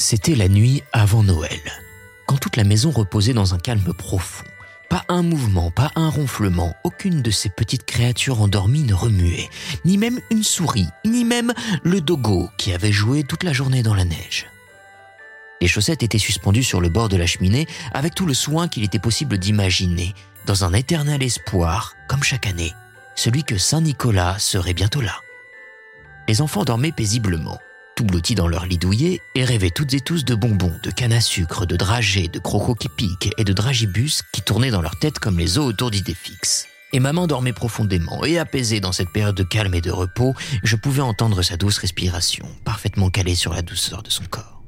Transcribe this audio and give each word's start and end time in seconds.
C'était 0.00 0.34
la 0.34 0.48
nuit 0.48 0.82
avant 0.94 1.22
Noël, 1.22 1.60
quand 2.26 2.38
toute 2.38 2.56
la 2.56 2.64
maison 2.64 2.90
reposait 2.90 3.34
dans 3.34 3.52
un 3.52 3.58
calme 3.58 3.92
profond. 3.92 4.46
Pas 4.88 5.04
un 5.10 5.20
mouvement, 5.20 5.70
pas 5.70 5.92
un 5.94 6.08
ronflement, 6.08 6.74
aucune 6.84 7.20
de 7.20 7.30
ces 7.30 7.50
petites 7.50 7.84
créatures 7.84 8.40
endormies 8.40 8.84
ne 8.84 8.94
remuait, 8.94 9.50
ni 9.84 9.98
même 9.98 10.18
une 10.30 10.42
souris, 10.42 10.88
ni 11.04 11.26
même 11.26 11.52
le 11.84 12.00
dogo 12.00 12.48
qui 12.56 12.72
avait 12.72 12.92
joué 12.92 13.24
toute 13.24 13.42
la 13.42 13.52
journée 13.52 13.82
dans 13.82 13.94
la 13.94 14.06
neige. 14.06 14.46
Les 15.60 15.68
chaussettes 15.68 16.02
étaient 16.02 16.16
suspendues 16.16 16.64
sur 16.64 16.80
le 16.80 16.88
bord 16.88 17.10
de 17.10 17.18
la 17.18 17.26
cheminée 17.26 17.66
avec 17.92 18.14
tout 18.14 18.24
le 18.24 18.34
soin 18.34 18.68
qu'il 18.68 18.84
était 18.84 18.98
possible 18.98 19.36
d'imaginer, 19.36 20.14
dans 20.46 20.64
un 20.64 20.72
éternel 20.72 21.22
espoir, 21.22 21.94
comme 22.08 22.22
chaque 22.22 22.46
année, 22.46 22.72
celui 23.16 23.44
que 23.44 23.58
Saint 23.58 23.82
Nicolas 23.82 24.38
serait 24.38 24.72
bientôt 24.72 25.02
là. 25.02 25.20
Les 26.26 26.40
enfants 26.40 26.64
dormaient 26.64 26.90
paisiblement, 26.90 27.58
tout 28.06 28.34
dans 28.34 28.48
leur 28.48 28.66
lit 28.66 28.78
et 29.34 29.44
rêvaient 29.44 29.70
toutes 29.70 29.94
et 29.94 30.00
tous 30.00 30.24
de 30.24 30.34
bonbons, 30.34 30.74
de 30.82 30.90
canne 30.90 31.12
à 31.12 31.20
sucre, 31.20 31.66
de 31.66 31.76
dragées, 31.76 32.28
de 32.28 32.38
crocos 32.38 32.74
qui 32.74 32.88
piquent 32.88 33.30
et 33.36 33.44
de 33.44 33.52
dragibus 33.52 34.22
qui 34.32 34.42
tournaient 34.42 34.70
dans 34.70 34.80
leur 34.80 34.98
tête 34.98 35.18
comme 35.18 35.38
les 35.38 35.58
os 35.58 35.66
autour 35.66 35.90
d'idées 35.90 36.14
fixes. 36.14 36.66
Et 36.92 37.00
maman 37.00 37.26
dormait 37.26 37.52
profondément 37.52 38.24
et 38.24 38.38
apaisée 38.38 38.80
dans 38.80 38.92
cette 38.92 39.10
période 39.10 39.36
de 39.36 39.42
calme 39.42 39.74
et 39.74 39.80
de 39.80 39.90
repos, 39.90 40.34
je 40.64 40.76
pouvais 40.76 41.02
entendre 41.02 41.42
sa 41.42 41.56
douce 41.56 41.78
respiration, 41.78 42.46
parfaitement 42.64 43.10
calée 43.10 43.34
sur 43.34 43.52
la 43.52 43.62
douceur 43.62 44.02
de 44.02 44.10
son 44.10 44.24
corps. 44.24 44.62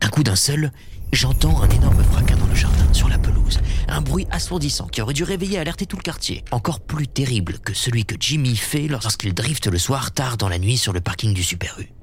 D'un 0.00 0.08
coup 0.08 0.22
d'un 0.22 0.36
seul, 0.36 0.72
j'entends 1.12 1.62
un 1.62 1.68
énorme 1.68 2.02
fracas 2.04 2.36
dans 2.36 2.46
le 2.46 2.54
jardin, 2.54 2.92
sur 2.92 3.08
la 3.08 3.18
pelouse. 3.18 3.60
Un 3.88 4.00
bruit 4.00 4.26
assourdissant 4.30 4.88
qui 4.88 5.00
aurait 5.00 5.14
dû 5.14 5.22
réveiller 5.22 5.56
et 5.56 5.58
alerter 5.60 5.86
tout 5.86 5.96
le 5.96 6.02
quartier. 6.02 6.44
Encore 6.50 6.80
plus 6.80 7.06
terrible 7.06 7.58
que 7.60 7.72
celui 7.72 8.04
que 8.04 8.16
Jimmy 8.18 8.56
fait 8.56 8.88
lorsqu'il 8.88 9.32
drifte 9.32 9.68
le 9.68 9.78
soir 9.78 10.12
tard 10.12 10.36
dans 10.36 10.48
la 10.48 10.58
nuit 10.58 10.76
sur 10.76 10.92
le 10.92 11.00
parking 11.00 11.32
du 11.32 11.42
Super 11.42 11.78
U. 11.80 11.95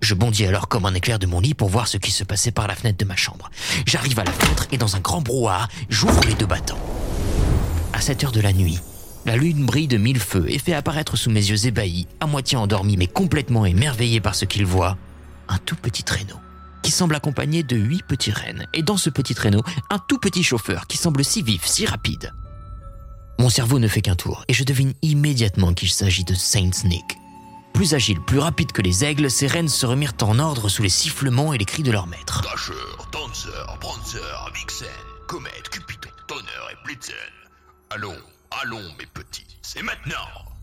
Je 0.00 0.14
bondis 0.14 0.46
alors 0.46 0.68
comme 0.68 0.86
un 0.86 0.94
éclair 0.94 1.18
de 1.18 1.26
mon 1.26 1.40
lit 1.40 1.54
pour 1.54 1.68
voir 1.68 1.88
ce 1.88 1.96
qui 1.96 2.10
se 2.10 2.24
passait 2.24 2.50
par 2.50 2.66
la 2.66 2.74
fenêtre 2.74 2.98
de 2.98 3.04
ma 3.04 3.16
chambre. 3.16 3.50
J'arrive 3.86 4.18
à 4.18 4.24
la 4.24 4.32
fenêtre 4.32 4.66
et 4.72 4.78
dans 4.78 4.96
un 4.96 5.00
grand 5.00 5.20
brouhaha, 5.20 5.68
j'ouvre 5.88 6.24
les 6.26 6.34
deux 6.34 6.46
battants. 6.46 6.78
À 7.92 8.00
7 8.00 8.24
heures 8.24 8.32
de 8.32 8.40
la 8.40 8.52
nuit, 8.52 8.78
la 9.24 9.36
lune 9.36 9.64
brille 9.64 9.88
de 9.88 9.96
mille 9.96 10.20
feux 10.20 10.46
et 10.48 10.58
fait 10.58 10.74
apparaître 10.74 11.16
sous 11.16 11.30
mes 11.30 11.44
yeux 11.44 11.66
ébahis, 11.66 12.06
à 12.20 12.26
moitié 12.26 12.58
endormi 12.58 12.96
mais 12.96 13.06
complètement 13.06 13.64
émerveillé 13.64 14.20
par 14.20 14.34
ce 14.34 14.44
qu'il 14.44 14.66
voit, 14.66 14.98
un 15.48 15.58
tout 15.58 15.76
petit 15.76 16.02
traîneau 16.02 16.36
qui 16.84 16.90
semble 16.90 17.14
accompagné 17.14 17.62
de 17.62 17.76
huit 17.76 18.02
petits 18.06 18.30
rennes, 18.30 18.66
et 18.74 18.82
dans 18.82 18.98
ce 18.98 19.08
petit 19.08 19.34
traîneau, 19.34 19.62
un 19.88 19.98
tout 19.98 20.18
petit 20.18 20.44
chauffeur 20.44 20.86
qui 20.86 20.98
semble 20.98 21.24
si 21.24 21.40
vif, 21.40 21.64
si 21.64 21.86
rapide. 21.86 22.34
Mon 23.38 23.48
cerveau 23.48 23.78
ne 23.78 23.88
fait 23.88 24.02
qu'un 24.02 24.16
tour, 24.16 24.44
et 24.48 24.52
je 24.52 24.64
devine 24.64 24.92
immédiatement 25.00 25.72
qu'il 25.72 25.88
s'agit 25.88 26.24
de 26.24 26.34
Saint 26.34 26.70
Nick. 26.84 27.16
Plus 27.74 27.92
agile, 27.92 28.20
plus 28.20 28.38
rapide 28.38 28.70
que 28.70 28.82
les 28.82 29.04
aigles, 29.04 29.28
ces 29.28 29.48
rennes 29.48 29.68
se 29.68 29.84
remirent 29.84 30.14
en 30.22 30.38
ordre 30.38 30.68
sous 30.68 30.82
les 30.84 30.88
sifflements 30.88 31.52
et 31.52 31.58
les 31.58 31.64
cris 31.64 31.82
de 31.82 31.90
leur 31.90 32.06
maître. 32.06 32.40
Dasher, 32.42 32.72
Dancer, 33.10 33.50
Prancer, 33.80 34.20
Vixen, 34.54 34.86
Comet, 35.26 35.50
Cupidon, 35.72 36.08
Tonnerre 36.28 36.68
et 36.70 36.76
Blitzen. 36.86 37.14
Allons, 37.90 38.14
allons 38.62 38.80
mes 38.96 39.06
petits, 39.06 39.58
c'est 39.60 39.82
maintenant. 39.82 40.14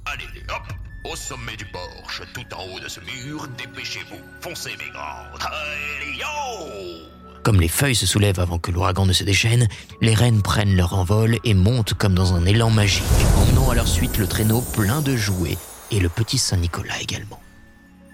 Allez, 0.05 0.23
hop, 0.49 1.11
au 1.11 1.15
sommet 1.17 1.57
du 1.57 1.65
porche, 1.65 2.21
tout 2.33 2.55
en 2.55 2.63
haut 2.63 2.79
de 2.79 2.87
ce 2.87 3.01
mur, 3.01 3.45
dépêchez-vous, 3.57 4.21
foncez 4.39 4.71
mes 4.79 4.89
grands. 4.93 5.25
Allez, 5.41 6.17
yo 6.17 7.09
Comme 7.43 7.59
les 7.59 7.67
feuilles 7.67 7.93
se 7.93 8.07
soulèvent 8.07 8.39
avant 8.39 8.57
que 8.57 8.71
l'ouragan 8.71 9.05
ne 9.05 9.13
se 9.13 9.25
déchaîne, 9.25 9.67
les 9.99 10.13
rennes 10.13 10.41
prennent 10.41 10.77
leur 10.77 10.93
envol 10.93 11.39
et 11.43 11.55
montent 11.55 11.93
comme 11.93 12.15
dans 12.15 12.35
un 12.35 12.45
élan 12.45 12.69
magique, 12.69 13.03
emmenant 13.35 13.69
à 13.69 13.75
leur 13.75 13.89
suite 13.89 14.17
le 14.17 14.27
traîneau 14.27 14.61
plein 14.61 15.01
de 15.01 15.17
jouets 15.17 15.57
et 15.91 15.99
le 15.99 16.09
petit 16.09 16.37
Saint-Nicolas 16.37 16.99
également. 17.01 17.39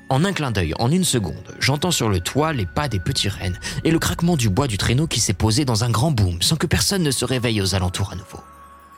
En 0.09 0.23
un 0.23 0.31
clin 0.31 0.51
d'œil, 0.51 0.73
en 0.79 0.89
une 0.89 1.03
seconde, 1.03 1.55
j'entends 1.59 1.91
sur 1.91 2.07
le 2.07 2.21
toit 2.21 2.53
les 2.53 2.65
pas 2.65 2.87
des 2.87 2.99
petits 2.99 3.27
rennes 3.27 3.59
et 3.83 3.91
le 3.91 3.99
craquement 3.99 4.37
du 4.37 4.49
bois 4.49 4.67
du 4.67 4.77
traîneau 4.77 5.05
qui 5.05 5.19
s'est 5.19 5.33
posé 5.33 5.65
dans 5.65 5.83
un 5.83 5.89
grand 5.89 6.11
boom 6.11 6.41
sans 6.41 6.55
que 6.55 6.67
personne 6.67 7.03
ne 7.03 7.11
se 7.11 7.25
réveille 7.25 7.61
aux 7.61 7.75
alentours 7.75 8.13
à 8.13 8.15
nouveau. 8.15 8.39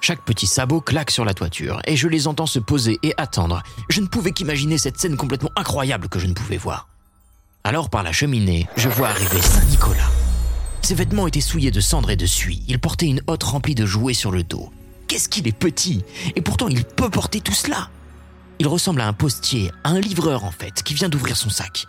Chaque 0.01 0.23
petit 0.23 0.47
sabot 0.47 0.81
claque 0.81 1.11
sur 1.11 1.25
la 1.25 1.33
toiture 1.33 1.81
et 1.85 1.95
je 1.95 2.07
les 2.07 2.27
entends 2.27 2.45
se 2.45 2.59
poser 2.59 2.99
et 3.03 3.13
attendre. 3.17 3.63
Je 3.89 4.01
ne 4.01 4.07
pouvais 4.07 4.31
qu'imaginer 4.31 4.77
cette 4.77 4.99
scène 4.99 5.17
complètement 5.17 5.51
incroyable 5.55 6.09
que 6.09 6.19
je 6.19 6.27
ne 6.27 6.33
pouvais 6.33 6.57
voir. 6.57 6.87
Alors 7.63 7.89
par 7.89 8.03
la 8.03 8.11
cheminée, 8.11 8.67
je 8.77 8.87
vois 8.87 9.09
arriver 9.09 9.41
Saint-Nicolas. 9.41 10.09
Ses 10.83 10.95
vêtements 10.95 11.27
étaient 11.27 11.41
souillés 11.41 11.71
de 11.71 11.81
cendres 11.81 12.11
et 12.11 12.15
de 12.15 12.25
suie. 12.25 12.63
Il 12.67 12.79
portait 12.79 13.07
une 13.07 13.21
hotte 13.27 13.43
remplie 13.43 13.75
de 13.75 13.85
jouets 13.85 14.13
sur 14.13 14.31
le 14.31 14.43
dos. 14.43 14.71
Qu'est-ce 15.07 15.27
qu'il 15.27 15.47
est 15.47 15.57
petit 15.57 16.03
Et 16.35 16.41
pourtant 16.41 16.67
il 16.67 16.85
peut 16.85 17.09
porter 17.09 17.41
tout 17.41 17.53
cela. 17.53 17.89
Il 18.59 18.67
ressemble 18.67 19.01
à 19.01 19.07
un 19.07 19.13
postier, 19.13 19.71
à 19.83 19.89
un 19.89 19.99
livreur 19.99 20.43
en 20.43 20.51
fait, 20.51 20.83
qui 20.83 20.93
vient 20.93 21.09
d'ouvrir 21.09 21.37
son 21.37 21.49
sac. 21.49 21.87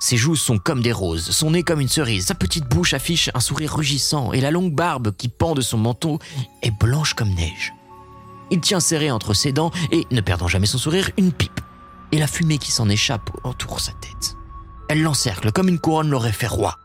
Ses 0.00 0.16
joues 0.16 0.36
sont 0.36 0.58
comme 0.58 0.82
des 0.82 0.92
roses, 0.92 1.30
son 1.30 1.52
nez 1.52 1.64
comme 1.64 1.80
une 1.80 1.88
cerise, 1.88 2.26
sa 2.26 2.34
petite 2.34 2.68
bouche 2.68 2.94
affiche 2.94 3.30
un 3.34 3.40
sourire 3.40 3.74
rugissant 3.74 4.32
et 4.32 4.40
la 4.40 4.50
longue 4.50 4.74
barbe 4.74 5.12
qui 5.16 5.28
pend 5.28 5.54
de 5.54 5.60
son 5.60 5.78
manteau 5.78 6.18
est 6.62 6.70
blanche 6.70 7.14
comme 7.14 7.34
neige. 7.34 7.72
Il 8.50 8.60
tient 8.60 8.80
serré 8.80 9.10
entre 9.10 9.34
ses 9.34 9.52
dents 9.52 9.72
et, 9.90 10.06
ne 10.10 10.20
perdant 10.20 10.46
jamais 10.46 10.66
son 10.66 10.78
sourire, 10.78 11.10
une 11.16 11.32
pipe. 11.32 11.60
Et 12.12 12.18
la 12.18 12.26
fumée 12.26 12.58
qui 12.58 12.70
s'en 12.70 12.88
échappe 12.88 13.30
entoure 13.44 13.80
sa 13.80 13.92
tête. 13.92 14.36
Elle 14.88 15.02
l'encercle 15.02 15.52
comme 15.52 15.68
une 15.68 15.78
couronne 15.78 16.08
l'aurait 16.08 16.32
fait 16.32 16.46
roi. 16.46 16.78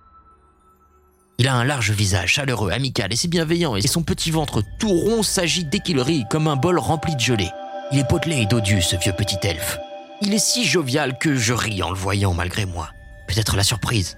Il 1.40 1.48
a 1.48 1.56
un 1.56 1.64
large 1.64 1.92
visage, 1.92 2.34
chaleureux, 2.34 2.72
amical 2.72 3.12
et 3.14 3.16
si 3.16 3.28
bienveillant, 3.28 3.76
et 3.76 3.82
son 3.88 4.04
petit 4.04 4.32
ventre 4.32 4.62
tout 4.80 4.94
rond 4.94 5.24
s'agite 5.24 5.70
dès 5.70 5.80
qu'il 5.80 6.00
rit 6.00 6.26
comme 6.30 6.48
un 6.48 6.56
bol 6.56 6.78
rempli 6.80 7.16
de 7.16 7.22
gelée. 7.22 7.50
Il 7.92 8.00
est 8.00 8.08
potelé 8.08 8.38
et 8.38 8.46
dodu, 8.46 8.82
ce 8.82 8.96
vieux 8.96 9.14
petit 9.14 9.38
elfe. 9.44 9.78
Il 10.22 10.34
est 10.34 10.40
si 10.40 10.66
jovial 10.66 11.18
que 11.18 11.36
je 11.36 11.54
ris 11.54 11.84
en 11.84 11.90
le 11.90 11.98
voyant 11.98 12.34
malgré 12.34 12.66
moi 12.66 12.90
peut-être 13.34 13.56
la 13.56 13.64
surprise. 13.64 14.18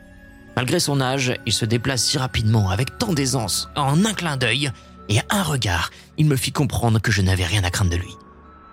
Malgré 0.55 0.79
son 0.79 1.01
âge, 1.01 1.33
il 1.45 1.53
se 1.53 1.65
déplace 1.65 2.03
si 2.03 2.17
rapidement, 2.17 2.69
avec 2.69 2.97
tant 2.97 3.13
d'aisance, 3.13 3.69
en 3.75 4.05
un 4.05 4.13
clin 4.13 4.37
d'œil 4.37 4.71
et 5.09 5.19
un 5.29 5.43
regard, 5.43 5.91
il 6.17 6.27
me 6.27 6.35
fit 6.35 6.51
comprendre 6.51 6.99
que 6.99 7.11
je 7.11 7.21
n'avais 7.21 7.45
rien 7.45 7.63
à 7.63 7.69
craindre 7.69 7.91
de 7.91 7.97
lui. 7.97 8.13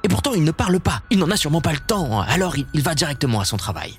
Et 0.04 0.08
pourtant, 0.08 0.32
il 0.34 0.44
ne 0.44 0.50
parle 0.50 0.80
pas, 0.80 1.02
il 1.10 1.18
n'en 1.18 1.30
a 1.30 1.36
sûrement 1.36 1.60
pas 1.60 1.72
le 1.72 1.78
temps, 1.78 2.20
alors 2.22 2.56
il, 2.56 2.82
va 2.82 2.94
directement 2.94 3.40
à 3.40 3.44
son 3.44 3.56
travail. 3.56 3.98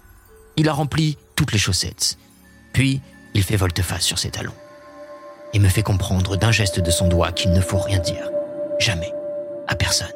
Il 0.57 0.67
a 0.67 0.73
rempli 0.73 1.17
toutes 1.35 1.51
les 1.51 1.59
chaussettes, 1.59 2.17
puis 2.73 3.01
il 3.33 3.43
fait 3.43 3.55
volte-face 3.55 4.03
sur 4.03 4.19
ses 4.19 4.29
talons 4.29 4.53
et 5.53 5.59
me 5.59 5.69
fait 5.69 5.83
comprendre 5.83 6.35
d'un 6.35 6.51
geste 6.51 6.79
de 6.79 6.91
son 6.91 7.07
doigt 7.07 7.31
qu'il 7.31 7.51
ne 7.51 7.61
faut 7.61 7.77
rien 7.77 7.99
dire, 7.99 8.29
jamais, 8.79 9.13
à 9.67 9.75
personne. 9.75 10.11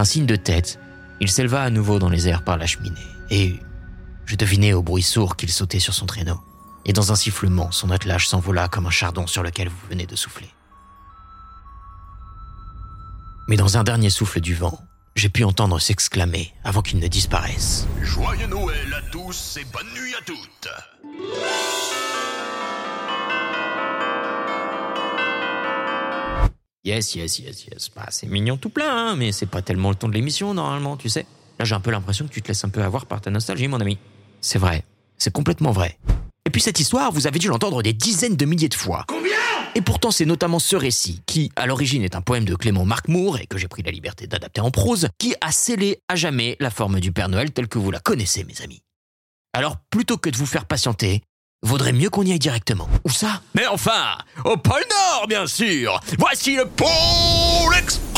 Un 0.00 0.04
signe 0.04 0.24
de 0.24 0.36
tête, 0.36 0.78
il 1.20 1.30
s'éleva 1.30 1.60
à 1.60 1.68
nouveau 1.68 1.98
dans 1.98 2.08
les 2.08 2.26
airs 2.26 2.42
par 2.42 2.56
la 2.56 2.64
cheminée, 2.64 2.96
et 3.28 3.60
je 4.24 4.34
devinais 4.34 4.72
au 4.72 4.82
bruit 4.82 5.02
sourd 5.02 5.36
qu'il 5.36 5.50
sautait 5.50 5.78
sur 5.78 5.92
son 5.92 6.06
traîneau, 6.06 6.40
et 6.86 6.94
dans 6.94 7.12
un 7.12 7.16
sifflement, 7.16 7.70
son 7.70 7.90
attelage 7.90 8.26
s'envola 8.26 8.66
comme 8.68 8.86
un 8.86 8.90
chardon 8.90 9.26
sur 9.26 9.42
lequel 9.42 9.68
vous 9.68 9.88
venez 9.90 10.06
de 10.06 10.16
souffler. 10.16 10.48
Mais 13.46 13.58
dans 13.58 13.76
un 13.76 13.84
dernier 13.84 14.08
souffle 14.08 14.40
du 14.40 14.54
vent, 14.54 14.82
j'ai 15.16 15.28
pu 15.28 15.44
entendre 15.44 15.78
s'exclamer 15.78 16.50
avant 16.64 16.80
qu'il 16.80 16.98
ne 16.98 17.06
disparaisse. 17.06 17.86
Joyeux 18.00 18.46
Noël 18.46 18.96
à 18.96 19.02
tous 19.10 19.58
et 19.60 19.66
bonne 19.70 19.92
nuit 19.92 20.14
à 20.18 20.24
toutes 20.24 21.99
Yes, 26.84 27.14
yes, 27.14 27.38
yes, 27.38 27.66
yes. 27.66 27.90
Bah, 27.94 28.06
c'est 28.10 28.26
mignon 28.26 28.56
tout 28.56 28.70
plein, 28.70 28.90
hein, 28.90 29.16
mais 29.16 29.32
c'est 29.32 29.46
pas 29.46 29.60
tellement 29.60 29.90
le 29.90 29.96
ton 29.96 30.08
de 30.08 30.14
l'émission 30.14 30.54
normalement, 30.54 30.96
tu 30.96 31.10
sais. 31.10 31.26
Là, 31.58 31.66
j'ai 31.66 31.74
un 31.74 31.80
peu 31.80 31.90
l'impression 31.90 32.26
que 32.26 32.32
tu 32.32 32.40
te 32.40 32.48
laisses 32.48 32.64
un 32.64 32.70
peu 32.70 32.82
avoir 32.82 33.04
par 33.04 33.20
ta 33.20 33.30
nostalgie, 33.30 33.68
mon 33.68 33.80
ami. 33.80 33.98
C'est 34.40 34.58
vrai. 34.58 34.84
C'est 35.18 35.32
complètement 35.32 35.72
vrai. 35.72 35.98
Et 36.46 36.50
puis 36.50 36.62
cette 36.62 36.80
histoire, 36.80 37.12
vous 37.12 37.26
avez 37.26 37.38
dû 37.38 37.48
l'entendre 37.48 37.82
des 37.82 37.92
dizaines 37.92 38.36
de 38.36 38.46
milliers 38.46 38.70
de 38.70 38.74
fois. 38.74 39.04
Combien? 39.08 39.36
Et 39.74 39.82
pourtant, 39.82 40.10
c'est 40.10 40.24
notamment 40.24 40.58
ce 40.58 40.74
récit, 40.74 41.20
qui, 41.26 41.52
à 41.54 41.66
l'origine, 41.66 42.02
est 42.02 42.16
un 42.16 42.22
poème 42.22 42.46
de 42.46 42.54
Clément 42.54 42.86
Marc 42.86 43.08
Moore, 43.08 43.38
et 43.38 43.46
que 43.46 43.58
j'ai 43.58 43.68
pris 43.68 43.82
la 43.82 43.90
liberté 43.90 44.26
d'adapter 44.26 44.62
en 44.62 44.70
prose, 44.70 45.08
qui 45.18 45.34
a 45.42 45.52
scellé 45.52 46.00
à 46.08 46.16
jamais 46.16 46.56
la 46.60 46.70
forme 46.70 46.98
du 46.98 47.12
Père 47.12 47.28
Noël 47.28 47.52
telle 47.52 47.68
que 47.68 47.78
vous 47.78 47.90
la 47.90 48.00
connaissez, 48.00 48.42
mes 48.44 48.62
amis. 48.62 48.80
Alors, 49.52 49.76
plutôt 49.90 50.16
que 50.16 50.30
de 50.30 50.36
vous 50.36 50.46
faire 50.46 50.64
patienter, 50.64 51.22
vaudrait 51.62 51.92
mieux 51.92 52.08
qu'on 52.10 52.22
y 52.22 52.32
aille 52.32 52.38
directement. 52.38 52.88
Où 53.04 53.10
ça? 53.10 53.40
Mais 53.54 53.66
enfin, 53.66 54.16
au 54.44 54.56
pôle 54.56 54.82
Nord, 54.90 55.26
bien 55.28 55.46
sûr. 55.46 56.00
Voici 56.18 56.56
le 56.56 56.64
Pôle 56.64 57.74
Express 57.78 58.09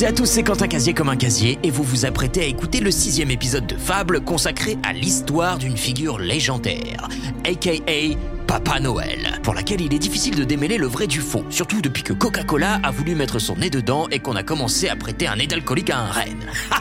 toutes 0.00 0.06
et 0.06 0.12
à 0.12 0.12
tous, 0.12 0.26
c'est 0.26 0.42
Quentin 0.42 0.66
Casier 0.66 0.94
comme 0.94 1.10
un 1.10 1.16
casier 1.16 1.58
et 1.62 1.70
vous 1.70 1.82
vous 1.82 2.06
apprêtez 2.06 2.40
à 2.40 2.44
écouter 2.44 2.80
le 2.80 2.90
sixième 2.90 3.30
épisode 3.30 3.66
de 3.66 3.76
Fable 3.76 4.22
consacré 4.22 4.78
à 4.82 4.94
l'histoire 4.94 5.58
d'une 5.58 5.76
figure 5.76 6.18
légendaire, 6.18 7.06
aka 7.44 7.72
Papa 8.50 8.80
Noël, 8.80 9.38
pour 9.44 9.54
laquelle 9.54 9.80
il 9.80 9.94
est 9.94 10.00
difficile 10.00 10.34
de 10.34 10.42
démêler 10.42 10.76
le 10.76 10.88
vrai 10.88 11.06
du 11.06 11.20
faux, 11.20 11.44
surtout 11.50 11.80
depuis 11.80 12.02
que 12.02 12.12
Coca-Cola 12.12 12.80
a 12.82 12.90
voulu 12.90 13.14
mettre 13.14 13.38
son 13.38 13.54
nez 13.54 13.70
dedans 13.70 14.08
et 14.10 14.18
qu'on 14.18 14.34
a 14.34 14.42
commencé 14.42 14.88
à 14.88 14.96
prêter 14.96 15.28
un 15.28 15.36
nez 15.36 15.46
d'alcoolique 15.46 15.90
à 15.90 15.98
un 15.98 16.10
renne. 16.10 16.46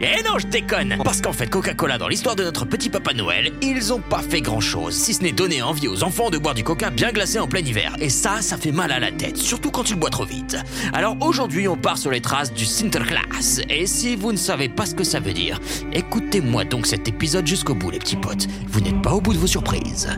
Eh 0.00 0.22
non, 0.22 0.38
je 0.38 0.46
déconne 0.46 0.96
Parce 1.04 1.20
qu'en 1.20 1.34
fait, 1.34 1.48
Coca-Cola, 1.48 1.98
dans 1.98 2.08
l'histoire 2.08 2.36
de 2.36 2.44
notre 2.44 2.64
petit 2.64 2.88
Papa 2.88 3.12
Noël, 3.12 3.52
ils 3.60 3.92
ont 3.92 4.00
pas 4.00 4.22
fait 4.22 4.40
grand-chose, 4.40 4.94
si 4.94 5.12
ce 5.12 5.22
n'est 5.22 5.32
donner 5.32 5.60
envie 5.60 5.88
aux 5.88 6.02
enfants 6.04 6.30
de 6.30 6.38
boire 6.38 6.54
du 6.54 6.64
coca 6.64 6.88
bien 6.88 7.12
glacé 7.12 7.38
en 7.38 7.46
plein 7.46 7.60
hiver. 7.60 7.94
Et 7.98 8.08
ça, 8.08 8.40
ça 8.40 8.56
fait 8.56 8.72
mal 8.72 8.92
à 8.92 9.00
la 9.00 9.12
tête, 9.12 9.36
surtout 9.36 9.70
quand 9.70 9.90
le 9.90 9.96
bois 9.96 10.08
trop 10.08 10.24
vite. 10.24 10.56
Alors 10.94 11.16
aujourd'hui, 11.20 11.68
on 11.68 11.76
part 11.76 11.98
sur 11.98 12.10
les 12.10 12.22
traces 12.22 12.54
du 12.54 12.64
Sinterklaas. 12.64 13.60
Et 13.68 13.86
si 13.86 14.16
vous 14.16 14.32
ne 14.32 14.38
savez 14.38 14.70
pas 14.70 14.86
ce 14.86 14.94
que 14.94 15.04
ça 15.04 15.20
veut 15.20 15.34
dire, 15.34 15.60
écoutez-moi 15.92 16.64
donc 16.64 16.86
cet 16.86 17.08
épisode 17.08 17.46
jusqu'au 17.46 17.74
bout, 17.74 17.90
les 17.90 17.98
petits 17.98 18.16
potes. 18.16 18.46
Vous 18.68 18.80
n'êtes 18.80 19.02
pas 19.02 19.12
au 19.12 19.20
bout 19.20 19.34
de 19.34 19.38
vos 19.38 19.46
surprises. 19.46 20.08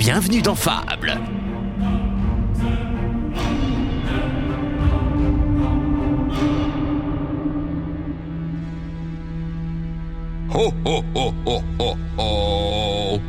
Bienvenue 0.00 0.40
dans 0.40 0.54
Fable. 0.54 1.20
Ho 10.54 10.72
ho 10.86 11.04
ho 11.14 11.34
ho 11.44 11.62
ho 11.78 11.96
ho 12.16 13.20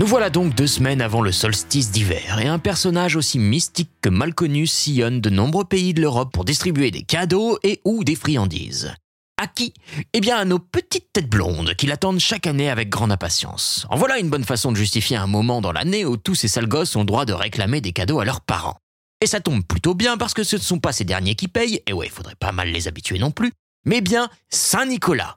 Nous 0.00 0.06
voilà 0.06 0.30
donc 0.30 0.54
deux 0.54 0.66
semaines 0.66 1.02
avant 1.02 1.20
le 1.20 1.30
solstice 1.30 1.90
d'hiver 1.90 2.40
et 2.40 2.46
un 2.46 2.58
personnage 2.58 3.16
aussi 3.16 3.38
mystique 3.38 3.90
que 4.00 4.08
mal 4.08 4.32
connu 4.34 4.66
sillonne 4.66 5.20
de 5.20 5.28
nombreux 5.28 5.66
pays 5.66 5.92
de 5.92 6.00
l'Europe 6.00 6.32
pour 6.32 6.46
distribuer 6.46 6.90
des 6.90 7.02
cadeaux 7.02 7.58
et 7.62 7.82
ou 7.84 8.02
des 8.02 8.14
friandises. 8.14 8.94
À 9.36 9.46
qui? 9.46 9.74
Eh 10.14 10.22
bien 10.22 10.38
à 10.38 10.46
nos 10.46 10.58
petites 10.58 11.12
têtes 11.12 11.28
blondes 11.28 11.74
qui 11.74 11.86
l'attendent 11.86 12.18
chaque 12.18 12.46
année 12.46 12.70
avec 12.70 12.88
grande 12.88 13.12
impatience. 13.12 13.86
En 13.90 13.98
voilà 13.98 14.18
une 14.18 14.30
bonne 14.30 14.44
façon 14.44 14.72
de 14.72 14.78
justifier 14.78 15.18
un 15.18 15.26
moment 15.26 15.60
dans 15.60 15.72
l'année 15.72 16.06
où 16.06 16.16
tous 16.16 16.34
ces 16.34 16.48
sales 16.48 16.66
gosses 16.66 16.96
ont 16.96 17.04
droit 17.04 17.26
de 17.26 17.34
réclamer 17.34 17.82
des 17.82 17.92
cadeaux 17.92 18.20
à 18.20 18.24
leurs 18.24 18.40
parents. 18.40 18.78
Et 19.20 19.26
ça 19.26 19.40
tombe 19.40 19.66
plutôt 19.66 19.92
bien 19.92 20.16
parce 20.16 20.32
que 20.32 20.44
ce 20.44 20.56
ne 20.56 20.62
sont 20.62 20.78
pas 20.78 20.92
ces 20.92 21.04
derniers 21.04 21.34
qui 21.34 21.46
payent, 21.46 21.82
et 21.86 21.92
ouais, 21.92 22.08
faudrait 22.08 22.36
pas 22.36 22.52
mal 22.52 22.70
les 22.70 22.88
habituer 22.88 23.18
non 23.18 23.32
plus, 23.32 23.52
mais 23.84 24.00
bien 24.00 24.30
Saint-Nicolas. 24.48 25.36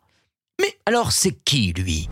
Mais 0.62 0.77
alors 0.86 1.12
c'est 1.12 1.38
qui 1.44 1.74
lui? 1.74 2.07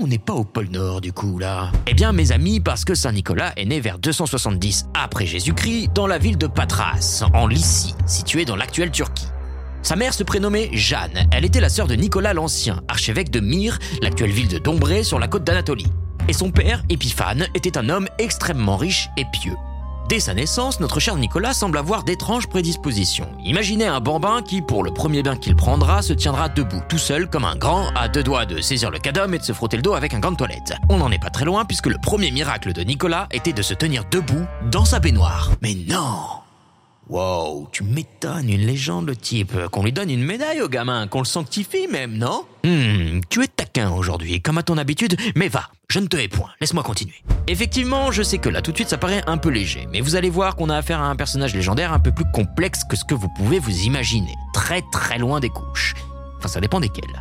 On 0.00 0.06
n'est 0.06 0.18
pas 0.18 0.32
au 0.32 0.44
pôle 0.44 0.68
Nord 0.70 1.00
du 1.00 1.12
coup 1.12 1.38
là 1.38 1.70
Eh 1.86 1.94
bien 1.94 2.12
mes 2.12 2.32
amis, 2.32 2.60
parce 2.60 2.84
que 2.84 2.94
Saint 2.94 3.12
Nicolas 3.12 3.52
est 3.56 3.66
né 3.66 3.80
vers 3.80 3.98
270 3.98 4.86
après 4.94 5.26
Jésus-Christ 5.26 5.90
dans 5.94 6.06
la 6.06 6.18
ville 6.18 6.38
de 6.38 6.46
Patras, 6.46 7.24
en 7.34 7.46
Lycie, 7.46 7.94
située 8.06 8.44
dans 8.44 8.56
l'actuelle 8.56 8.90
Turquie. 8.90 9.28
Sa 9.82 9.96
mère 9.96 10.14
se 10.14 10.22
prénommait 10.22 10.70
Jeanne, 10.72 11.28
elle 11.32 11.44
était 11.44 11.60
la 11.60 11.68
sœur 11.68 11.86
de 11.86 11.94
Nicolas 11.94 12.34
l'Ancien, 12.34 12.82
archevêque 12.88 13.30
de 13.30 13.40
Myre, 13.40 13.78
l'actuelle 14.02 14.30
ville 14.30 14.48
de 14.48 14.58
Dombré 14.58 15.04
sur 15.04 15.18
la 15.18 15.28
côte 15.28 15.44
d'Anatolie. 15.44 15.92
Et 16.28 16.32
son 16.32 16.50
père, 16.50 16.82
Épiphane, 16.88 17.46
était 17.54 17.76
un 17.76 17.88
homme 17.88 18.08
extrêmement 18.18 18.76
riche 18.76 19.08
et 19.16 19.24
pieux. 19.32 19.56
Dès 20.10 20.18
sa 20.18 20.34
naissance, 20.34 20.80
notre 20.80 20.98
cher 20.98 21.14
Nicolas 21.14 21.54
semble 21.54 21.78
avoir 21.78 22.02
d'étranges 22.02 22.48
prédispositions. 22.48 23.28
Imaginez 23.44 23.86
un 23.86 24.00
bambin 24.00 24.42
qui, 24.42 24.60
pour 24.60 24.82
le 24.82 24.90
premier 24.90 25.22
bain 25.22 25.36
qu'il 25.36 25.54
prendra, 25.54 26.02
se 26.02 26.12
tiendra 26.12 26.48
debout, 26.48 26.82
tout 26.88 26.98
seul, 26.98 27.30
comme 27.30 27.44
un 27.44 27.54
grand, 27.54 27.92
à 27.94 28.08
deux 28.08 28.24
doigts 28.24 28.44
de 28.44 28.60
saisir 28.60 28.90
le 28.90 28.98
cadom 28.98 29.32
et 29.32 29.38
de 29.38 29.44
se 29.44 29.52
frotter 29.52 29.76
le 29.76 29.84
dos 29.84 29.94
avec 29.94 30.12
un 30.12 30.18
gant 30.18 30.34
toilette. 30.34 30.74
On 30.88 30.96
n'en 30.96 31.12
est 31.12 31.22
pas 31.22 31.30
très 31.30 31.44
loin 31.44 31.64
puisque 31.64 31.86
le 31.86 31.96
premier 31.96 32.32
miracle 32.32 32.72
de 32.72 32.82
Nicolas 32.82 33.28
était 33.30 33.52
de 33.52 33.62
se 33.62 33.72
tenir 33.72 34.02
debout 34.10 34.46
dans 34.72 34.84
sa 34.84 34.98
baignoire. 34.98 35.52
Mais 35.62 35.76
non 35.86 36.39
Wow, 37.10 37.66
tu 37.72 37.82
m'étonnes, 37.82 38.48
une 38.48 38.64
légende 38.64 39.08
le 39.08 39.16
type. 39.16 39.52
Qu'on 39.72 39.82
lui 39.82 39.90
donne 39.90 40.10
une 40.10 40.22
médaille 40.22 40.60
au 40.60 40.68
gamin, 40.68 41.08
qu'on 41.08 41.18
le 41.18 41.24
sanctifie 41.24 41.88
même, 41.88 42.16
non? 42.16 42.44
Hmm, 42.62 43.18
tu 43.28 43.42
es 43.42 43.48
taquin 43.48 43.90
aujourd'hui, 43.90 44.40
comme 44.40 44.58
à 44.58 44.62
ton 44.62 44.78
habitude, 44.78 45.16
mais 45.34 45.48
va, 45.48 45.70
je 45.90 45.98
ne 45.98 46.06
te 46.06 46.16
hais 46.16 46.28
point, 46.28 46.50
laisse-moi 46.60 46.84
continuer. 46.84 47.16
Effectivement, 47.48 48.12
je 48.12 48.22
sais 48.22 48.38
que 48.38 48.48
là 48.48 48.62
tout 48.62 48.70
de 48.70 48.76
suite 48.76 48.90
ça 48.90 48.96
paraît 48.96 49.24
un 49.26 49.38
peu 49.38 49.48
léger, 49.48 49.88
mais 49.90 50.00
vous 50.00 50.14
allez 50.14 50.30
voir 50.30 50.54
qu'on 50.54 50.70
a 50.70 50.76
affaire 50.76 51.00
à 51.00 51.08
un 51.08 51.16
personnage 51.16 51.52
légendaire 51.52 51.92
un 51.92 51.98
peu 51.98 52.12
plus 52.12 52.26
complexe 52.32 52.84
que 52.88 52.94
ce 52.94 53.04
que 53.04 53.16
vous 53.16 53.28
pouvez 53.36 53.58
vous 53.58 53.76
imaginer, 53.82 54.36
très 54.54 54.82
très 54.92 55.18
loin 55.18 55.40
des 55.40 55.50
couches. 55.50 55.94
Enfin, 56.38 56.46
ça 56.46 56.60
dépend 56.60 56.78
desquelles. 56.78 57.20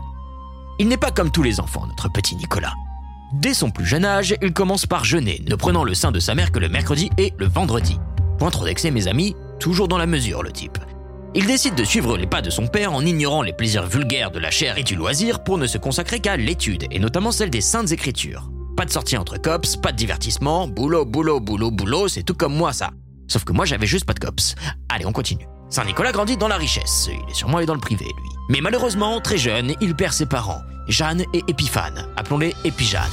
Il 0.77 0.87
n'est 0.87 0.97
pas 0.97 1.09
comme 1.09 1.31
tous 1.31 1.41
les 1.41 1.59
enfants, 1.59 1.87
notre 1.87 2.11
petit 2.11 2.35
Nicolas. 2.35 2.75
Dès 3.33 3.55
son 3.55 3.71
plus 3.71 3.87
jeune 3.87 4.05
âge, 4.05 4.35
il 4.39 4.53
commence 4.53 4.85
par 4.85 5.03
jeûner, 5.03 5.43
ne 5.49 5.55
prenant 5.55 5.83
le 5.83 5.95
sein 5.95 6.11
de 6.11 6.19
sa 6.19 6.35
mère 6.35 6.51
que 6.51 6.59
le 6.59 6.69
mercredi 6.69 7.09
et 7.17 7.33
le 7.39 7.47
vendredi. 7.47 7.97
Point 8.37 8.51
trop 8.51 8.65
d'excès, 8.65 8.91
mes 8.91 9.07
amis, 9.07 9.35
toujours 9.59 9.87
dans 9.87 9.97
la 9.97 10.07
mesure, 10.07 10.41
le 10.41 10.51
type. 10.51 10.77
Il 11.35 11.45
décide 11.45 11.75
de 11.75 11.83
suivre 11.83 12.17
les 12.17 12.25
pas 12.25 12.41
de 12.41 12.49
son 12.49 12.65
père 12.65 12.91
en 12.91 13.05
ignorant 13.05 13.43
les 13.43 13.53
plaisirs 13.53 13.85
vulgaires 13.85 14.31
de 14.31 14.39
la 14.39 14.49
chair 14.49 14.79
et 14.79 14.83
du 14.83 14.95
loisir 14.95 15.43
pour 15.43 15.59
ne 15.59 15.67
se 15.67 15.77
consacrer 15.77 16.19
qu'à 16.19 16.37
l'étude, 16.37 16.85
et 16.89 16.97
notamment 16.97 17.31
celle 17.31 17.51
des 17.51 17.61
saintes 17.61 17.91
écritures. 17.91 18.49
Pas 18.75 18.85
de 18.85 18.91
sortie 18.91 19.17
entre 19.17 19.37
cops, 19.37 19.77
pas 19.77 19.91
de 19.91 19.97
divertissement, 19.97 20.67
boulot, 20.67 21.05
boulot, 21.05 21.39
boulot, 21.39 21.69
boulot, 21.69 22.07
c'est 22.07 22.23
tout 22.23 22.33
comme 22.33 22.55
moi 22.55 22.73
ça. 22.73 22.91
Sauf 23.27 23.43
que 23.43 23.53
moi 23.53 23.65
j'avais 23.65 23.85
juste 23.85 24.05
pas 24.05 24.13
de 24.13 24.19
cops. 24.19 24.55
Allez, 24.87 25.05
on 25.05 25.11
continue. 25.11 25.45
Saint-Nicolas 25.69 26.11
grandit 26.11 26.35
dans 26.35 26.47
la 26.47 26.57
richesse, 26.57 27.09
il 27.11 27.29
est 27.29 27.35
sûrement 27.35 27.57
allé 27.57 27.67
dans 27.67 27.75
le 27.75 27.79
privé, 27.79 28.05
lui. 28.05 28.29
Mais 28.49 28.61
malheureusement, 28.61 29.21
très 29.21 29.37
jeune, 29.37 29.75
il 29.81 29.95
perd 29.95 30.13
ses 30.13 30.25
parents, 30.25 30.61
Jeanne 30.87 31.23
et 31.33 31.43
Épiphane, 31.47 32.07
appelons-les 32.17 32.55
Épijeanne. 32.65 33.03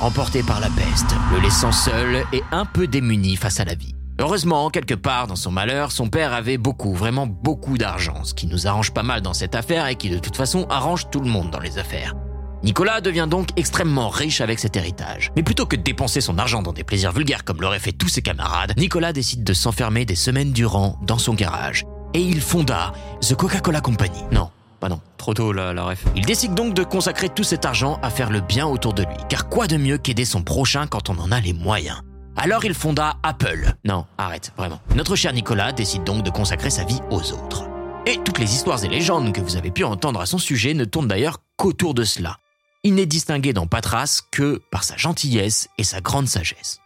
Emporté 0.00 0.42
par 0.42 0.60
la 0.60 0.70
peste, 0.70 1.14
le 1.34 1.40
laissant 1.40 1.72
seul 1.72 2.24
et 2.32 2.42
un 2.52 2.64
peu 2.64 2.86
démuni 2.86 3.36
face 3.36 3.60
à 3.60 3.66
la 3.66 3.74
vie. 3.74 3.94
Heureusement, 4.20 4.68
quelque 4.68 4.92
part 4.92 5.28
dans 5.28 5.34
son 5.34 5.50
malheur, 5.50 5.92
son 5.92 6.10
père 6.10 6.34
avait 6.34 6.58
beaucoup, 6.58 6.92
vraiment 6.92 7.26
beaucoup 7.26 7.78
d'argent, 7.78 8.22
ce 8.22 8.34
qui 8.34 8.46
nous 8.46 8.66
arrange 8.66 8.90
pas 8.90 9.02
mal 9.02 9.22
dans 9.22 9.32
cette 9.32 9.54
affaire 9.54 9.86
et 9.86 9.94
qui 9.94 10.10
de 10.10 10.18
toute 10.18 10.36
façon 10.36 10.66
arrange 10.68 11.08
tout 11.08 11.20
le 11.20 11.30
monde 11.30 11.50
dans 11.50 11.58
les 11.58 11.78
affaires. 11.78 12.14
Nicolas 12.62 13.00
devient 13.00 13.26
donc 13.30 13.48
extrêmement 13.56 14.10
riche 14.10 14.42
avec 14.42 14.58
cet 14.58 14.76
héritage. 14.76 15.32
Mais 15.36 15.42
plutôt 15.42 15.64
que 15.64 15.74
de 15.74 15.80
dépenser 15.80 16.20
son 16.20 16.36
argent 16.36 16.60
dans 16.60 16.74
des 16.74 16.84
plaisirs 16.84 17.12
vulgaires 17.12 17.44
comme 17.44 17.62
l'auraient 17.62 17.78
fait 17.78 17.92
tous 17.92 18.08
ses 18.08 18.20
camarades, 18.20 18.74
Nicolas 18.76 19.14
décide 19.14 19.42
de 19.42 19.54
s'enfermer 19.54 20.04
des 20.04 20.16
semaines 20.16 20.52
durant 20.52 20.98
dans 21.00 21.16
son 21.16 21.32
garage. 21.32 21.86
Et 22.12 22.20
il 22.20 22.42
fonda 22.42 22.92
The 23.22 23.34
Coca-Cola 23.34 23.80
Company. 23.80 24.20
Non, 24.32 24.50
pas 24.80 24.90
non, 24.90 25.00
trop 25.16 25.32
tôt 25.32 25.54
la, 25.54 25.72
la 25.72 25.84
ref. 25.84 26.04
Il 26.14 26.26
décide 26.26 26.52
donc 26.52 26.74
de 26.74 26.84
consacrer 26.84 27.30
tout 27.30 27.44
cet 27.44 27.64
argent 27.64 27.98
à 28.02 28.10
faire 28.10 28.28
le 28.28 28.42
bien 28.42 28.66
autour 28.66 28.92
de 28.92 29.02
lui. 29.02 29.16
Car 29.30 29.48
quoi 29.48 29.66
de 29.66 29.78
mieux 29.78 29.96
qu'aider 29.96 30.26
son 30.26 30.42
prochain 30.42 30.86
quand 30.86 31.08
on 31.08 31.18
en 31.18 31.32
a 31.32 31.40
les 31.40 31.54
moyens? 31.54 32.02
Alors 32.40 32.64
il 32.64 32.72
fonda 32.72 33.16
Apple. 33.22 33.74
Non, 33.84 34.06
arrête, 34.16 34.52
vraiment. 34.56 34.80
Notre 34.94 35.14
cher 35.14 35.34
Nicolas 35.34 35.72
décide 35.72 36.04
donc 36.04 36.24
de 36.24 36.30
consacrer 36.30 36.70
sa 36.70 36.84
vie 36.84 37.00
aux 37.10 37.32
autres. 37.32 37.64
Et 38.06 38.18
toutes 38.24 38.38
les 38.38 38.54
histoires 38.54 38.82
et 38.82 38.88
légendes 38.88 39.34
que 39.34 39.42
vous 39.42 39.56
avez 39.56 39.70
pu 39.70 39.84
entendre 39.84 40.20
à 40.20 40.26
son 40.26 40.38
sujet 40.38 40.72
ne 40.72 40.86
tournent 40.86 41.06
d'ailleurs 41.06 41.42
qu'autour 41.58 41.92
de 41.92 42.02
cela. 42.02 42.38
Il 42.82 42.94
n'est 42.94 43.04
distingué 43.04 43.52
dans 43.52 43.66
Patras 43.66 44.22
que 44.30 44.62
par 44.70 44.84
sa 44.84 44.96
gentillesse 44.96 45.68
et 45.76 45.84
sa 45.84 46.00
grande 46.00 46.28
sagesse. 46.28 46.80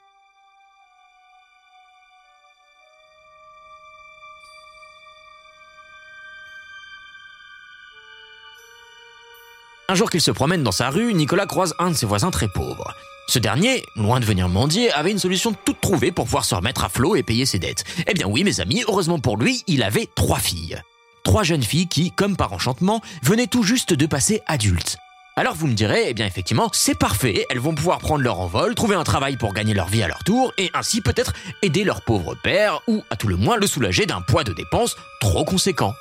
Un 9.88 9.94
jour 9.94 10.11
qu'il 10.11 10.20
se 10.20 10.32
promène 10.32 10.64
dans 10.64 10.73
sa 10.73 10.90
rue, 10.90 11.14
Nicolas 11.14 11.46
croise 11.46 11.75
un 11.78 11.90
de 11.90 11.94
ses 11.94 12.06
voisins 12.06 12.32
très 12.32 12.49
pauvres. 12.49 12.92
Ce 13.26 13.38
dernier, 13.38 13.82
loin 13.96 14.20
de 14.20 14.24
venir 14.24 14.48
mendier, 14.48 14.92
avait 14.92 15.10
une 15.10 15.18
solution 15.18 15.54
toute 15.64 15.80
trouvée 15.80 16.12
pour 16.12 16.26
pouvoir 16.26 16.44
se 16.44 16.54
remettre 16.54 16.84
à 16.84 16.88
flot 16.88 17.16
et 17.16 17.22
payer 17.22 17.46
ses 17.46 17.58
dettes. 17.58 17.84
Eh 18.06 18.12
bien 18.12 18.26
oui, 18.26 18.44
mes 18.44 18.60
amis, 18.60 18.84
heureusement 18.86 19.18
pour 19.18 19.36
lui, 19.36 19.64
il 19.66 19.82
avait 19.82 20.08
trois 20.14 20.38
filles. 20.38 20.80
Trois 21.24 21.42
jeunes 21.42 21.62
filles 21.62 21.88
qui, 21.88 22.10
comme 22.10 22.36
par 22.36 22.52
enchantement, 22.52 23.00
venaient 23.22 23.46
tout 23.46 23.62
juste 23.62 23.94
de 23.94 24.06
passer 24.06 24.42
adultes. 24.46 24.98
Alors 25.36 25.54
vous 25.54 25.66
me 25.66 25.74
direz, 25.74 26.04
eh 26.08 26.14
bien 26.14 26.26
effectivement, 26.26 26.68
c'est 26.72 26.96
parfait, 26.96 27.44
elles 27.50 27.58
vont 27.58 27.74
pouvoir 27.74 27.98
prendre 27.98 28.22
leur 28.22 28.38
envol, 28.38 28.74
trouver 28.76 28.94
un 28.94 29.02
travail 29.02 29.36
pour 29.36 29.52
gagner 29.52 29.74
leur 29.74 29.88
vie 29.88 30.02
à 30.02 30.06
leur 30.06 30.22
tour, 30.22 30.52
et 30.58 30.70
ainsi 30.74 31.00
peut-être 31.00 31.32
aider 31.62 31.82
leur 31.82 32.02
pauvre 32.02 32.36
père, 32.40 32.80
ou 32.86 33.02
à 33.10 33.16
tout 33.16 33.26
le 33.26 33.36
moins 33.36 33.56
le 33.56 33.66
soulager 33.66 34.06
d'un 34.06 34.20
poids 34.20 34.44
de 34.44 34.52
dépenses 34.52 34.96
trop 35.20 35.44
conséquent. 35.44 35.94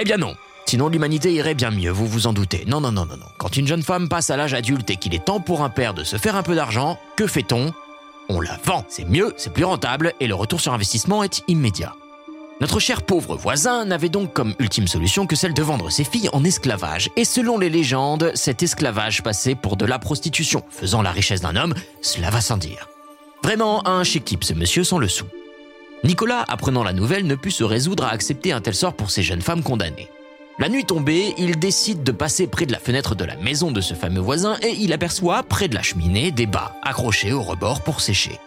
Eh 0.00 0.04
bien 0.04 0.18
non, 0.18 0.36
Sinon, 0.66 0.88
l'humanité 0.88 1.32
irait 1.32 1.54
bien 1.54 1.70
mieux, 1.70 1.90
vous 1.90 2.06
vous 2.06 2.26
en 2.26 2.32
doutez. 2.32 2.64
Non, 2.66 2.80
non, 2.80 2.92
non, 2.92 3.04
non, 3.04 3.16
non. 3.16 3.26
Quand 3.38 3.56
une 3.56 3.66
jeune 3.66 3.82
femme 3.82 4.08
passe 4.08 4.30
à 4.30 4.36
l'âge 4.36 4.54
adulte 4.54 4.88
et 4.90 4.96
qu'il 4.96 5.14
est 5.14 5.24
temps 5.24 5.40
pour 5.40 5.62
un 5.62 5.68
père 5.68 5.94
de 5.94 6.04
se 6.04 6.16
faire 6.16 6.36
un 6.36 6.42
peu 6.42 6.54
d'argent, 6.54 6.98
que 7.16 7.26
fait-on? 7.26 7.72
On 8.28 8.40
la 8.40 8.58
vend. 8.64 8.84
C'est 8.88 9.08
mieux, 9.08 9.34
c'est 9.36 9.52
plus 9.52 9.64
rentable 9.64 10.14
et 10.20 10.26
le 10.26 10.34
retour 10.34 10.60
sur 10.60 10.72
investissement 10.72 11.22
est 11.22 11.42
immédiat. 11.48 11.94
Notre 12.60 12.78
cher 12.78 13.02
pauvre 13.02 13.36
voisin 13.36 13.84
n'avait 13.84 14.08
donc 14.08 14.32
comme 14.32 14.54
ultime 14.60 14.86
solution 14.86 15.26
que 15.26 15.34
celle 15.34 15.52
de 15.52 15.62
vendre 15.62 15.90
ses 15.90 16.04
filles 16.04 16.30
en 16.32 16.44
esclavage. 16.44 17.10
Et 17.16 17.24
selon 17.24 17.58
les 17.58 17.68
légendes, 17.68 18.30
cet 18.34 18.62
esclavage 18.62 19.22
passait 19.22 19.56
pour 19.56 19.76
de 19.76 19.84
la 19.84 19.98
prostitution, 19.98 20.62
faisant 20.70 21.02
la 21.02 21.10
richesse 21.10 21.40
d'un 21.40 21.56
homme, 21.56 21.74
cela 22.02 22.30
va 22.30 22.40
sans 22.40 22.56
dire. 22.56 22.88
Vraiment 23.42 23.86
un 23.88 24.04
chic 24.04 24.24
type 24.24 24.44
ce 24.44 24.54
monsieur 24.54 24.84
sans 24.84 24.98
le 24.98 25.08
sou. 25.08 25.24
Nicolas, 26.04 26.44
apprenant 26.46 26.84
la 26.84 26.92
nouvelle, 26.92 27.26
ne 27.26 27.34
put 27.34 27.50
se 27.50 27.64
résoudre 27.64 28.04
à 28.04 28.10
accepter 28.10 28.52
un 28.52 28.60
tel 28.60 28.74
sort 28.74 28.94
pour 28.94 29.10
ces 29.10 29.22
jeunes 29.22 29.42
femmes 29.42 29.62
condamnées. 29.62 30.08
La 30.58 30.68
nuit 30.68 30.84
tombée, 30.84 31.34
il 31.38 31.58
décide 31.58 32.02
de 32.02 32.12
passer 32.12 32.46
près 32.46 32.66
de 32.66 32.72
la 32.72 32.78
fenêtre 32.78 33.14
de 33.14 33.24
la 33.24 33.36
maison 33.36 33.70
de 33.70 33.80
ce 33.80 33.94
fameux 33.94 34.20
voisin 34.20 34.58
et 34.62 34.76
il 34.78 34.92
aperçoit, 34.92 35.42
près 35.42 35.66
de 35.66 35.74
la 35.74 35.82
cheminée, 35.82 36.30
des 36.30 36.46
bas 36.46 36.76
accrochés 36.82 37.32
au 37.32 37.42
rebord 37.42 37.80
pour 37.80 38.00
sécher. 38.00 38.38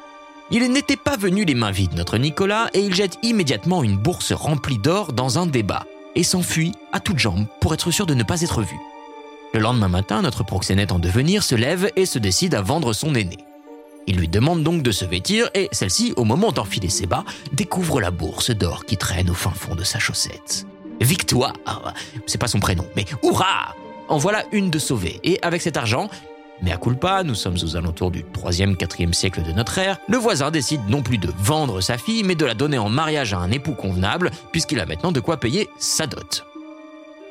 Il 0.51 0.71
n'était 0.71 0.97
pas 0.97 1.17
venu 1.17 1.45
les 1.45 1.55
mains 1.55 1.71
vides, 1.71 1.95
notre 1.95 2.19
Nicolas, 2.19 2.69
et 2.75 2.79
il 2.79 2.93
jette 2.93 3.17
immédiatement 3.23 3.83
une 3.83 3.97
bourse 3.97 4.33
remplie 4.33 4.77
d'or 4.77 5.13
dans 5.13 5.39
un 5.39 5.47
débat 5.47 5.85
et 6.15 6.23
s'enfuit 6.23 6.73
à 6.93 6.99
toutes 6.99 7.17
jambes 7.17 7.47
pour 7.59 7.73
être 7.73 7.89
sûr 7.89 8.05
de 8.05 8.13
ne 8.13 8.23
pas 8.23 8.41
être 8.41 8.61
vu. 8.61 8.77
Le 9.55 9.59
lendemain 9.59 9.87
matin, 9.87 10.21
notre 10.21 10.43
proxénète 10.43 10.91
en 10.91 10.99
devenir 10.99 11.41
se 11.41 11.55
lève 11.55 11.91
et 11.95 12.05
se 12.05 12.19
décide 12.19 12.53
à 12.53 12.61
vendre 12.61 12.93
son 12.93 13.15
aîné. 13.15 13.37
Il 14.05 14.17
lui 14.17 14.27
demande 14.27 14.61
donc 14.61 14.83
de 14.83 14.91
se 14.91 15.05
vêtir 15.05 15.49
et 15.55 15.69
celle-ci, 15.71 16.13
au 16.17 16.23
moment 16.23 16.51
d'enfiler 16.51 16.89
ses 16.89 17.07
bas, 17.07 17.25
découvre 17.53 17.99
la 17.99 18.11
bourse 18.11 18.51
d'or 18.51 18.85
qui 18.85 18.97
traîne 18.97 19.31
au 19.31 19.33
fin 19.33 19.49
fond 19.49 19.73
de 19.73 19.83
sa 19.83 19.97
chaussette. 19.97 20.67
Victoire 21.01 21.53
C'est 22.25 22.37
pas 22.37 22.47
son 22.47 22.59
prénom, 22.59 22.85
mais 22.95 23.05
hurrah 23.23 23.75
En 24.07 24.17
voilà 24.17 24.43
une 24.51 24.69
de 24.69 24.79
sauvée. 24.79 25.19
Et 25.23 25.39
avec 25.41 25.61
cet 25.61 25.77
argent, 25.77 26.09
mais 26.61 26.71
à 26.71 26.77
culpa, 26.77 27.23
nous 27.23 27.35
sommes 27.35 27.57
aux 27.61 27.75
alentours 27.75 28.11
du 28.11 28.23
3e, 28.23 28.75
4e 28.75 29.13
siècle 29.13 29.43
de 29.43 29.51
notre 29.51 29.77
ère, 29.77 29.97
le 30.07 30.17
voisin 30.17 30.51
décide 30.51 30.81
non 30.87 31.01
plus 31.01 31.17
de 31.17 31.29
vendre 31.37 31.81
sa 31.81 31.97
fille, 31.97 32.23
mais 32.23 32.35
de 32.35 32.45
la 32.45 32.53
donner 32.53 32.77
en 32.77 32.89
mariage 32.89 33.33
à 33.33 33.39
un 33.39 33.51
époux 33.51 33.73
convenable, 33.73 34.31
puisqu'il 34.51 34.79
a 34.79 34.85
maintenant 34.85 35.11
de 35.11 35.19
quoi 35.19 35.37
payer 35.37 35.69
sa 35.77 36.07
dot. 36.07 36.45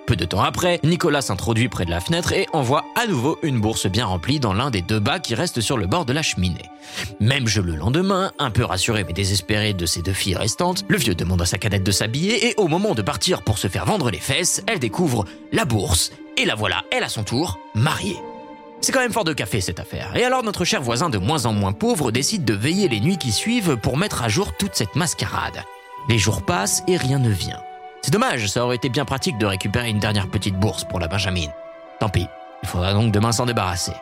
Peu 0.06 0.16
de 0.16 0.26
temps 0.26 0.42
après, 0.42 0.80
Nicolas 0.84 1.22
s'introduit 1.22 1.68
près 1.68 1.86
de 1.86 1.90
la 1.90 2.00
fenêtre 2.00 2.32
et 2.32 2.46
envoie 2.52 2.84
à 2.94 3.06
nouveau 3.06 3.38
une 3.42 3.58
bourse 3.58 3.86
bien 3.86 4.04
remplie 4.04 4.38
dans 4.38 4.52
l'un 4.52 4.70
des 4.70 4.82
deux 4.82 5.00
bas 5.00 5.18
qui 5.18 5.34
restent 5.34 5.62
sur 5.62 5.78
le 5.78 5.86
bord 5.86 6.04
de 6.04 6.12
la 6.12 6.22
cheminée. 6.22 6.70
Même 7.20 7.46
jeu 7.46 7.62
le 7.62 7.74
lendemain, 7.74 8.30
un 8.38 8.50
peu 8.50 8.64
rassuré 8.64 9.04
mais 9.04 9.14
désespéré 9.14 9.72
de 9.72 9.86
ses 9.86 10.02
deux 10.02 10.12
filles 10.12 10.36
restantes, 10.36 10.84
le 10.88 10.98
vieux 10.98 11.14
demande 11.14 11.40
à 11.40 11.46
sa 11.46 11.56
cadette 11.56 11.84
de 11.84 11.90
s'habiller 11.90 12.48
et 12.48 12.54
au 12.58 12.68
moment 12.68 12.94
de 12.94 13.00
partir 13.00 13.40
pour 13.42 13.56
se 13.56 13.68
faire 13.68 13.86
vendre 13.86 14.10
les 14.10 14.18
fesses, 14.18 14.62
elle 14.66 14.78
découvre 14.78 15.24
la 15.52 15.64
bourse 15.64 16.12
et 16.36 16.44
la 16.44 16.54
voilà, 16.54 16.82
elle 16.90 17.04
à 17.04 17.08
son 17.08 17.24
tour, 17.24 17.58
mariée. 17.74 18.18
C'est 18.82 18.92
quand 18.92 19.00
même 19.00 19.12
fort 19.12 19.24
de 19.24 19.32
café 19.32 19.62
cette 19.62 19.80
affaire. 19.80 20.14
Et 20.14 20.24
alors 20.24 20.42
notre 20.42 20.66
cher 20.66 20.82
voisin 20.82 21.08
de 21.08 21.16
moins 21.16 21.46
en 21.46 21.54
moins 21.54 21.72
pauvre 21.72 22.10
décide 22.10 22.44
de 22.44 22.52
veiller 22.52 22.88
les 22.88 23.00
nuits 23.00 23.16
qui 23.16 23.32
suivent 23.32 23.78
pour 23.78 23.96
mettre 23.96 24.22
à 24.22 24.28
jour 24.28 24.54
toute 24.58 24.74
cette 24.74 24.96
mascarade. 24.96 25.64
Les 26.10 26.18
jours 26.18 26.42
passent 26.42 26.82
et 26.86 26.98
rien 26.98 27.18
ne 27.18 27.30
vient. 27.30 27.60
C'est 28.04 28.10
dommage, 28.10 28.48
ça 28.48 28.62
aurait 28.62 28.76
été 28.76 28.90
bien 28.90 29.06
pratique 29.06 29.38
de 29.38 29.46
récupérer 29.46 29.88
une 29.88 29.98
dernière 29.98 30.28
petite 30.28 30.56
bourse 30.56 30.84
pour 30.84 31.00
la 31.00 31.08
Benjamin. 31.08 31.46
Tant 32.00 32.10
pis, 32.10 32.28
il 32.62 32.68
faudra 32.68 32.92
donc 32.92 33.12
demain 33.12 33.32
s'en 33.32 33.46
débarrasser. 33.46 33.94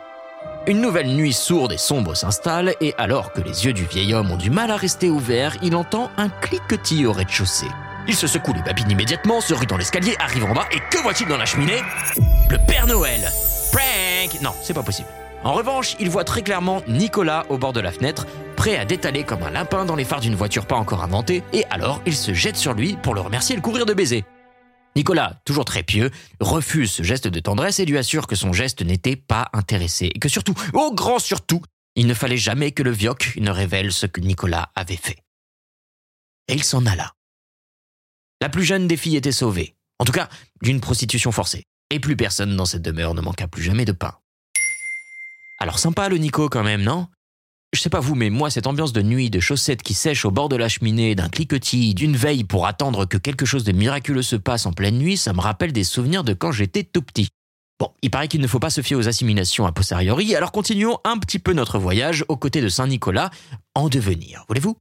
Une 0.67 0.81
nouvelle 0.81 1.07
nuit 1.07 1.31
sourde 1.31 1.71
et 1.71 1.77
sombre 1.77 2.13
s'installe 2.13 2.75
et 2.81 2.93
alors 2.97 3.31
que 3.31 3.39
les 3.39 3.63
yeux 3.65 3.71
du 3.71 3.85
vieil 3.85 4.13
homme 4.13 4.29
ont 4.29 4.35
du 4.35 4.49
mal 4.49 4.71
à 4.71 4.75
rester 4.75 5.09
ouverts, 5.09 5.55
il 5.61 5.73
entend 5.73 6.11
un 6.17 6.27
cliquetis 6.27 7.05
au 7.05 7.13
rez-de-chaussée. 7.13 7.69
Il 8.05 8.15
se 8.15 8.27
secoue 8.27 8.51
les 8.51 8.61
babines 8.61 8.91
immédiatement, 8.91 9.39
se 9.39 9.53
rue 9.53 9.67
dans 9.67 9.77
l'escalier, 9.77 10.17
arrive 10.19 10.43
en 10.43 10.53
bas 10.53 10.65
et 10.73 10.81
que 10.91 11.01
voit-il 11.01 11.29
dans 11.29 11.37
la 11.37 11.45
cheminée? 11.45 11.81
Le 12.49 12.57
Père 12.57 12.87
Noël 12.87 13.31
Prank 13.71 14.41
Non, 14.41 14.51
c'est 14.61 14.73
pas 14.73 14.83
possible. 14.83 15.07
En 15.43 15.51
revanche, 15.51 15.97
il 15.99 16.09
voit 16.09 16.23
très 16.23 16.41
clairement 16.41 16.81
Nicolas 16.87 17.45
au 17.49 17.57
bord 17.57 17.73
de 17.73 17.81
la 17.81 17.91
fenêtre, 17.91 18.25
prêt 18.55 18.77
à 18.77 18.85
détaler 18.85 19.25
comme 19.25 19.43
un 19.43 19.49
lapin 19.49 19.83
dans 19.83 19.97
les 19.97 20.05
phares 20.05 20.21
d'une 20.21 20.35
voiture 20.35 20.65
pas 20.65 20.77
encore 20.77 21.03
inventée, 21.03 21.43
et 21.51 21.65
alors 21.65 22.01
il 22.05 22.15
se 22.15 22.33
jette 22.33 22.55
sur 22.55 22.73
lui 22.73 22.95
pour 23.03 23.13
le 23.13 23.19
remercier 23.19 23.53
et 23.53 23.57
le 23.57 23.61
couvrir 23.61 23.85
de 23.85 23.93
baisers. 23.93 24.23
Nicolas, 24.95 25.41
toujours 25.43 25.65
très 25.65 25.83
pieux, 25.83 26.11
refuse 26.39 26.91
ce 26.91 27.03
geste 27.03 27.27
de 27.27 27.39
tendresse 27.41 27.79
et 27.79 27.85
lui 27.85 27.97
assure 27.97 28.27
que 28.27 28.35
son 28.35 28.53
geste 28.53 28.83
n'était 28.83 29.17
pas 29.17 29.49
intéressé, 29.51 30.11
et 30.15 30.19
que 30.19 30.29
surtout, 30.29 30.53
au 30.73 30.93
grand 30.93 31.19
surtout, 31.19 31.61
il 31.95 32.07
ne 32.07 32.13
fallait 32.13 32.37
jamais 32.37 32.71
que 32.71 32.83
le 32.83 32.91
vioc 32.91 33.33
ne 33.37 33.51
révèle 33.51 33.91
ce 33.91 34.05
que 34.05 34.21
Nicolas 34.21 34.71
avait 34.75 34.95
fait. 34.95 35.17
Et 36.47 36.53
il 36.53 36.63
s'en 36.63 36.85
alla. 36.85 37.11
La 38.39 38.47
plus 38.47 38.63
jeune 38.63 38.87
des 38.87 38.97
filles 38.97 39.17
était 39.17 39.33
sauvée, 39.33 39.75
en 39.99 40.05
tout 40.05 40.13
cas 40.13 40.29
d'une 40.61 40.79
prostitution 40.79 41.33
forcée, 41.33 41.65
et 41.89 41.99
plus 41.99 42.15
personne 42.15 42.55
dans 42.55 42.65
cette 42.65 42.81
demeure 42.81 43.13
ne 43.13 43.21
manqua 43.21 43.49
plus 43.49 43.63
jamais 43.63 43.85
de 43.85 43.91
pain. 43.91 44.13
Alors 45.63 45.79
sympa 45.79 46.09
le 46.09 46.17
Nico 46.17 46.49
quand 46.49 46.61
même, 46.61 46.81
non? 46.81 47.07
Je 47.71 47.79
sais 47.79 47.89
pas 47.89 48.01
vous, 48.01 48.15
mais 48.15 48.29
moi, 48.29 48.49
cette 48.49 48.67
ambiance 48.67 48.91
de 48.91 49.01
nuit, 49.01 49.29
de 49.29 49.39
chaussettes 49.39 49.81
qui 49.81 49.93
sèchent 49.93 50.25
au 50.25 50.29
bord 50.29 50.49
de 50.49 50.57
la 50.57 50.67
cheminée, 50.67 51.15
d'un 51.15 51.29
cliquetis, 51.29 51.93
d'une 51.93 52.17
veille 52.17 52.43
pour 52.43 52.67
attendre 52.67 53.05
que 53.05 53.15
quelque 53.15 53.45
chose 53.45 53.63
de 53.63 53.71
miraculeux 53.71 54.23
se 54.23 54.35
passe 54.35 54.65
en 54.65 54.73
pleine 54.73 54.97
nuit, 54.97 55.15
ça 55.15 55.31
me 55.31 55.39
rappelle 55.39 55.71
des 55.71 55.85
souvenirs 55.85 56.25
de 56.25 56.33
quand 56.33 56.51
j'étais 56.51 56.83
tout 56.83 57.01
petit. 57.01 57.29
Bon, 57.79 57.93
il 58.01 58.11
paraît 58.11 58.27
qu'il 58.27 58.41
ne 58.41 58.47
faut 58.47 58.59
pas 58.59 58.71
se 58.71 58.81
fier 58.81 58.97
aux 58.97 59.07
assimilations 59.07 59.65
a 59.65 59.71
posteriori, 59.71 60.35
alors 60.35 60.51
continuons 60.51 60.97
un 61.05 61.17
petit 61.17 61.39
peu 61.39 61.53
notre 61.53 61.79
voyage 61.79 62.25
aux 62.27 62.35
côtés 62.35 62.59
de 62.59 62.67
Saint-Nicolas 62.67 63.29
en 63.73 63.87
devenir, 63.87 64.43
voulez-vous? 64.49 64.75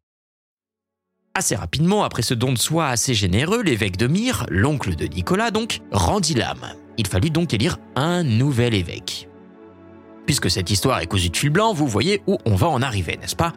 Assez 1.36 1.54
rapidement, 1.54 2.02
après 2.02 2.22
ce 2.22 2.34
don 2.34 2.52
de 2.52 2.58
soi 2.58 2.88
assez 2.88 3.14
généreux, 3.14 3.62
l'évêque 3.62 3.98
de 3.98 4.08
Myre, 4.08 4.46
l'oncle 4.48 4.96
de 4.96 5.06
Nicolas 5.06 5.52
donc, 5.52 5.80
rendit 5.92 6.34
l'âme. 6.34 6.74
Il 6.98 7.06
fallut 7.06 7.30
donc 7.30 7.54
élire 7.54 7.78
un 7.94 8.24
nouvel 8.24 8.74
évêque. 8.74 9.28
Puisque 10.26 10.50
cette 10.50 10.70
histoire 10.70 11.00
est 11.00 11.06
cousue 11.06 11.30
de 11.30 11.36
fil 11.36 11.50
blanc, 11.50 11.72
vous 11.72 11.86
voyez 11.86 12.22
où 12.26 12.38
on 12.46 12.54
va 12.54 12.68
en 12.68 12.82
arriver, 12.82 13.18
n'est-ce 13.20 13.36
pas? 13.36 13.52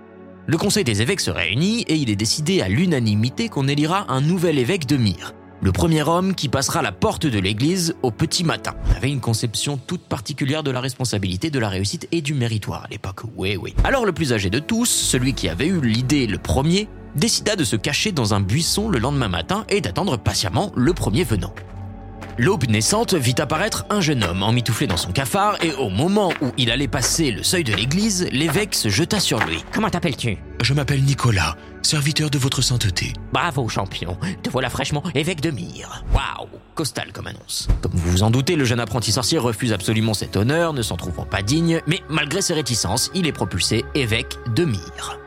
Le 0.47 0.57
conseil 0.57 0.83
des 0.83 1.01
évêques 1.01 1.21
se 1.21 1.31
réunit 1.31 1.81
et 1.87 1.95
il 1.95 2.09
est 2.09 2.15
décidé 2.15 2.61
à 2.61 2.67
l'unanimité 2.67 3.49
qu'on 3.49 3.67
élira 3.67 4.05
un 4.11 4.21
nouvel 4.21 4.59
évêque 4.59 4.85
de 4.85 4.97
Myre. 4.97 5.33
Le 5.61 5.71
premier 5.71 6.03
homme 6.03 6.35
qui 6.35 6.49
passera 6.49 6.81
la 6.81 6.91
porte 6.91 7.25
de 7.25 7.39
l'église 7.39 7.95
au 8.03 8.11
petit 8.11 8.43
matin. 8.43 8.75
On 8.87 8.95
avait 8.95 9.09
une 9.09 9.21
conception 9.21 9.77
toute 9.77 10.03
particulière 10.03 10.61
de 10.61 10.69
la 10.69 10.81
responsabilité, 10.81 11.49
de 11.49 11.59
la 11.59 11.69
réussite 11.69 12.07
et 12.11 12.21
du 12.21 12.33
méritoire 12.33 12.83
à 12.83 12.87
l'époque. 12.89 13.21
Oui, 13.35 13.57
oui. 13.57 13.73
Alors 13.83 14.05
le 14.05 14.11
plus 14.11 14.33
âgé 14.33 14.49
de 14.49 14.59
tous, 14.59 14.85
celui 14.85 15.33
qui 15.33 15.49
avait 15.49 15.67
eu 15.67 15.81
l'idée 15.81 16.27
le 16.27 16.37
premier, 16.37 16.87
décida 17.15 17.55
de 17.55 17.63
se 17.63 17.75
cacher 17.75 18.11
dans 18.11 18.33
un 18.33 18.41
buisson 18.41 18.89
le 18.89 18.99
lendemain 18.99 19.29
matin 19.29 19.65
et 19.69 19.81
d'attendre 19.81 20.17
patiemment 20.17 20.71
le 20.75 20.93
premier 20.93 21.23
venant. 21.23 21.53
L'aube 22.37 22.67
naissante 22.67 23.13
vit 23.13 23.35
apparaître 23.39 23.85
un 23.89 24.01
jeune 24.01 24.21
homme 24.25 24.43
emmitouflé 24.43 24.87
dans 24.87 24.97
son 24.97 25.13
cafard 25.13 25.57
et 25.63 25.71
au 25.73 25.89
moment 25.89 26.33
où 26.41 26.51
il 26.57 26.69
allait 26.69 26.89
passer 26.89 27.31
le 27.31 27.43
seuil 27.43 27.63
de 27.63 27.73
l'église, 27.73 28.27
l'évêque 28.29 28.75
se 28.75 28.89
jeta 28.89 29.21
sur 29.21 29.39
lui. 29.45 29.63
Comment 29.71 29.89
t'appelles-tu? 29.89 30.37
Je 30.61 30.73
m'appelle 30.73 31.01
Nicolas, 31.01 31.55
serviteur 31.81 32.29
de 32.29 32.37
votre 32.37 32.61
sainteté. 32.61 33.13
Bravo, 33.31 33.69
champion. 33.69 34.17
Te 34.43 34.49
voilà 34.49 34.69
fraîchement 34.69 35.01
évêque 35.15 35.39
de 35.39 35.49
Myre. 35.49 36.03
Waouh 36.13 36.49
Costal 36.73 37.13
comme 37.13 37.27
annonce. 37.27 37.69
Comme 37.81 37.93
vous 37.93 38.11
vous 38.11 38.23
en 38.23 38.31
doutez, 38.31 38.57
le 38.57 38.65
jeune 38.65 38.81
apprenti 38.81 39.13
sorcier 39.13 39.37
refuse 39.37 39.71
absolument 39.71 40.13
cet 40.13 40.35
honneur, 40.35 40.73
ne 40.73 40.81
s'en 40.81 40.97
trouvant 40.97 41.25
pas 41.25 41.41
digne, 41.41 41.79
mais 41.87 42.01
malgré 42.09 42.41
ses 42.41 42.53
réticences, 42.53 43.11
il 43.15 43.27
est 43.27 43.31
propulsé 43.31 43.85
évêque 43.95 44.35
de 44.53 44.65
Myre. 44.65 45.19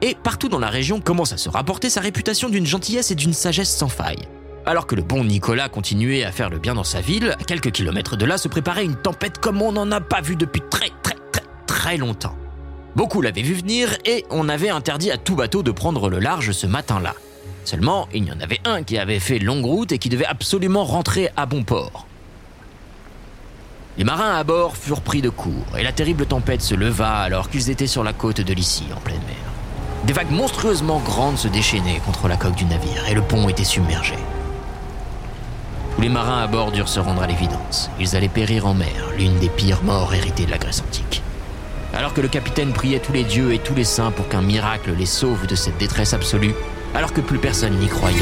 Et 0.00 0.14
partout 0.22 0.48
dans 0.48 0.60
la 0.60 0.70
région 0.70 1.00
commence 1.00 1.32
à 1.32 1.38
se 1.38 1.48
rapporter 1.48 1.90
sa 1.90 2.00
réputation 2.00 2.48
d'une 2.48 2.66
gentillesse 2.66 3.10
et 3.10 3.16
d'une 3.16 3.32
sagesse 3.32 3.76
sans 3.76 3.88
faille. 3.88 4.28
Alors 4.70 4.86
que 4.86 4.94
le 4.94 5.02
bon 5.02 5.24
Nicolas 5.24 5.68
continuait 5.68 6.22
à 6.22 6.30
faire 6.30 6.48
le 6.48 6.60
bien 6.60 6.74
dans 6.74 6.84
sa 6.84 7.00
ville, 7.00 7.34
à 7.40 7.42
quelques 7.42 7.72
kilomètres 7.72 8.16
de 8.16 8.24
là 8.24 8.38
se 8.38 8.46
préparait 8.46 8.84
une 8.84 8.94
tempête 8.94 9.38
comme 9.38 9.60
on 9.62 9.72
n'en 9.72 9.90
a 9.90 10.00
pas 10.00 10.20
vu 10.20 10.36
depuis 10.36 10.62
très 10.70 10.90
très 11.02 11.16
très 11.32 11.42
très 11.66 11.96
longtemps. 11.96 12.36
Beaucoup 12.94 13.20
l'avaient 13.20 13.42
vu 13.42 13.54
venir 13.54 13.96
et 14.04 14.24
on 14.30 14.48
avait 14.48 14.68
interdit 14.68 15.10
à 15.10 15.18
tout 15.18 15.34
bateau 15.34 15.64
de 15.64 15.72
prendre 15.72 16.08
le 16.08 16.20
large 16.20 16.52
ce 16.52 16.68
matin-là. 16.68 17.14
Seulement, 17.64 18.06
il 18.14 18.28
y 18.28 18.30
en 18.30 18.38
avait 18.38 18.60
un 18.64 18.84
qui 18.84 18.96
avait 18.96 19.18
fait 19.18 19.40
longue 19.40 19.64
route 19.64 19.90
et 19.90 19.98
qui 19.98 20.08
devait 20.08 20.24
absolument 20.24 20.84
rentrer 20.84 21.30
à 21.36 21.46
bon 21.46 21.64
port. 21.64 22.06
Les 23.98 24.04
marins 24.04 24.36
à 24.36 24.44
bord 24.44 24.76
furent 24.76 25.02
pris 25.02 25.20
de 25.20 25.30
court 25.30 25.76
et 25.76 25.82
la 25.82 25.90
terrible 25.90 26.26
tempête 26.26 26.62
se 26.62 26.76
leva 26.76 27.16
alors 27.16 27.50
qu'ils 27.50 27.70
étaient 27.70 27.88
sur 27.88 28.04
la 28.04 28.12
côte 28.12 28.40
de 28.40 28.54
l'Issy 28.54 28.84
en 28.96 29.00
pleine 29.00 29.18
mer. 29.26 30.04
Des 30.04 30.12
vagues 30.12 30.30
monstrueusement 30.30 31.00
grandes 31.00 31.38
se 31.38 31.48
déchaînaient 31.48 32.00
contre 32.06 32.28
la 32.28 32.36
coque 32.36 32.54
du 32.54 32.66
navire 32.66 33.08
et 33.08 33.14
le 33.14 33.22
pont 33.22 33.48
était 33.48 33.64
submergé. 33.64 34.14
Tous 36.00 36.04
les 36.04 36.08
marins 36.08 36.42
à 36.42 36.46
bord 36.46 36.72
durent 36.72 36.88
se 36.88 36.98
rendre 36.98 37.20
à 37.20 37.26
l'évidence. 37.26 37.90
Ils 38.00 38.16
allaient 38.16 38.30
périr 38.30 38.66
en 38.66 38.72
mer, 38.72 38.88
l'une 39.18 39.38
des 39.38 39.50
pires 39.50 39.82
morts 39.82 40.14
héritées 40.14 40.46
de 40.46 40.50
la 40.50 40.56
Grèce 40.56 40.80
antique. 40.80 41.22
Alors 41.92 42.14
que 42.14 42.22
le 42.22 42.28
capitaine 42.28 42.72
priait 42.72 43.00
tous 43.00 43.12
les 43.12 43.22
dieux 43.22 43.52
et 43.52 43.58
tous 43.58 43.74
les 43.74 43.84
saints 43.84 44.10
pour 44.10 44.26
qu'un 44.26 44.40
miracle 44.40 44.94
les 44.98 45.04
sauve 45.04 45.46
de 45.46 45.54
cette 45.54 45.76
détresse 45.76 46.14
absolue, 46.14 46.54
alors 46.94 47.12
que 47.12 47.20
plus 47.20 47.36
personne 47.36 47.74
n'y 47.74 47.86
croyait, 47.86 48.16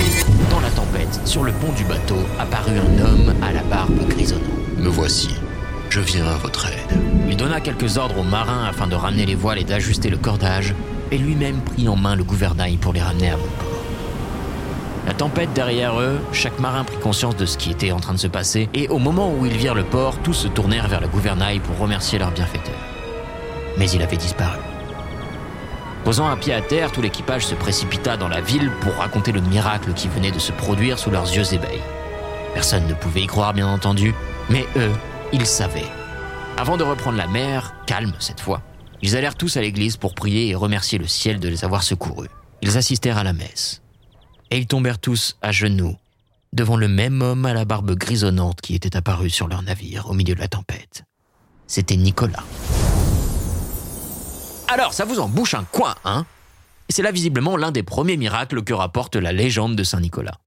dans 0.51 0.59
la 0.59 0.71
tempête, 0.71 1.21
sur 1.25 1.45
le 1.45 1.53
pont 1.53 1.71
du 1.71 1.85
bateau, 1.85 2.19
apparut 2.41 2.79
un 2.81 3.01
homme 3.01 3.33
à 3.43 3.53
la 3.53 3.63
barbe 3.63 4.09
grisonnante. 4.09 4.43
Me 4.77 4.89
voici. 4.89 5.37
Je 5.89 6.01
viens 6.01 6.27
à 6.27 6.37
votre 6.37 6.67
aide. 6.67 7.01
Il 7.29 7.37
donna 7.37 7.61
quelques 7.61 7.97
ordres 7.97 8.19
aux 8.19 8.25
marins 8.25 8.67
afin 8.69 8.89
de 8.89 8.97
ramener 8.97 9.25
les 9.25 9.37
voiles 9.37 9.61
et 9.61 9.65
d'ajuster 9.65 10.11
le 10.11 10.19
cordage, 10.19 10.75
et 11.13 11.19
lui-même 11.19 11.61
prit 11.61 11.89
en 11.89 11.95
main 11.95 12.17
le 12.17 12.25
gouvernail 12.25 12.77
pour 12.77 12.93
les 12.93 13.03
ramener 13.03 13.31
à 13.31 13.37
bon 13.37 13.47
port. 13.57 13.78
La 15.07 15.15
tempête 15.15 15.53
derrière 15.55 15.99
eux, 16.01 16.21
chaque 16.33 16.59
marin 16.59 16.85
prit 16.85 16.99
conscience 16.99 17.37
de 17.37 17.47
ce 17.47 17.57
qui 17.57 17.71
était 17.71 17.93
en 17.93 18.01
train 18.01 18.15
de 18.15 18.19
se 18.19 18.27
passer, 18.27 18.69
et 18.75 18.89
au 18.89 18.99
moment 18.99 19.33
où 19.33 19.47
ils 19.47 19.57
virent 19.57 19.75
le 19.75 19.85
port, 19.85 20.19
tous 20.19 20.35
se 20.35 20.49
tournèrent 20.49 20.89
vers 20.89 21.01
le 21.01 21.09
gouvernail 21.09 21.61
pour 21.61 21.79
remercier 21.79 22.19
leur 22.19 22.31
bienfaiteur. 22.31 22.79
Mais 23.79 23.91
il 23.91 24.03
avait 24.03 24.17
disparu. 24.17 24.59
Posant 26.05 26.29
un 26.29 26.37
pied 26.37 26.55
à 26.55 26.61
terre, 26.61 26.93
tout 26.93 27.03
l'équipage 27.03 27.47
se 27.47 27.55
précipita 27.55 28.17
dans 28.17 28.29
la 28.29 28.41
ville 28.41 28.71
pour 28.81 28.95
raconter 28.95 29.33
le 29.33 29.41
miracle 29.41 29.93
qui 29.93 30.09
venait 30.09 30.31
de 30.31 30.39
se 30.39 30.53
produire 30.53 30.99
sous 30.99 31.11
leurs 31.11 31.31
yeux 31.35 31.55
éveillés. 31.55 31.83
Personne 32.55 32.87
ne 32.87 32.95
pouvait 32.95 33.23
y 33.23 33.27
croire, 33.27 33.53
bien 33.53 33.69
entendu, 33.69 34.15
mais 34.49 34.67
eux, 34.77 34.93
ils 35.33 35.47
savaient. 35.47 35.91
Avant 36.57 36.77
de 36.77 36.85
reprendre 36.85 37.19
la 37.19 37.27
mer, 37.27 37.75
calme 37.87 38.15
cette 38.19 38.41
fois, 38.41 38.63
ils 39.01 39.17
allèrent 39.17 39.37
tous 39.37 39.57
à 39.57 39.61
l'église 39.61 39.97
pour 39.97 40.15
prier 40.15 40.49
et 40.49 40.55
remercier 40.55 40.99
le 40.99 41.07
ciel 41.07 41.41
de 41.41 41.49
les 41.49 41.65
avoir 41.65 41.83
secourus. 41.83 42.31
Ils 42.63 42.77
assistèrent 42.77 43.19
à 43.19 43.25
la 43.25 43.33
messe 43.33 43.83
et 44.51 44.59
ils 44.59 44.67
tombèrent 44.67 44.99
tous 44.99 45.37
à 45.43 45.53
genoux 45.53 45.97
devant 46.53 46.77
le 46.77 46.89
même 46.89 47.23
homme 47.23 47.47
à 47.47 47.53
la 47.53 47.65
barbe 47.65 47.95
grisonnante 47.95 48.61
qui 48.61 48.75
était 48.75 48.97
apparu 48.97 49.31
sur 49.31 49.49
leur 49.49 49.63
navire 49.63 50.11
au 50.11 50.15
milieu 50.15 50.35
de 50.35 50.41
la 50.41 50.49
tempête. 50.49 51.05
C'était 51.67 51.97
Nicolas. 51.97 52.45
Alors, 54.69 54.93
ça 54.93 55.05
vous 55.05 55.21
en 55.21 55.29
bouche 55.29 55.55
un 55.55 55.65
coin, 55.65 55.95
hein? 56.05 56.27
C'est 56.89 57.03
là 57.03 57.13
visiblement 57.13 57.57
l'un 57.57 57.71
des 57.71 57.83
premiers 57.83 58.17
miracles 58.17 58.63
que 58.63 58.73
rapporte 58.73 59.17
la 59.17 59.33
légende 59.33 59.77
de 59.77 59.85
Saint 59.85 60.01
Nicolas. 60.01 60.39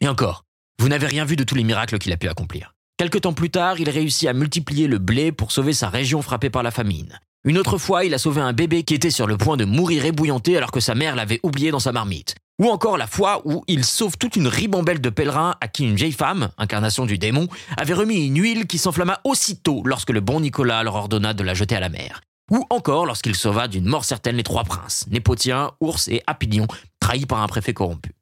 Et 0.00 0.08
encore, 0.08 0.44
vous 0.78 0.88
n'avez 0.88 1.06
rien 1.06 1.24
vu 1.24 1.34
de 1.34 1.42
tous 1.42 1.56
les 1.56 1.64
miracles 1.64 1.98
qu'il 1.98 2.12
a 2.12 2.16
pu 2.16 2.28
accomplir. 2.28 2.74
Quelque 2.98 3.18
temps 3.18 3.32
plus 3.32 3.50
tard, 3.50 3.80
il 3.80 3.90
réussit 3.90 4.28
à 4.28 4.32
multiplier 4.32 4.86
le 4.86 4.98
blé 4.98 5.32
pour 5.32 5.50
sauver 5.50 5.72
sa 5.72 5.88
région 5.88 6.22
frappée 6.22 6.50
par 6.50 6.62
la 6.62 6.70
famine. 6.70 7.18
Une 7.44 7.58
autre 7.58 7.78
fois, 7.78 8.04
il 8.04 8.14
a 8.14 8.18
sauvé 8.18 8.40
un 8.40 8.52
bébé 8.52 8.84
qui 8.84 8.94
était 8.94 9.10
sur 9.10 9.26
le 9.26 9.36
point 9.36 9.56
de 9.56 9.64
mourir 9.64 10.04
ébouillanté 10.04 10.56
alors 10.56 10.70
que 10.70 10.80
sa 10.80 10.94
mère 10.94 11.16
l'avait 11.16 11.40
oublié 11.42 11.70
dans 11.70 11.80
sa 11.80 11.92
marmite. 11.92 12.36
Ou 12.58 12.70
encore 12.70 12.96
la 12.96 13.06
fois 13.06 13.42
où 13.44 13.64
il 13.66 13.84
sauve 13.84 14.16
toute 14.16 14.36
une 14.36 14.48
ribambelle 14.48 15.02
de 15.02 15.10
pèlerins 15.10 15.56
à 15.60 15.68
qui 15.68 15.84
une 15.84 15.94
vieille 15.94 16.12
femme, 16.12 16.48
incarnation 16.56 17.04
du 17.04 17.18
démon, 17.18 17.48
avait 17.76 17.92
remis 17.92 18.26
une 18.26 18.40
huile 18.40 18.66
qui 18.66 18.78
s'enflamma 18.78 19.20
aussitôt 19.24 19.82
lorsque 19.84 20.10
le 20.10 20.20
bon 20.20 20.40
Nicolas 20.40 20.82
leur 20.82 20.94
ordonna 20.94 21.34
de 21.34 21.42
la 21.42 21.52
jeter 21.52 21.76
à 21.76 21.80
la 21.80 21.90
mer. 21.90 22.22
Ou 22.50 22.64
encore 22.70 23.04
lorsqu'il 23.04 23.34
sauva 23.34 23.68
d'une 23.68 23.84
mort 23.84 24.06
certaine 24.06 24.36
les 24.36 24.42
trois 24.42 24.64
princes, 24.64 25.06
Népotien, 25.08 25.72
Ours 25.80 26.08
et 26.08 26.22
Apilion, 26.26 26.66
trahis 26.98 27.26
par 27.26 27.42
un 27.42 27.46
préfet 27.46 27.74
corrompu. 27.74 28.14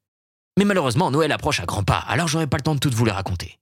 Mais 0.58 0.64
malheureusement, 0.64 1.12
Noël 1.12 1.30
approche 1.30 1.60
à 1.60 1.66
grands 1.66 1.84
pas, 1.84 1.98
alors 1.98 2.26
j'aurai 2.26 2.48
pas 2.48 2.56
le 2.56 2.62
temps 2.62 2.74
de 2.74 2.80
toutes 2.80 2.94
vous 2.94 3.04
les 3.04 3.12
raconter. 3.12 3.58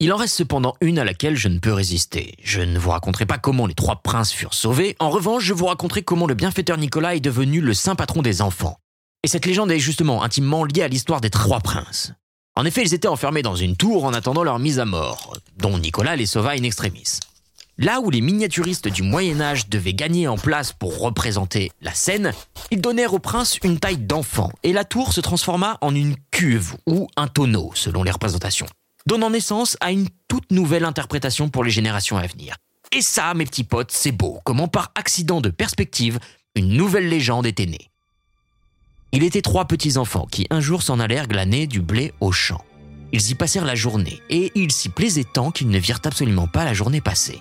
Il 0.00 0.12
en 0.12 0.16
reste 0.16 0.36
cependant 0.36 0.74
une 0.82 0.98
à 0.98 1.04
laquelle 1.04 1.36
je 1.36 1.48
ne 1.48 1.58
peux 1.58 1.72
résister. 1.72 2.34
Je 2.42 2.60
ne 2.60 2.78
vous 2.78 2.90
raconterai 2.90 3.24
pas 3.24 3.38
comment 3.38 3.66
les 3.66 3.74
trois 3.74 4.02
princes 4.02 4.32
furent 4.32 4.52
sauvés, 4.52 4.96
en 4.98 5.08
revanche 5.08 5.44
je 5.44 5.54
vous 5.54 5.66
raconterai 5.66 6.02
comment 6.02 6.26
le 6.26 6.34
bienfaiteur 6.34 6.76
Nicolas 6.76 7.14
est 7.14 7.20
devenu 7.20 7.62
le 7.62 7.72
saint 7.72 7.94
patron 7.94 8.20
des 8.20 8.42
enfants. 8.42 8.78
Et 9.24 9.26
cette 9.26 9.46
légende 9.46 9.72
est 9.72 9.78
justement 9.78 10.22
intimement 10.22 10.64
liée 10.64 10.82
à 10.82 10.88
l'histoire 10.88 11.22
des 11.22 11.30
trois 11.30 11.60
princes. 11.60 12.12
En 12.56 12.66
effet, 12.66 12.82
ils 12.82 12.92
étaient 12.92 13.08
enfermés 13.08 13.40
dans 13.40 13.56
une 13.56 13.74
tour 13.74 14.04
en 14.04 14.12
attendant 14.12 14.44
leur 14.44 14.58
mise 14.58 14.78
à 14.78 14.84
mort, 14.84 15.34
dont 15.56 15.78
Nicolas 15.78 16.14
les 16.14 16.26
sauva 16.26 16.50
in 16.50 16.62
extremis. 16.62 17.20
Là 17.78 18.00
où 18.02 18.10
les 18.10 18.20
miniaturistes 18.20 18.88
du 18.88 19.02
Moyen 19.02 19.40
Âge 19.40 19.70
devaient 19.70 19.94
gagner 19.94 20.28
en 20.28 20.36
place 20.36 20.74
pour 20.74 21.00
représenter 21.00 21.72
la 21.80 21.94
scène, 21.94 22.34
ils 22.70 22.82
donnèrent 22.82 23.14
au 23.14 23.18
prince 23.18 23.58
une 23.64 23.80
taille 23.80 23.96
d'enfant, 23.96 24.52
et 24.62 24.74
la 24.74 24.84
tour 24.84 25.14
se 25.14 25.22
transforma 25.22 25.78
en 25.80 25.94
une 25.94 26.16
cuve 26.30 26.74
ou 26.86 27.08
un 27.16 27.26
tonneau, 27.26 27.72
selon 27.74 28.02
les 28.02 28.10
représentations 28.10 28.66
donnant 29.06 29.30
naissance 29.30 29.76
à 29.80 29.90
une 29.90 30.08
toute 30.28 30.50
nouvelle 30.50 30.84
interprétation 30.84 31.48
pour 31.48 31.64
les 31.64 31.70
générations 31.70 32.16
à 32.16 32.26
venir. 32.26 32.56
Et 32.92 33.02
ça, 33.02 33.34
mes 33.34 33.44
petits 33.44 33.64
potes, 33.64 33.90
c'est 33.90 34.12
beau, 34.12 34.40
comment 34.44 34.68
par 34.68 34.92
accident 34.94 35.40
de 35.40 35.50
perspective, 35.50 36.18
une 36.54 36.68
nouvelle 36.68 37.08
légende 37.08 37.46
était 37.46 37.66
née. 37.66 37.90
Il 39.16 39.22
était 39.22 39.42
trois 39.42 39.64
petits-enfants 39.66 40.26
qui 40.28 40.48
un 40.50 40.58
jour 40.58 40.82
s'en 40.82 40.98
allèrent 40.98 41.28
glaner 41.28 41.68
du 41.68 41.80
blé 41.80 42.12
au 42.20 42.32
champ. 42.32 42.64
Ils 43.12 43.30
y 43.30 43.36
passèrent 43.36 43.64
la 43.64 43.76
journée, 43.76 44.20
et 44.28 44.50
ils 44.56 44.72
s'y 44.72 44.88
plaisaient 44.88 45.22
tant 45.22 45.52
qu'ils 45.52 45.68
ne 45.68 45.78
virent 45.78 46.00
absolument 46.04 46.48
pas 46.48 46.64
la 46.64 46.74
journée 46.74 47.00
passer. 47.00 47.40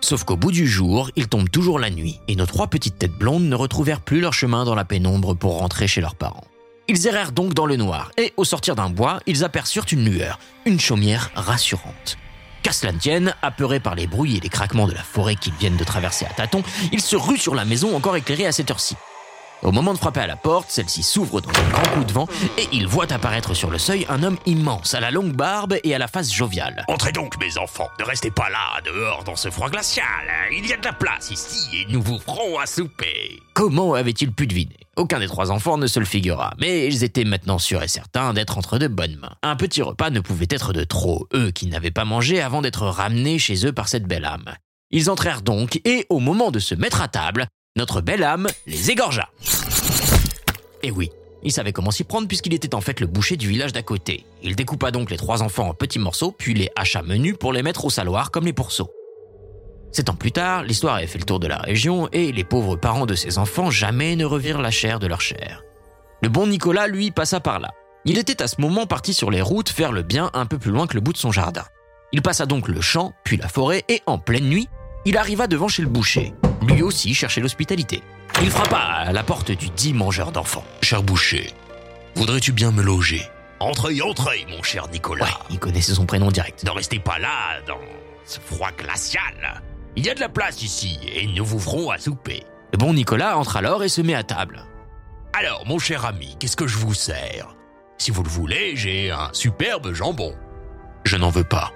Sauf 0.00 0.24
qu'au 0.24 0.36
bout 0.36 0.50
du 0.50 0.66
jour, 0.66 1.12
il 1.14 1.28
tombe 1.28 1.48
toujours 1.48 1.78
la 1.78 1.90
nuit, 1.90 2.18
et 2.26 2.34
nos 2.34 2.46
trois 2.46 2.66
petites 2.66 2.98
têtes 2.98 3.16
blondes 3.16 3.44
ne 3.44 3.54
retrouvèrent 3.54 4.00
plus 4.00 4.20
leur 4.20 4.32
chemin 4.32 4.64
dans 4.64 4.74
la 4.74 4.84
pénombre 4.84 5.36
pour 5.36 5.60
rentrer 5.60 5.86
chez 5.86 6.00
leurs 6.00 6.16
parents. 6.16 6.42
Ils 6.88 7.06
errèrent 7.06 7.30
donc 7.30 7.54
dans 7.54 7.66
le 7.66 7.76
noir, 7.76 8.10
et 8.18 8.32
au 8.36 8.42
sortir 8.42 8.74
d'un 8.74 8.90
bois, 8.90 9.20
ils 9.28 9.44
aperçurent 9.44 9.86
une 9.92 10.04
lueur, 10.04 10.40
une 10.66 10.80
chaumière 10.80 11.30
rassurante. 11.36 12.18
Qu'à 12.64 12.72
cela 12.72 12.92
tienne, 12.92 13.36
apeurés 13.40 13.78
par 13.78 13.94
les 13.94 14.08
bruits 14.08 14.38
et 14.38 14.40
les 14.40 14.48
craquements 14.48 14.88
de 14.88 14.94
la 14.94 15.04
forêt 15.04 15.36
qu'ils 15.36 15.54
viennent 15.54 15.76
de 15.76 15.84
traverser 15.84 16.24
à 16.24 16.30
tâtons, 16.30 16.64
ils 16.90 17.00
se 17.00 17.14
ruent 17.14 17.38
sur 17.38 17.54
la 17.54 17.64
maison 17.64 17.94
encore 17.94 18.16
éclairée 18.16 18.46
à 18.46 18.52
cette 18.52 18.72
heure-ci. 18.72 18.96
Au 19.64 19.72
moment 19.72 19.94
de 19.94 19.98
frapper 19.98 20.20
à 20.20 20.26
la 20.26 20.36
porte, 20.36 20.66
celle-ci 20.68 21.02
s'ouvre 21.02 21.40
dans 21.40 21.48
un 21.48 21.70
grand 21.70 21.94
coup 21.94 22.04
de 22.04 22.12
vent 22.12 22.28
et 22.58 22.68
il 22.70 22.86
voit 22.86 23.10
apparaître 23.10 23.54
sur 23.54 23.70
le 23.70 23.78
seuil 23.78 24.04
un 24.10 24.22
homme 24.22 24.36
immense, 24.44 24.92
à 24.92 25.00
la 25.00 25.10
longue 25.10 25.32
barbe 25.32 25.76
et 25.82 25.94
à 25.94 25.98
la 25.98 26.06
face 26.06 26.30
joviale. 26.30 26.84
Entrez 26.86 27.12
donc, 27.12 27.40
mes 27.40 27.56
enfants. 27.56 27.88
Ne 27.98 28.04
restez 28.04 28.30
pas 28.30 28.50
là, 28.50 28.82
dehors, 28.84 29.24
dans 29.24 29.36
ce 29.36 29.50
froid 29.50 29.70
glacial. 29.70 30.04
Il 30.52 30.66
y 30.66 30.74
a 30.74 30.76
de 30.76 30.84
la 30.84 30.92
place 30.92 31.30
ici 31.30 31.78
et 31.78 31.90
nous 31.90 32.02
vous 32.02 32.18
ferons 32.18 32.58
à 32.58 32.66
souper. 32.66 33.40
Comment 33.54 33.94
avait-il 33.94 34.32
pu 34.32 34.46
deviner? 34.46 34.76
Aucun 34.96 35.18
des 35.18 35.28
trois 35.28 35.50
enfants 35.50 35.78
ne 35.78 35.86
se 35.86 35.98
le 35.98 36.04
figura, 36.04 36.52
mais 36.60 36.86
ils 36.86 37.02
étaient 37.02 37.24
maintenant 37.24 37.58
sûrs 37.58 37.82
et 37.82 37.88
certains 37.88 38.34
d'être 38.34 38.58
entre 38.58 38.76
de 38.78 38.86
bonnes 38.86 39.16
mains. 39.16 39.34
Un 39.42 39.56
petit 39.56 39.80
repas 39.80 40.10
ne 40.10 40.20
pouvait 40.20 40.46
être 40.50 40.74
de 40.74 40.84
trop, 40.84 41.26
eux 41.32 41.50
qui 41.50 41.68
n'avaient 41.68 41.90
pas 41.90 42.04
mangé 42.04 42.42
avant 42.42 42.60
d'être 42.60 42.86
ramenés 42.86 43.38
chez 43.38 43.66
eux 43.66 43.72
par 43.72 43.88
cette 43.88 44.06
belle 44.06 44.26
âme. 44.26 44.54
Ils 44.90 45.08
entrèrent 45.08 45.40
donc, 45.40 45.80
et 45.86 46.04
au 46.10 46.20
moment 46.20 46.50
de 46.50 46.58
se 46.58 46.74
mettre 46.74 47.00
à 47.00 47.08
table, 47.08 47.46
notre 47.76 48.00
belle 48.00 48.22
âme 48.22 48.46
les 48.66 48.92
égorgea. 48.92 49.28
Et 50.84 50.90
oui, 50.90 51.10
il 51.42 51.50
savait 51.50 51.72
comment 51.72 51.90
s'y 51.90 52.04
prendre 52.04 52.28
puisqu'il 52.28 52.52
était 52.52 52.74
en 52.74 52.82
fait 52.82 53.00
le 53.00 53.06
boucher 53.06 53.38
du 53.38 53.48
village 53.48 53.72
d'à 53.72 53.80
côté. 53.80 54.26
Il 54.42 54.54
découpa 54.54 54.90
donc 54.90 55.10
les 55.10 55.16
trois 55.16 55.42
enfants 55.42 55.70
en 55.70 55.72
petits 55.72 55.98
morceaux, 55.98 56.30
puis 56.30 56.52
les 56.52 56.68
hacha 56.76 57.00
menus 57.00 57.36
pour 57.40 57.54
les 57.54 57.62
mettre 57.62 57.86
au 57.86 57.90
saloir 57.90 58.30
comme 58.30 58.44
les 58.44 58.52
pourceaux. 58.52 58.90
Sept 59.90 60.10
ans 60.10 60.14
plus 60.14 60.30
tard, 60.30 60.62
l'histoire 60.62 60.96
avait 60.96 61.06
fait 61.06 61.18
le 61.18 61.24
tour 61.24 61.40
de 61.40 61.46
la 61.46 61.56
région 61.56 62.10
et 62.12 62.32
les 62.32 62.44
pauvres 62.44 62.76
parents 62.76 63.06
de 63.06 63.14
ces 63.14 63.38
enfants 63.38 63.70
jamais 63.70 64.14
ne 64.14 64.26
revirent 64.26 64.60
la 64.60 64.70
chair 64.70 64.98
de 64.98 65.06
leur 65.06 65.22
chair. 65.22 65.62
Le 66.22 66.28
bon 66.28 66.46
Nicolas, 66.46 66.86
lui, 66.86 67.10
passa 67.10 67.40
par 67.40 67.60
là. 67.60 67.70
Il 68.04 68.18
était 68.18 68.42
à 68.42 68.46
ce 68.46 68.60
moment 68.60 68.84
parti 68.84 69.14
sur 69.14 69.30
les 69.30 69.40
routes 69.40 69.70
faire 69.70 69.92
le 69.92 70.02
bien 70.02 70.30
un 70.34 70.44
peu 70.44 70.58
plus 70.58 70.70
loin 70.70 70.86
que 70.86 70.94
le 70.94 71.00
bout 71.00 71.14
de 71.14 71.18
son 71.18 71.32
jardin. 71.32 71.64
Il 72.12 72.20
passa 72.20 72.44
donc 72.44 72.68
le 72.68 72.82
champ, 72.82 73.14
puis 73.24 73.38
la 73.38 73.48
forêt, 73.48 73.84
et 73.88 74.02
en 74.04 74.18
pleine 74.18 74.50
nuit, 74.50 74.68
il 75.06 75.16
arriva 75.16 75.46
devant 75.46 75.68
chez 75.68 75.80
le 75.80 75.88
boucher. 75.88 76.34
Lui 76.68 76.82
aussi 76.82 77.14
cherchait 77.14 77.40
l'hospitalité. 77.40 78.02
Il 78.42 78.50
frappa 78.50 78.76
à 78.76 79.12
la 79.12 79.22
porte 79.22 79.52
du 79.52 79.70
dit 79.70 79.94
mangeur 79.94 80.32
d'enfants. 80.32 80.64
Cher 80.82 81.02
boucher, 81.02 81.50
voudrais-tu 82.16 82.52
bien 82.52 82.72
me 82.72 82.82
loger? 82.82 83.22
Entrez, 83.60 84.02
entrez, 84.02 84.44
mon 84.50 84.62
cher 84.62 84.88
Nicolas. 84.88 85.24
Ouais, 85.24 85.30
il 85.50 85.58
connaissait 85.58 85.94
son 85.94 86.04
prénom 86.04 86.30
direct. 86.30 86.64
Ne 86.64 86.70
restez 86.70 86.98
pas 86.98 87.18
là, 87.18 87.60
dans 87.66 87.78
ce 88.24 88.40
froid 88.40 88.70
glacial. 88.76 89.62
Il 89.96 90.04
y 90.04 90.10
a 90.10 90.14
de 90.14 90.20
la 90.20 90.28
place 90.28 90.62
ici, 90.62 90.98
et 91.14 91.26
nous 91.26 91.44
vous 91.44 91.60
ferons 91.60 91.90
à 91.90 91.98
souper. 91.98 92.42
Le 92.72 92.78
bon 92.78 92.92
Nicolas 92.92 93.38
entre 93.38 93.56
alors 93.56 93.84
et 93.84 93.88
se 93.88 94.00
met 94.02 94.14
à 94.14 94.24
table. 94.24 94.64
Alors, 95.32 95.64
mon 95.66 95.78
cher 95.78 96.04
ami, 96.04 96.36
qu'est-ce 96.38 96.56
que 96.56 96.66
je 96.66 96.76
vous 96.76 96.94
sers? 96.94 97.54
Si 97.98 98.10
vous 98.10 98.24
le 98.24 98.28
voulez, 98.28 98.76
j'ai 98.76 99.10
un 99.12 99.30
superbe 99.32 99.92
jambon. 99.92 100.34
Je 101.04 101.16
n'en 101.16 101.30
veux 101.30 101.44
pas. 101.44 101.72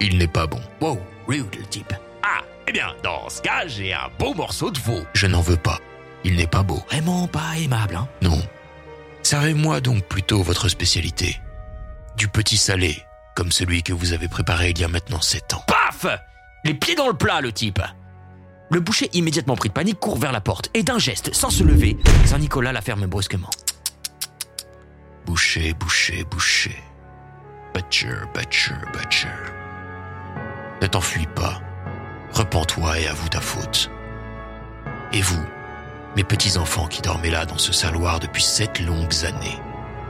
Il 0.00 0.18
n'est 0.18 0.26
pas 0.26 0.46
bon. 0.46 0.60
Wow, 0.80 0.98
rude 1.28 1.54
le 1.56 1.64
type. 1.66 1.92
Ah, 2.22 2.42
eh 2.66 2.72
bien, 2.72 2.88
dans 3.04 3.28
ce 3.28 3.40
cas, 3.40 3.66
j'ai 3.66 3.94
un 3.94 4.08
beau 4.18 4.34
morceau 4.34 4.70
de 4.70 4.78
veau. 4.80 5.02
Je 5.14 5.28
n'en 5.28 5.40
veux 5.40 5.56
pas. 5.56 5.78
Il 6.24 6.36
n'est 6.36 6.46
pas 6.46 6.62
beau. 6.62 6.82
Vraiment 6.88 7.26
pas 7.26 7.56
aimable, 7.58 7.96
hein 7.96 8.08
Non. 8.20 8.40
Servez-moi 9.22 9.80
donc 9.80 10.04
plutôt 10.04 10.42
votre 10.42 10.68
spécialité. 10.68 11.40
Du 12.16 12.28
petit 12.28 12.56
salé, 12.56 13.02
comme 13.34 13.50
celui 13.52 13.82
que 13.82 13.92
vous 13.92 14.12
avez 14.12 14.28
préparé 14.28 14.70
il 14.70 14.78
y 14.78 14.84
a 14.84 14.88
maintenant 14.88 15.20
sept 15.20 15.54
ans. 15.54 15.64
Paf 15.66 16.06
Les 16.64 16.74
pieds 16.74 16.94
dans 16.94 17.08
le 17.08 17.14
plat, 17.14 17.40
le 17.40 17.52
type 17.52 17.80
Le 18.70 18.80
boucher, 18.80 19.08
immédiatement 19.12 19.56
pris 19.56 19.68
de 19.68 19.74
panique, 19.74 20.00
court 20.00 20.18
vers 20.18 20.32
la 20.32 20.40
porte 20.40 20.70
et 20.74 20.82
d'un 20.82 20.98
geste, 20.98 21.34
sans 21.34 21.50
se 21.50 21.62
lever, 21.62 21.96
Saint 22.26 22.38
Nicolas 22.38 22.72
la 22.72 22.80
ferme 22.82 23.06
brusquement. 23.06 23.50
Boucher, 25.26 25.72
boucher, 25.74 26.24
boucher. 26.24 26.76
Butcher, 27.74 28.16
butcher, 28.34 28.74
butcher. 28.92 29.28
Ne 30.82 30.86
t'enfuis 30.86 31.28
pas. 31.34 31.60
Repends-toi 32.32 32.98
et 32.98 33.06
avoue 33.06 33.28
ta 33.28 33.40
faute. 33.40 33.90
Et 35.12 35.22
vous, 35.22 35.44
mes 36.16 36.24
petits-enfants 36.24 36.86
qui 36.86 37.00
dormaient 37.00 37.30
là 37.30 37.46
dans 37.46 37.58
ce 37.58 37.72
saloir 37.72 38.20
depuis 38.20 38.42
sept 38.42 38.80
longues 38.80 39.24
années, 39.24 39.58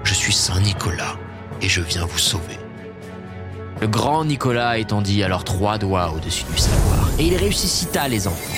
je 0.05 0.15
suis 0.15 0.33
Saint 0.33 0.61
Nicolas 0.61 1.17
et 1.61 1.69
je 1.69 1.81
viens 1.81 2.05
vous 2.05 2.19
sauver. 2.19 2.59
Le 3.81 3.87
grand 3.87 4.25
Nicolas 4.25 4.79
étendit 4.79 5.23
alors 5.23 5.45
trois 5.45 5.79
doigts 5.79 6.13
au-dessus 6.15 6.45
du 6.45 6.59
saloir 6.59 7.09
et 7.19 7.27
il 7.27 7.37
ressuscita 7.37 8.09
les 8.09 8.27
enfants. 8.27 8.55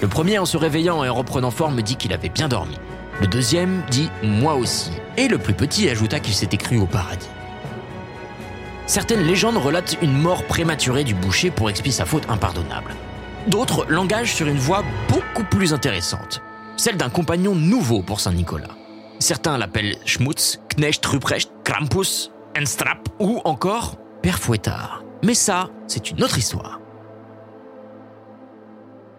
Le 0.00 0.08
premier, 0.08 0.38
en 0.38 0.46
se 0.46 0.56
réveillant 0.56 1.04
et 1.04 1.10
en 1.10 1.14
reprenant 1.14 1.50
forme, 1.50 1.82
dit 1.82 1.96
qu'il 1.96 2.14
avait 2.14 2.30
bien 2.30 2.48
dormi. 2.48 2.78
Le 3.20 3.26
deuxième 3.26 3.82
dit 3.90 4.10
moi 4.22 4.54
aussi. 4.54 4.92
Et 5.18 5.28
le 5.28 5.36
plus 5.36 5.52
petit 5.52 5.90
ajouta 5.90 6.20
qu'il 6.20 6.32
s'était 6.32 6.56
cru 6.56 6.78
au 6.78 6.86
paradis. 6.86 7.28
Certaines 8.86 9.22
légendes 9.22 9.58
relatent 9.58 9.98
une 10.00 10.16
mort 10.16 10.44
prématurée 10.44 11.04
du 11.04 11.14
boucher 11.14 11.50
pour 11.50 11.68
expier 11.68 11.92
sa 11.92 12.06
faute 12.06 12.24
impardonnable. 12.30 12.94
D'autres 13.48 13.86
l'engagent 13.88 14.34
sur 14.34 14.46
une 14.46 14.58
voie 14.58 14.84
beaucoup 15.08 15.44
plus 15.44 15.72
intéressante, 15.72 16.42
celle 16.76 16.96
d'un 16.96 17.08
compagnon 17.08 17.54
nouveau 17.54 18.02
pour 18.02 18.20
Saint 18.20 18.32
Nicolas. 18.32 18.76
Certains 19.18 19.56
l'appellent 19.56 19.96
Schmutz, 20.04 20.60
Knecht, 20.76 21.04
Ruprecht, 21.06 21.50
Krampus, 21.64 22.32
Enstrap 22.58 23.08
ou 23.18 23.40
encore 23.44 23.96
Père 24.22 24.38
Fouettard. 24.38 25.02
Mais 25.22 25.34
ça, 25.34 25.70
c'est 25.86 26.10
une 26.10 26.22
autre 26.22 26.38
histoire. 26.38 26.80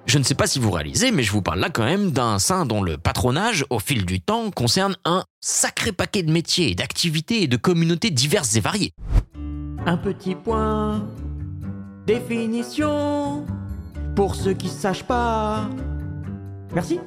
Je 0.06 0.18
ne 0.18 0.24
sais 0.24 0.36
pas 0.36 0.48
si 0.48 0.60
vous 0.60 0.72
réalisez, 0.72 1.12
mais 1.12 1.24
je 1.24 1.32
vous 1.32 1.42
parle 1.42 1.60
là 1.60 1.70
quand 1.70 1.86
même 1.86 2.12
d'un 2.12 2.38
saint 2.38 2.66
dont 2.66 2.82
le 2.82 2.98
patronage, 2.98 3.66
au 3.70 3.80
fil 3.80 4.06
du 4.06 4.20
temps, 4.20 4.52
concerne 4.52 4.96
un 5.06 5.24
sacré 5.40 5.92
paquet 5.92 6.24
de 6.24 6.32
métiers, 6.32 6.76
d'activités 6.76 7.44
et 7.44 7.48
de 7.48 7.58
communautés 7.58 8.10
diverses 8.10 8.56
et 8.56 8.60
variées. 8.60 8.94
Un 9.86 9.98
petit 9.98 10.36
point. 10.36 11.08
Définition. 12.06 13.46
Pour 14.16 14.36
ceux 14.36 14.54
qui 14.54 14.68
ne 14.68 14.72
sachent 14.72 15.04
pas. 15.04 15.70
Merci. 16.74 17.00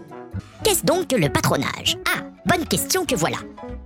Qu'est-ce 0.63 0.85
donc 0.85 1.09
que 1.09 1.17
le 1.17 1.29
patronage? 1.29 1.97
Ah, 2.07 2.23
bonne 2.47 2.67
question 2.67 3.05
que 3.05 3.15
voilà. 3.15 3.37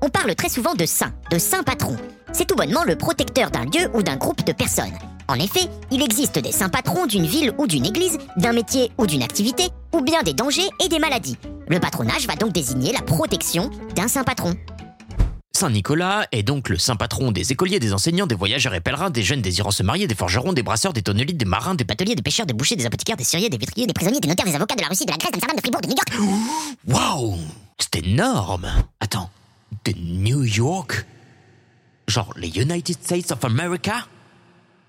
On 0.00 0.08
parle 0.08 0.34
très 0.34 0.48
souvent 0.48 0.74
de 0.74 0.86
saint, 0.86 1.12
de 1.30 1.38
saint 1.38 1.62
patron. 1.62 1.96
C'est 2.32 2.46
tout 2.46 2.54
bonnement 2.54 2.84
le 2.84 2.96
protecteur 2.96 3.50
d'un 3.50 3.64
lieu 3.64 3.90
ou 3.94 4.02
d'un 4.02 4.16
groupe 4.16 4.44
de 4.44 4.52
personnes. 4.52 4.96
En 5.28 5.34
effet, 5.34 5.68
il 5.90 6.02
existe 6.02 6.38
des 6.38 6.52
saints 6.52 6.68
patrons 6.68 7.06
d'une 7.06 7.26
ville 7.26 7.52
ou 7.58 7.66
d'une 7.66 7.84
église, 7.84 8.18
d'un 8.36 8.52
métier 8.52 8.90
ou 8.96 9.06
d'une 9.06 9.22
activité, 9.22 9.64
ou 9.92 10.00
bien 10.00 10.22
des 10.22 10.32
dangers 10.32 10.68
et 10.82 10.88
des 10.88 10.98
maladies. 10.98 11.36
Le 11.68 11.80
patronage 11.80 12.26
va 12.26 12.34
donc 12.34 12.52
désigner 12.52 12.92
la 12.92 13.02
protection 13.02 13.70
d'un 13.94 14.08
saint 14.08 14.24
patron. 14.24 14.54
Saint 15.58 15.70
Nicolas 15.70 16.28
est 16.30 16.44
donc 16.44 16.68
le 16.68 16.78
saint 16.78 16.94
patron 16.94 17.32
des 17.32 17.50
écoliers, 17.50 17.80
des 17.80 17.92
enseignants, 17.92 18.28
des 18.28 18.36
voyageurs 18.36 18.74
et 18.74 18.80
pèlerins, 18.80 19.10
des 19.10 19.24
jeunes 19.24 19.42
désirant 19.42 19.72
se 19.72 19.82
marier, 19.82 20.06
des 20.06 20.14
forgerons, 20.14 20.52
des 20.52 20.62
brasseurs, 20.62 20.92
des 20.92 21.02
tonneliers, 21.02 21.32
des 21.32 21.44
marins, 21.44 21.74
des 21.74 21.82
bateliers, 21.82 22.14
des 22.14 22.22
pêcheurs, 22.22 22.46
des 22.46 22.54
bouchers, 22.54 22.76
des 22.76 22.86
apothicaires, 22.86 23.16
des 23.16 23.24
serriers, 23.24 23.50
des 23.50 23.58
vitriers, 23.58 23.88
des 23.88 23.92
prisonniers, 23.92 24.20
des 24.20 24.28
notaires, 24.28 24.46
des 24.46 24.54
avocats, 24.54 24.76
de 24.76 24.82
la 24.82 24.86
Russie, 24.86 25.04
de 25.04 25.10
la 25.10 25.16
Grèce, 25.16 25.32
d'Amsterdam, 25.32 25.56
de 25.56 25.60
Fribourg, 25.60 25.80
de 25.80 25.88
New 25.88 25.96
York. 25.96 26.78
Waouh! 26.86 27.38
C'est 27.76 27.96
énorme! 27.96 28.70
Attends, 29.00 29.30
de 29.84 29.94
New 29.98 30.44
York? 30.44 31.04
Genre 32.06 32.32
les 32.36 32.56
United 32.56 32.96
States 33.02 33.32
of 33.32 33.44
America? 33.44 34.06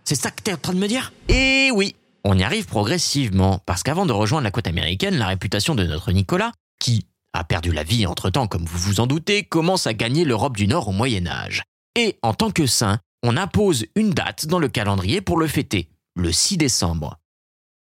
C'est 0.04 0.14
ça 0.14 0.30
que 0.30 0.44
t'es 0.44 0.54
en 0.54 0.58
train 0.58 0.74
de 0.74 0.80
me 0.80 0.88
dire? 0.88 1.14
Eh 1.30 1.72
oui! 1.74 1.96
On 2.24 2.38
y 2.38 2.44
arrive 2.44 2.68
progressivement, 2.68 3.60
parce 3.66 3.82
qu'avant 3.82 4.06
de 4.06 4.14
rejoindre 4.14 4.44
la 4.44 4.52
côte 4.52 4.68
américaine, 4.68 5.18
la 5.18 5.26
réputation 5.26 5.74
de 5.74 5.84
notre 5.84 6.12
Nicolas, 6.12 6.52
qui 6.80 7.08
a 7.34 7.44
perdu 7.44 7.72
la 7.72 7.84
vie 7.84 8.06
entre-temps 8.06 8.48
comme 8.48 8.66
vous 8.66 8.78
vous 8.78 9.00
en 9.00 9.08
doutez, 9.08 9.44
commence 9.44 9.88
à 9.88 9.94
gagner 9.94 10.26
l'Europe 10.26 10.58
du 10.58 10.68
Nord 10.68 10.88
au 10.88 10.92
Moyen 10.92 11.28
Âge. 11.28 11.64
Et 11.96 12.18
en 12.22 12.34
tant 12.34 12.52
que 12.52 12.66
saint, 12.66 13.00
on 13.24 13.38
impose 13.38 13.86
une 13.96 14.12
date 14.12 14.48
dans 14.48 14.60
le 14.60 14.70
calendrier 14.70 15.22
pour 15.22 15.38
le 15.38 15.48
fêter, 15.48 15.90
le 16.16 16.32
6 16.32 16.58
décembre. 16.58 17.18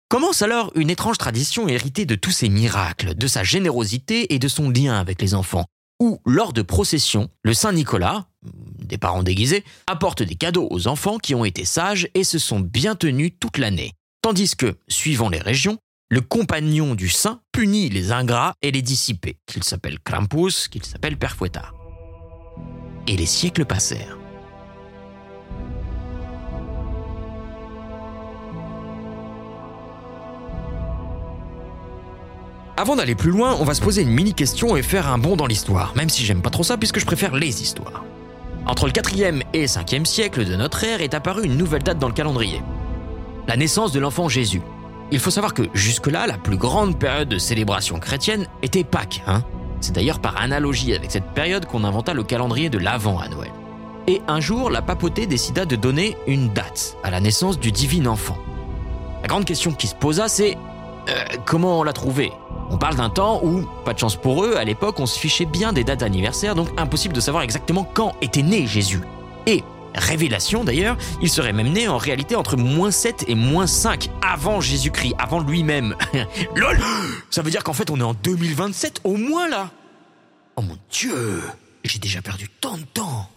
Commence 0.09 0.43
alors 0.43 0.73
une 0.75 0.91
étrange 0.91 1.19
tradition 1.19 1.69
héritée 1.69 2.07
de 2.07 2.15
tous 2.15 2.31
ses 2.31 2.49
miracles, 2.49 3.15
de 3.15 3.27
sa 3.27 3.45
générosité 3.45 4.35
et 4.35 4.39
de 4.39 4.49
son 4.49 4.71
lien 4.71 4.99
avec 4.99 5.21
les 5.21 5.35
enfants, 5.35 5.67
où, 6.01 6.21
lors 6.25 6.53
de 6.53 6.63
processions, 6.63 7.29
le 7.43 7.53
Saint 7.53 7.73
Nicolas, 7.73 8.27
des 8.43 8.99
parents 8.99 9.23
déguisés, 9.23 9.65
apporte 9.87 10.23
des 10.23 10.35
cadeaux 10.35 10.69
aux 10.71 10.89
enfants 10.89 11.19
qui 11.19 11.35
ont 11.35 11.45
été 11.45 11.65
sages 11.65 12.09
et 12.15 12.25
se 12.25 12.39
sont 12.39 12.61
bien 12.61 12.95
tenus 12.95 13.33
toute 13.39 13.59
l'année. 13.59 13.93
Tandis 14.23 14.57
que, 14.57 14.79
suivant 14.89 15.29
les 15.29 15.41
régions, 15.41 15.79
le 16.11 16.23
compagnon 16.23 16.95
du 16.95 17.09
saint 17.09 17.41
punit 17.53 17.91
les 17.91 18.13
ingrats 18.13 18.55
et 18.63 18.71
les 18.71 18.81
dissipés, 18.81 19.37
qu'il 19.47 19.63
s'appelle 19.63 19.99
Krampus, 20.01 20.69
qu'il 20.69 20.85
s'appelle 20.85 21.19
Père. 21.19 21.37
Et 23.07 23.17
les 23.17 23.27
siècles 23.27 23.67
passèrent. 23.67 24.17
Avant 32.79 32.97
d'aller 32.97 33.17
plus 33.17 33.31
loin, 33.31 33.57
on 33.61 33.65
va 33.65 33.75
se 33.75 33.83
poser 33.83 34.03
une 34.03 34.11
mini 34.11 34.35
question 34.35 34.77
et 34.77 34.83
faire 34.83 35.09
un 35.09 35.19
bond 35.19 35.37
dans 35.37 35.47
l'histoire, 35.47 35.95
même 35.97 36.09
si 36.09 36.25
j'aime 36.25 36.43
pas 36.43 36.51
trop 36.51 36.63
ça 36.63 36.79
puisque 36.79 37.01
je 37.01 37.07
préfère 37.07 37.35
les 37.35 37.61
histoires. 37.61 38.05
Entre 38.67 38.87
le 38.87 38.93
4e 38.93 39.43
et 39.53 39.67
5e 39.67 40.05
siècle 40.05 40.45
de 40.47 40.55
notre 40.55 40.85
ère 40.85 41.03
est 41.03 41.15
apparue 41.15 41.45
une 41.45 41.57
nouvelle 41.57 41.83
date 41.83 41.99
dans 41.99 42.09
le 42.09 42.15
calendrier. 42.15 42.63
La 43.47 43.57
naissance 43.57 43.93
de 43.93 44.01
l'enfant 44.01 44.29
Jésus. 44.29 44.63
Il 45.11 45.19
faut 45.19 45.31
savoir 45.31 45.55
que 45.55 45.63
jusque-là, 45.73 46.27
la 46.27 46.37
plus 46.37 46.59
grande 46.59 46.99
période 46.99 47.29
de 47.29 47.39
célébration 47.39 47.99
chrétienne 47.99 48.47
était 48.63 48.85
Pâques. 48.85 49.23
Hein 49.27 49.43
C'est 49.81 49.95
d'ailleurs 49.95 50.21
par 50.21 50.37
analogie 50.37 50.95
avec 50.95 51.11
cette 51.11 51.33
période 51.33 51.65
qu'on 51.65 51.85
inventa 51.85 52.13
le 52.13 52.23
calendrier 52.23 52.69
de 52.69 52.79
l'Avent 52.79 53.19
à 53.19 53.29
Noël. 53.29 53.53
Et 54.07 54.21
un 54.29 54.41
jour, 54.41 54.71
la 54.71 54.83
papauté 54.83 55.27
décida 55.27 55.65
de 55.65 55.77
donner 55.77 56.17
une 56.27 56.49
date 56.49 56.97
à 57.03 57.11
la 57.11 57.21
naissance 57.21 57.59
du 57.59 57.73
divin 57.73 58.07
enfant. 58.07 58.37
La 59.23 59.29
grande 59.29 59.45
question 59.45 59.73
qui 59.73 59.87
se 59.87 59.95
posa, 59.95 60.29
c'est 60.29 60.57
euh, 61.09 61.25
comment 61.47 61.81
on 61.81 61.83
l'a 61.83 61.93
trouvé? 61.95 62.33
On 62.71 62.77
parle 62.77 62.97
d'un 62.97 63.09
temps 63.09 63.41
où, 63.43 63.67
pas 63.85 63.95
de 63.95 63.99
chance 63.99 64.17
pour 64.17 64.45
eux, 64.45 64.57
à 64.57 64.65
l'époque, 64.65 65.01
on 65.01 65.07
se 65.07 65.19
fichait 65.19 65.47
bien 65.47 65.73
des 65.73 65.85
dates 65.85 66.01
d'anniversaire, 66.01 66.55
donc 66.55 66.69
impossible 66.77 67.15
de 67.15 67.21
savoir 67.21 67.43
exactement 67.43 67.87
quand 67.95 68.13
était 68.21 68.43
né 68.43 68.67
Jésus. 68.67 69.01
Et, 69.47 69.65
révélation 69.99 70.65
d'ailleurs, 70.65 70.97
il 71.23 71.31
serait 71.31 71.53
même 71.53 71.73
né 71.73 71.89
en 71.89 71.99
réalité 71.99 72.37
entre 72.37 72.57
moins 72.57 72.91
7 72.91 73.25
et 73.29 73.35
moins 73.35 73.67
5 73.67 74.09
avant 74.23 74.61
Jésus-Christ, 74.61 75.15
avant 75.19 75.41
lui-même. 75.41 75.95
LOL! 76.57 76.79
Ça 77.31 77.43
veut 77.43 77.51
dire 77.51 77.65
qu'en 77.65 77.73
fait 77.73 77.91
on 77.91 77.99
est 77.99 78.03
en 78.03 78.15
2027 78.15 79.01
au 79.05 79.17
moins 79.17 79.49
là. 79.49 79.71
Oh 80.57 80.63
mon 80.63 80.77
dieu 80.91 81.41
J'ai 81.85 81.99
déjà 81.99 82.21
perdu 82.21 82.49
tant 82.61 82.77
de 82.77 82.85
temps 82.85 83.31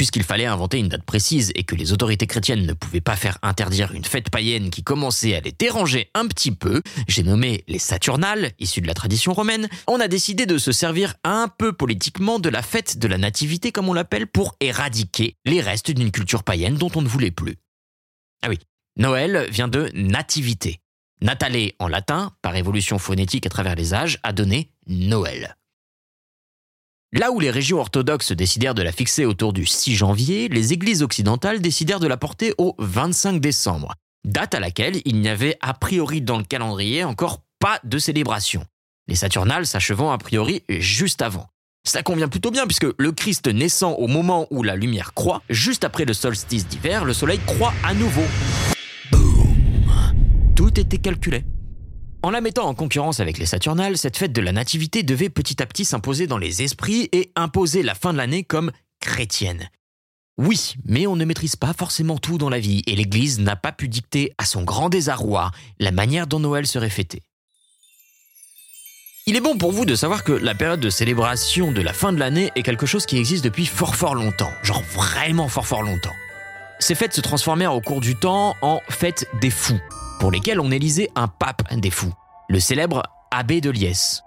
Puisqu'il 0.00 0.22
fallait 0.22 0.46
inventer 0.46 0.78
une 0.78 0.88
date 0.88 1.02
précise 1.02 1.52
et 1.54 1.64
que 1.64 1.74
les 1.74 1.92
autorités 1.92 2.26
chrétiennes 2.26 2.64
ne 2.64 2.72
pouvaient 2.72 3.02
pas 3.02 3.16
faire 3.16 3.36
interdire 3.42 3.92
une 3.92 4.06
fête 4.06 4.30
païenne 4.30 4.70
qui 4.70 4.82
commençait 4.82 5.34
à 5.34 5.40
les 5.40 5.52
déranger 5.52 6.08
un 6.14 6.26
petit 6.26 6.52
peu, 6.52 6.80
j'ai 7.06 7.22
nommé 7.22 7.64
les 7.68 7.78
Saturnales, 7.78 8.52
issues 8.58 8.80
de 8.80 8.86
la 8.86 8.94
tradition 8.94 9.34
romaine, 9.34 9.68
on 9.86 10.00
a 10.00 10.08
décidé 10.08 10.46
de 10.46 10.56
se 10.56 10.72
servir 10.72 11.16
un 11.22 11.48
peu 11.48 11.74
politiquement 11.74 12.38
de 12.38 12.48
la 12.48 12.62
fête 12.62 12.98
de 12.98 13.08
la 13.08 13.18
nativité 13.18 13.72
comme 13.72 13.90
on 13.90 13.92
l'appelle 13.92 14.26
pour 14.26 14.56
éradiquer 14.60 15.36
les 15.44 15.60
restes 15.60 15.90
d'une 15.90 16.10
culture 16.10 16.44
païenne 16.44 16.76
dont 16.76 16.90
on 16.94 17.02
ne 17.02 17.06
voulait 17.06 17.30
plus. 17.30 17.56
Ah 18.42 18.48
oui, 18.48 18.58
Noël 18.96 19.48
vient 19.50 19.68
de 19.68 19.90
nativité. 19.92 20.80
Natale 21.20 21.72
en 21.78 21.88
latin, 21.88 22.32
par 22.40 22.56
évolution 22.56 22.98
phonétique 22.98 23.44
à 23.44 23.50
travers 23.50 23.74
les 23.74 23.92
âges, 23.92 24.18
a 24.22 24.32
donné 24.32 24.70
Noël. 24.86 25.58
Là 27.12 27.32
où 27.32 27.40
les 27.40 27.50
régions 27.50 27.80
orthodoxes 27.80 28.30
décidèrent 28.30 28.76
de 28.76 28.82
la 28.82 28.92
fixer 28.92 29.24
autour 29.24 29.52
du 29.52 29.66
6 29.66 29.96
janvier, 29.96 30.48
les 30.48 30.72
églises 30.72 31.02
occidentales 31.02 31.60
décidèrent 31.60 31.98
de 31.98 32.06
la 32.06 32.16
porter 32.16 32.54
au 32.56 32.76
25 32.78 33.40
décembre, 33.40 33.94
date 34.24 34.54
à 34.54 34.60
laquelle 34.60 35.00
il 35.04 35.20
n'y 35.20 35.28
avait 35.28 35.58
a 35.60 35.74
priori 35.74 36.22
dans 36.22 36.38
le 36.38 36.44
calendrier 36.44 37.02
encore 37.02 37.42
pas 37.58 37.80
de 37.82 37.98
célébration. 37.98 38.64
Les 39.08 39.16
Saturnales 39.16 39.66
s'achevant 39.66 40.12
a 40.12 40.18
priori 40.18 40.62
juste 40.68 41.20
avant. 41.20 41.48
Ça 41.84 42.04
convient 42.04 42.28
plutôt 42.28 42.52
bien 42.52 42.64
puisque 42.64 42.86
le 42.96 43.10
Christ 43.10 43.48
naissant 43.48 43.94
au 43.94 44.06
moment 44.06 44.46
où 44.52 44.62
la 44.62 44.76
lumière 44.76 45.12
croît, 45.12 45.42
juste 45.50 45.82
après 45.82 46.04
le 46.04 46.14
solstice 46.14 46.68
d'hiver, 46.68 47.04
le 47.04 47.12
soleil 47.12 47.40
croît 47.44 47.74
à 47.82 47.92
nouveau. 47.92 48.22
Boum 49.10 49.56
Tout 50.54 50.78
était 50.78 50.98
calculé. 50.98 51.44
En 52.22 52.30
la 52.30 52.42
mettant 52.42 52.66
en 52.66 52.74
concurrence 52.74 53.20
avec 53.20 53.38
les 53.38 53.46
Saturnales, 53.46 53.96
cette 53.96 54.18
fête 54.18 54.32
de 54.32 54.42
la 54.42 54.52
Nativité 54.52 55.02
devait 55.02 55.30
petit 55.30 55.62
à 55.62 55.66
petit 55.66 55.86
s'imposer 55.86 56.26
dans 56.26 56.36
les 56.36 56.62
esprits 56.62 57.08
et 57.12 57.32
imposer 57.34 57.82
la 57.82 57.94
fin 57.94 58.12
de 58.12 58.18
l'année 58.18 58.44
comme 58.44 58.72
chrétienne. 59.00 59.70
Oui, 60.36 60.74
mais 60.84 61.06
on 61.06 61.16
ne 61.16 61.24
maîtrise 61.24 61.56
pas 61.56 61.72
forcément 61.72 62.18
tout 62.18 62.36
dans 62.36 62.50
la 62.50 62.58
vie 62.58 62.82
et 62.86 62.94
l'Église 62.94 63.40
n'a 63.40 63.56
pas 63.56 63.72
pu 63.72 63.88
dicter 63.88 64.34
à 64.36 64.44
son 64.44 64.64
grand 64.64 64.90
désarroi 64.90 65.50
la 65.78 65.92
manière 65.92 66.26
dont 66.26 66.40
Noël 66.40 66.66
serait 66.66 66.90
fêté. 66.90 67.22
Il 69.26 69.36
est 69.36 69.40
bon 69.40 69.56
pour 69.56 69.72
vous 69.72 69.86
de 69.86 69.94
savoir 69.94 70.22
que 70.22 70.32
la 70.32 70.54
période 70.54 70.80
de 70.80 70.90
célébration 70.90 71.72
de 71.72 71.80
la 71.80 71.94
fin 71.94 72.12
de 72.12 72.18
l'année 72.18 72.50
est 72.54 72.62
quelque 72.62 72.86
chose 72.86 73.06
qui 73.06 73.16
existe 73.16 73.44
depuis 73.44 73.64
fort 73.64 73.96
fort 73.96 74.14
longtemps, 74.14 74.50
genre 74.62 74.82
vraiment 74.82 75.48
fort 75.48 75.66
fort 75.66 75.82
longtemps. 75.82 76.14
Ces 76.80 76.94
fêtes 76.94 77.14
se 77.14 77.20
transformèrent 77.22 77.74
au 77.74 77.80
cours 77.80 78.00
du 78.00 78.14
temps 78.14 78.56
en 78.60 78.80
fêtes 78.88 79.26
des 79.40 79.50
fous, 79.50 79.80
pour 80.20 80.30
lesquels 80.30 80.60
on 80.60 80.70
élisait 80.70 81.10
un 81.16 81.26
pape 81.26 81.74
des 81.74 81.90
fous, 81.90 82.12
le 82.48 82.60
célèbre 82.60 83.02
abbé 83.30 83.60
de 83.60 83.70
Liesse. 83.70 84.22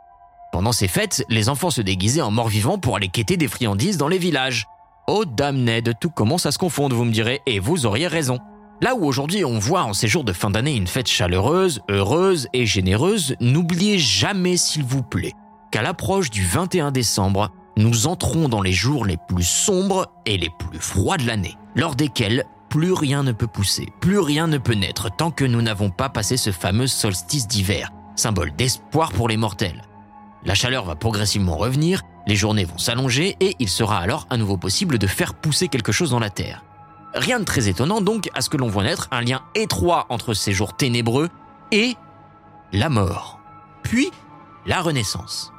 Pendant 0.51 0.71
ces 0.71 0.87
fêtes, 0.87 1.23
les 1.29 1.49
enfants 1.49 1.69
se 1.69 1.81
déguisaient 1.81 2.21
en 2.21 2.31
morts-vivants 2.31 2.79
pour 2.79 2.95
aller 2.95 3.07
quêter 3.07 3.37
des 3.37 3.47
friandises 3.47 3.97
dans 3.97 4.07
les 4.07 4.17
villages. 4.17 4.65
Oh 5.07 5.23
dame 5.23 5.69
tout 6.01 6.09
commence 6.09 6.47
à 6.47 6.51
se 6.51 6.57
confondre, 6.57 6.95
vous 6.95 7.05
me 7.05 7.11
direz, 7.11 7.41
et 7.45 7.59
vous 7.59 7.85
auriez 7.85 8.07
raison. 8.07 8.39
Là 8.81 8.95
où 8.95 9.05
aujourd'hui 9.05 9.45
on 9.45 9.59
voit 9.59 9.83
en 9.83 9.93
ces 9.93 10.07
jours 10.07 10.23
de 10.23 10.33
fin 10.33 10.49
d'année 10.49 10.75
une 10.75 10.87
fête 10.87 11.07
chaleureuse, 11.07 11.81
heureuse 11.89 12.47
et 12.53 12.65
généreuse, 12.65 13.35
n'oubliez 13.39 13.99
jamais 13.99 14.57
s'il 14.57 14.83
vous 14.83 15.03
plaît 15.03 15.33
qu'à 15.71 15.83
l'approche 15.83 16.31
du 16.31 16.43
21 16.43 16.91
décembre, 16.91 17.51
nous 17.77 18.07
entrons 18.07 18.49
dans 18.49 18.61
les 18.61 18.73
jours 18.73 19.05
les 19.05 19.17
plus 19.27 19.47
sombres 19.47 20.11
et 20.25 20.37
les 20.37 20.49
plus 20.49 20.79
froids 20.79 21.17
de 21.17 21.27
l'année, 21.27 21.57
lors 21.75 21.95
desquels 21.95 22.45
plus 22.73 22.91
rien 22.91 23.21
ne 23.21 23.33
peut 23.33 23.45
pousser, 23.45 23.89
plus 23.99 24.17
rien 24.17 24.47
ne 24.47 24.57
peut 24.57 24.73
naître 24.73 25.15
tant 25.15 25.29
que 25.29 25.45
nous 25.45 25.61
n'avons 25.61 25.91
pas 25.91 26.09
passé 26.09 26.37
ce 26.37 26.49
fameux 26.51 26.87
solstice 26.87 27.47
d'hiver, 27.47 27.91
symbole 28.15 28.51
d'espoir 28.55 29.11
pour 29.11 29.29
les 29.29 29.37
mortels. 29.37 29.83
La 30.43 30.55
chaleur 30.55 30.83
va 30.83 30.95
progressivement 30.95 31.55
revenir, 31.55 32.01
les 32.25 32.35
journées 32.35 32.65
vont 32.65 32.79
s'allonger 32.79 33.37
et 33.39 33.55
il 33.59 33.69
sera 33.69 33.99
alors 33.99 34.25
à 34.31 34.37
nouveau 34.37 34.57
possible 34.57 34.97
de 34.97 35.05
faire 35.05 35.35
pousser 35.35 35.67
quelque 35.67 35.91
chose 35.91 36.09
dans 36.09 36.19
la 36.19 36.31
terre. 36.31 36.65
Rien 37.13 37.39
de 37.39 37.43
très 37.43 37.69
étonnant 37.69 38.01
donc 38.01 38.31
à 38.33 38.41
ce 38.41 38.49
que 38.49 38.57
l'on 38.57 38.69
voit 38.69 38.81
naître 38.81 39.07
un 39.11 39.21
lien 39.21 39.43
étroit 39.53 40.07
entre 40.09 40.33
ces 40.33 40.51
jours 40.51 40.75
ténébreux 40.75 41.29
et 41.71 41.95
la 42.71 42.89
mort, 42.89 43.39
puis 43.83 44.09
la 44.65 44.81
renaissance. 44.81 45.53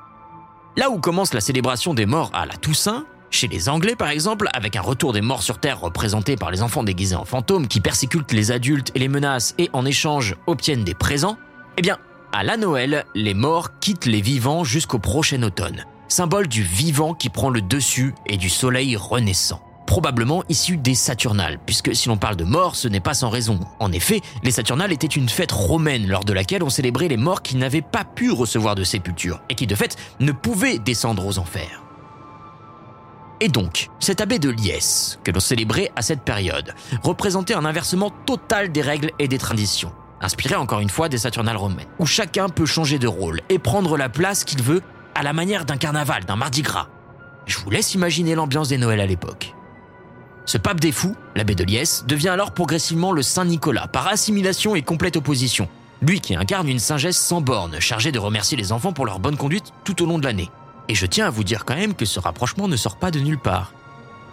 Là 0.77 0.91
où 0.91 0.99
commence 0.99 1.33
la 1.33 1.41
célébration 1.41 1.95
des 1.95 2.07
morts 2.07 2.33
à 2.35 2.45
la 2.45 2.57
Toussaint, 2.57 3.05
chez 3.35 3.49
les 3.49 3.69
Anglais, 3.69 3.97
par 3.97 4.09
exemple, 4.09 4.49
avec 4.55 4.77
un 4.77 4.81
retour 4.81 5.13
des 5.13 5.21
morts 5.21 5.43
sur 5.43 5.59
Terre 5.59 5.81
représenté 5.81 6.37
par 6.37 6.51
les 6.51 6.63
enfants 6.63 6.85
déguisés 6.85 7.17
en 7.17 7.25
fantômes 7.25 7.67
qui 7.67 7.81
persécutent 7.81 8.33
les 8.33 8.53
adultes 8.53 8.93
et 8.95 9.01
les 9.01 9.09
menacent 9.09 9.55
et 9.59 9.69
en 9.73 9.85
échange 9.85 10.37
obtiennent 10.47 10.85
des 10.85 10.95
présents, 10.95 11.37
eh 11.77 11.83
bien, 11.83 11.99
à 12.33 12.45
la 12.45 12.57
Noël, 12.57 13.05
les 13.15 13.35
morts 13.35 13.79
quittent 13.81 14.07
les 14.07 14.21
vivants 14.21 14.65
jusqu'au 14.65 14.99
prochain 14.99 15.43
automne, 15.43 15.85
symbole 16.09 16.47
du 16.47 16.63
vivant 16.63 17.13
qui 17.13 17.29
prend 17.29 17.51
le 17.51 17.61
dessus 17.61 18.15
et 18.27 18.37
du 18.37 18.49
soleil 18.49 18.97
renaissant 18.97 19.61
probablement 19.87 20.43
issu 20.49 20.79
des 20.79 20.95
Saturnales, 20.95 21.59
puisque 21.65 21.95
si 21.95 22.09
l'on 22.09 22.17
parle 22.17 22.37
de 22.37 22.45
morts, 22.45 22.75
ce 22.75 22.89
n'est 22.89 23.01
pas 23.01 23.13
sans 23.15 23.29
raison. 23.29 23.61
En 23.79 23.93
effet, 23.93 24.23
les 24.43 24.51
Saturnales 24.51 24.93
étaient 24.93 25.07
une 25.07 25.29
fête 25.29 25.53
romaine 25.53 26.09
lors 26.09 26.25
de 26.25 26.33
laquelle 26.33 26.63
on 26.63 26.71
célébrait 26.71 27.09
les 27.09 27.19
morts 27.19 27.43
qui 27.43 27.57
n'avaient 27.57 27.83
pas 27.83 28.03
pu 28.03 28.33
recevoir 28.33 28.75
de 28.75 28.83
sépulture, 28.83 29.43
et 29.51 29.55
qui 29.55 29.67
de 29.67 29.75
fait 29.75 29.97
ne 30.21 30.33
pouvaient 30.33 30.79
descendre 30.79 31.27
aux 31.27 31.39
enfers. 31.39 31.84
Et 33.41 33.49
donc, 33.49 33.89
cet 33.99 34.21
abbé 34.21 34.39
de 34.39 34.49
Liesse, 34.49 35.19
que 35.25 35.31
l'on 35.31 35.41
célébrait 35.41 35.91
à 35.97 36.03
cette 36.03 36.23
période, 36.23 36.75
représentait 37.03 37.55
un 37.55 37.65
inversement 37.65 38.11
total 38.27 38.71
des 38.71 38.83
règles 38.83 39.11
et 39.19 39.29
des 39.29 39.39
traditions, 39.39 39.93
inspiré 40.21 40.55
encore 40.55 40.81
une 40.81 40.91
fois 40.91 41.09
des 41.09 41.19
Saturnales 41.19 41.57
romaines, 41.57 41.89
où 41.99 42.07
chacun 42.07 42.49
peut 42.49 42.67
changer 42.67 42.99
de 42.99 43.09
rôle 43.09 43.41
et 43.49 43.59
prendre 43.59 43.97
la 43.97 44.09
place 44.09 44.45
qu'il 44.45 44.63
veut 44.63 44.83
à 45.15 45.23
la 45.23 45.33
manière 45.33 45.65
d'un 45.65 45.77
carnaval, 45.77 46.25
d'un 46.25 46.37
mardi 46.37 46.63
gras. 46.63 46.89
Je 47.47 47.59
vous 47.59 47.71
laisse 47.71 47.95
imaginer 47.95 48.35
l'ambiance 48.35 48.69
des 48.69 48.79
Noëls 48.79 49.01
à 49.01 49.07
l'époque. 49.07 49.55
Ce 50.47 50.59
pape 50.59 50.81
des 50.81 50.93
fous, 50.93 51.17
l'abbé 51.35 51.55
de 51.55 51.65
Liesse, 51.65 52.05
devient 52.07 52.29
alors 52.29 52.53
progressivement 52.53 53.13
le 53.13 53.23
Saint 53.23 53.47
Nicolas, 53.47 53.89
par 53.89 54.07
assimilation 54.09 54.77
et 54.77 54.83
complète 54.83 55.17
opposition. 55.17 55.69
Lui 56.03 56.21
qui 56.21 56.37
incarne 56.37 56.69
une 56.69 56.79
sagesse 56.79 57.17
sans 57.17 57.41
borne, 57.41 57.81
chargé 57.81 58.13
de 58.13 58.19
remercier 58.19 58.57
les 58.57 58.73
enfants 58.73 58.93
pour 58.93 59.07
leur 59.07 59.21
bonne 59.21 59.37
conduite 59.37 59.73
tout 59.85 60.03
au 60.03 60.07
long 60.07 60.19
de 60.19 60.25
l'année. 60.25 60.51
Et 60.89 60.95
je 60.95 61.07
tiens 61.07 61.27
à 61.27 61.31
vous 61.31 61.45
dire 61.45 61.65
quand 61.65 61.77
même 61.77 61.95
que 61.95 62.05
ce 62.05 62.21
rapprochement 62.21 62.69
ne 62.69 62.77
sort 62.77 62.97
pas 62.97 63.11
de 63.11 63.21
nulle 63.21 63.39
part. 63.39 63.73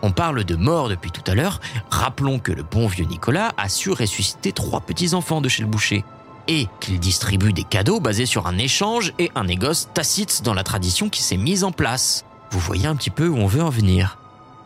On 0.02 0.12
parle 0.12 0.44
de 0.44 0.56
mort 0.56 0.90
depuis 0.90 1.12
tout 1.12 1.24
à 1.30 1.36
l'heure, 1.36 1.62
rappelons 1.90 2.40
que 2.40 2.52
le 2.52 2.64
bon 2.64 2.88
vieux 2.88 3.06
Nicolas 3.06 3.52
a 3.58 3.70
su 3.70 3.92
ressusciter 3.92 4.52
trois 4.52 4.82
petits-enfants 4.82 5.42
de 5.42 5.50
chez 5.50 5.62
le 5.62 5.70
boucher, 5.70 6.04
et 6.48 6.68
qu'il 6.80 7.00
distribue 7.00 7.54
des 7.54 7.64
cadeaux 7.64 8.00
basés 8.00 8.26
sur 8.26 8.48
un 8.48 8.58
échange 8.58 9.14
et 9.20 9.32
un 9.36 9.44
négoce 9.44 9.90
tacite 9.94 10.42
dans 10.44 10.56
la 10.56 10.64
tradition 10.64 11.10
qui 11.10 11.22
s'est 11.22 11.38
mise 11.38 11.64
en 11.64 11.72
place. 11.72 12.26
Vous 12.50 12.60
voyez 12.60 12.88
un 12.88 12.96
petit 12.96 13.12
peu 13.12 13.28
où 13.28 13.38
on 13.38 13.48
veut 13.48 13.62
en 13.62 13.70
venir. 13.70 14.18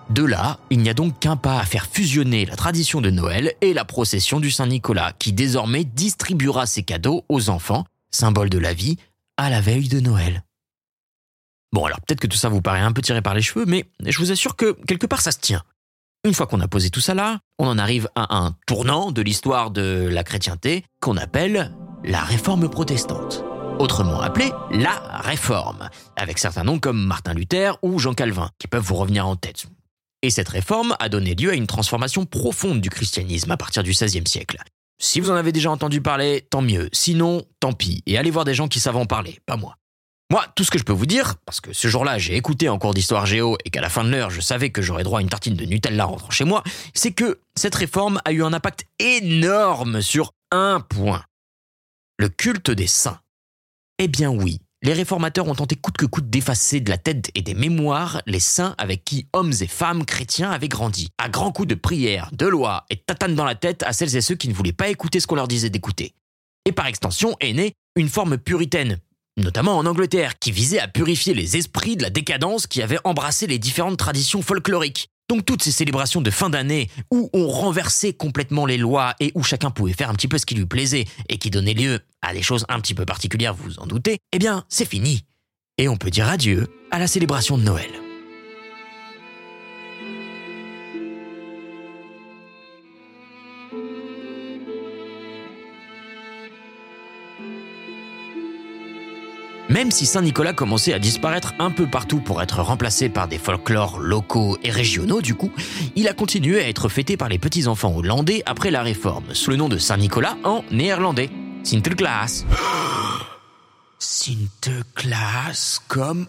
De 0.10 0.24
là, 0.24 0.60
il 0.70 0.80
n'y 0.80 0.90
a 0.90 0.94
donc 0.94 1.20
qu'un 1.20 1.36
pas 1.36 1.60
à 1.60 1.66
faire 1.66 1.88
fusionner 1.88 2.46
la 2.46 2.56
tradition 2.56 3.02
de 3.02 3.10
Noël 3.10 3.54
et 3.62 3.74
la 3.74 3.86
procession 3.86 4.40
du 4.40 4.52
Saint-Nicolas, 4.52 5.14
qui 5.18 5.34
désormais 5.34 5.84
distribuera 5.84 6.66
ses 6.66 6.84
cadeaux 6.84 7.26
aux 7.28 7.50
enfants, 7.50 7.86
symbole 8.12 8.50
de 8.50 8.60
la 8.60 8.74
vie, 8.74 8.98
à 9.38 9.50
la 9.50 9.62
veille 9.62 9.90
de 9.90 10.00
Noël. 10.00 10.44
Bon, 11.74 11.86
alors 11.86 12.00
peut-être 12.02 12.20
que 12.20 12.28
tout 12.28 12.38
ça 12.38 12.50
vous 12.50 12.62
paraît 12.62 12.80
un 12.80 12.92
peu 12.92 13.02
tiré 13.02 13.22
par 13.22 13.34
les 13.34 13.42
cheveux, 13.42 13.66
mais 13.66 13.86
je 14.06 14.18
vous 14.20 14.32
assure 14.32 14.56
que 14.56 14.74
quelque 14.88 15.06
part 15.06 15.22
ça 15.22 15.32
se 15.32 15.40
tient. 15.40 15.64
Une 16.26 16.34
fois 16.34 16.48
qu'on 16.48 16.62
a 16.62 16.68
posé 16.68 16.90
tout 16.90 17.02
ça 17.02 17.14
là, 17.14 17.40
on 17.60 17.68
en 17.68 17.78
arrive 17.78 18.10
à 18.16 18.36
un 18.36 18.56
tournant 18.66 19.12
de 19.12 19.22
l'histoire 19.22 19.70
de 19.72 20.08
la 20.12 20.24
chrétienté 20.24 20.84
qu'on 21.00 21.18
appelle 21.18 21.72
la 22.04 22.22
réforme 22.22 22.70
protestante. 22.70 23.44
Autrement 23.78 24.22
appelée 24.22 24.52
la 24.72 24.98
réforme, 25.20 25.90
avec 26.16 26.40
certains 26.40 26.64
noms 26.64 26.80
comme 26.80 27.06
Martin 27.06 27.34
Luther 27.34 27.78
ou 27.84 28.00
Jean 28.00 28.14
Calvin, 28.14 28.50
qui 28.58 28.68
peuvent 28.68 28.84
vous 28.84 28.96
revenir 28.96 29.28
en 29.28 29.36
tête. 29.36 29.68
Et 30.22 30.32
cette 30.32 30.50
réforme 30.50 30.96
a 31.00 31.10
donné 31.10 31.36
lieu 31.36 31.52
à 31.52 31.56
une 31.56 31.68
transformation 31.68 32.26
profonde 32.26 32.82
du 32.82 32.90
christianisme 32.90 33.52
à 33.52 33.58
partir 33.58 33.84
du 33.84 33.92
XVIe 33.92 34.28
siècle. 34.28 34.58
Si 34.98 35.20
vous 35.20 35.30
en 35.30 35.36
avez 35.36 35.52
déjà 35.52 35.70
entendu 35.70 36.02
parler, 36.02 36.48
tant 36.50 36.62
mieux. 36.62 36.90
Sinon, 36.94 37.44
tant 37.60 37.74
pis. 37.74 38.02
Et 38.08 38.18
allez 38.18 38.32
voir 38.32 38.46
des 38.46 38.54
gens 38.54 38.68
qui 38.68 38.80
savent 38.80 38.98
en 38.98 39.06
parler, 39.06 39.40
pas 39.46 39.58
moi. 39.58 39.76
Moi, 40.32 40.44
tout 40.56 40.64
ce 40.64 40.72
que 40.72 40.80
je 40.80 40.84
peux 40.84 40.94
vous 40.94 41.06
dire, 41.06 41.36
parce 41.46 41.62
que 41.62 41.72
ce 41.72 41.88
jour-là 41.88 42.18
j'ai 42.18 42.36
écouté 42.36 42.68
en 42.68 42.80
cours 42.80 42.96
d'histoire 42.96 43.28
géo 43.28 43.58
et 43.64 43.70
qu'à 43.70 43.82
la 43.82 43.90
fin 43.90 44.04
de 44.04 44.10
l'heure 44.10 44.32
je 44.32 44.42
savais 44.42 44.72
que 44.72 44.82
j'aurais 44.82 45.04
droit 45.04 45.20
à 45.20 45.22
une 45.22 45.30
tartine 45.30 45.56
de 45.56 45.66
Nutella 45.66 46.06
rentrant 46.06 46.32
chez 46.32 46.46
moi, 46.46 46.64
c'est 46.96 47.12
que 47.12 47.40
cette 47.56 47.76
réforme 47.76 48.20
a 48.26 48.32
eu 48.32 48.44
un 48.44 48.52
impact 48.52 48.86
énorme 48.98 50.02
sur 50.02 50.32
un 50.52 50.80
point. 50.80 51.24
Le 52.18 52.30
culte 52.30 52.72
des 52.72 52.88
saints. 52.88 53.20
Eh 54.00 54.08
bien 54.08 54.32
oui, 54.32 54.60
les 54.82 54.94
réformateurs 54.94 55.48
ont 55.48 55.54
tenté 55.54 55.76
coûte 55.76 55.98
que 55.98 56.08
coûte 56.08 56.30
d'effacer 56.30 56.80
de 56.80 56.90
la 56.90 56.98
tête 56.98 57.30
et 57.36 57.44
des 57.44 57.54
mémoires 57.54 58.22
les 58.26 58.40
saints 58.40 58.74
avec 58.80 59.06
qui 59.06 59.28
hommes 59.32 59.54
et 59.62 59.68
femmes 59.68 60.06
chrétiens 60.06 60.50
avaient 60.50 60.68
grandi, 60.68 61.10
à 61.20 61.30
grands 61.30 61.52
coups 61.52 61.68
de 61.68 61.76
prières, 61.76 62.30
de 62.34 62.48
lois 62.48 62.86
et 62.90 62.96
de 62.96 63.02
tatane 63.02 63.36
dans 63.36 63.46
la 63.46 63.56
tête 63.56 63.84
à 63.84 63.94
celles 63.94 64.16
et 64.16 64.22
ceux 64.22 64.36
qui 64.36 64.50
ne 64.50 64.54
voulaient 64.56 64.74
pas 64.74 64.90
écouter 64.90 65.20
ce 65.20 65.28
qu'on 65.28 65.36
leur 65.36 65.48
disait 65.48 65.70
d'écouter. 65.70 66.14
Et 66.66 66.72
par 66.72 66.88
extension 66.88 67.38
est 67.42 67.54
née 67.54 67.74
une 67.96 68.10
forme 68.10 68.38
puritaine, 68.38 69.00
notamment 69.38 69.78
en 69.78 69.86
Angleterre, 69.86 70.40
qui 70.40 70.52
visait 70.52 70.80
à 70.80 70.88
purifier 70.88 71.34
les 71.34 71.58
esprits 71.58 71.96
de 71.96 72.04
la 72.04 72.10
décadence 72.10 72.68
qui 72.68 72.82
avait 72.82 73.00
embrassé 73.04 73.48
les 73.48 73.60
différentes 73.60 73.98
traditions 73.98 74.42
folkloriques. 74.42 75.10
Donc 75.28 75.44
toutes 75.44 75.64
ces 75.64 75.72
célébrations 75.72 76.22
de 76.22 76.30
fin 76.30 76.50
d'année 76.50 76.90
où 77.12 77.30
on 77.34 77.48
renversait 77.48 78.14
complètement 78.14 78.66
les 78.66 78.78
lois 78.78 79.16
et 79.20 79.32
où 79.34 79.44
chacun 79.44 79.72
pouvait 79.72 79.94
faire 79.94 80.10
un 80.10 80.14
petit 80.14 80.28
peu 80.28 80.38
ce 80.38 80.46
qui 80.46 80.56
lui 80.56 80.66
plaisait 80.66 81.06
et 81.30 81.38
qui 81.38 81.50
donnait 81.50 81.74
lieu 81.74 82.00
à 82.22 82.34
des 82.34 82.44
choses 82.44 82.66
un 82.70 82.80
petit 82.80 82.94
peu 82.94 83.06
particulières, 83.06 83.56
vous 83.56 83.66
vous 83.66 83.80
en 83.80 83.88
doutez, 83.88 84.20
eh 84.32 84.40
bien 84.40 84.66
c'est 84.70 84.88
fini. 84.88 85.24
Et 85.78 85.90
on 85.90 85.98
peut 85.98 86.12
dire 86.12 86.28
adieu 86.28 86.68
à 86.92 87.00
la 87.00 87.08
célébration 87.08 87.58
de 87.58 87.64
Noël. 87.64 88.05
Même 99.76 99.92
si 99.92 100.06
Saint-Nicolas 100.06 100.54
commençait 100.54 100.94
à 100.94 101.00
disparaître 101.00 101.54
un 101.60 101.70
peu 101.70 101.86
partout 101.86 102.22
pour 102.22 102.42
être 102.42 102.62
remplacé 102.62 103.10
par 103.10 103.28
des 103.28 103.38
folklores 103.38 104.00
locaux 104.00 104.58
et 104.64 104.72
régionaux, 104.72 105.22
du 105.22 105.36
coup, 105.36 105.52
il 105.98 106.08
a 106.08 106.14
continué 106.14 106.62
à 106.62 106.70
être 106.70 106.88
fêté 106.88 107.18
par 107.18 107.28
les 107.28 107.38
petits-enfants 107.38 107.94
hollandais 107.94 108.42
après 108.46 108.72
la 108.72 108.82
réforme, 108.82 109.34
sous 109.34 109.52
le 109.52 109.58
nom 109.58 109.68
de 109.68 109.78
Saint-Nicolas 109.78 110.38
en 110.46 110.64
néerlandais. 110.72 111.30
Sinterklaas. 111.64 112.46
Sinterklaas 114.00 115.82
comme 115.90 116.26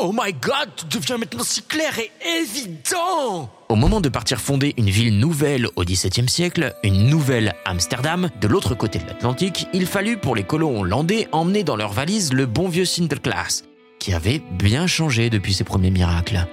Oh 0.00 0.12
my 0.12 0.32
god, 0.32 0.68
tout 0.76 1.00
devient 1.00 1.16
maintenant 1.18 1.42
si 1.42 1.60
clair 1.60 1.98
et 1.98 2.08
évident 2.40 3.50
Au 3.68 3.74
moment 3.74 4.00
de 4.00 4.08
partir 4.08 4.40
fonder 4.40 4.72
une 4.76 4.88
ville 4.88 5.18
nouvelle 5.18 5.66
au 5.74 5.82
XVIIe 5.82 6.28
siècle, 6.28 6.72
une 6.84 7.08
nouvelle 7.08 7.52
Amsterdam, 7.64 8.30
de 8.40 8.46
l'autre 8.46 8.76
côté 8.76 9.00
de 9.00 9.06
l'Atlantique, 9.08 9.66
il 9.72 9.86
fallut 9.86 10.16
pour 10.16 10.36
les 10.36 10.44
colons 10.44 10.78
hollandais 10.78 11.26
emmener 11.32 11.64
dans 11.64 11.74
leurs 11.74 11.92
valises 11.92 12.32
le 12.32 12.46
bon 12.46 12.68
vieux 12.68 12.84
Sinterklaas, 12.84 13.64
qui 13.98 14.12
avait 14.12 14.40
bien 14.52 14.86
changé 14.86 15.30
depuis 15.30 15.52
ses 15.52 15.64
premiers 15.64 15.90
miracles. 15.90 16.46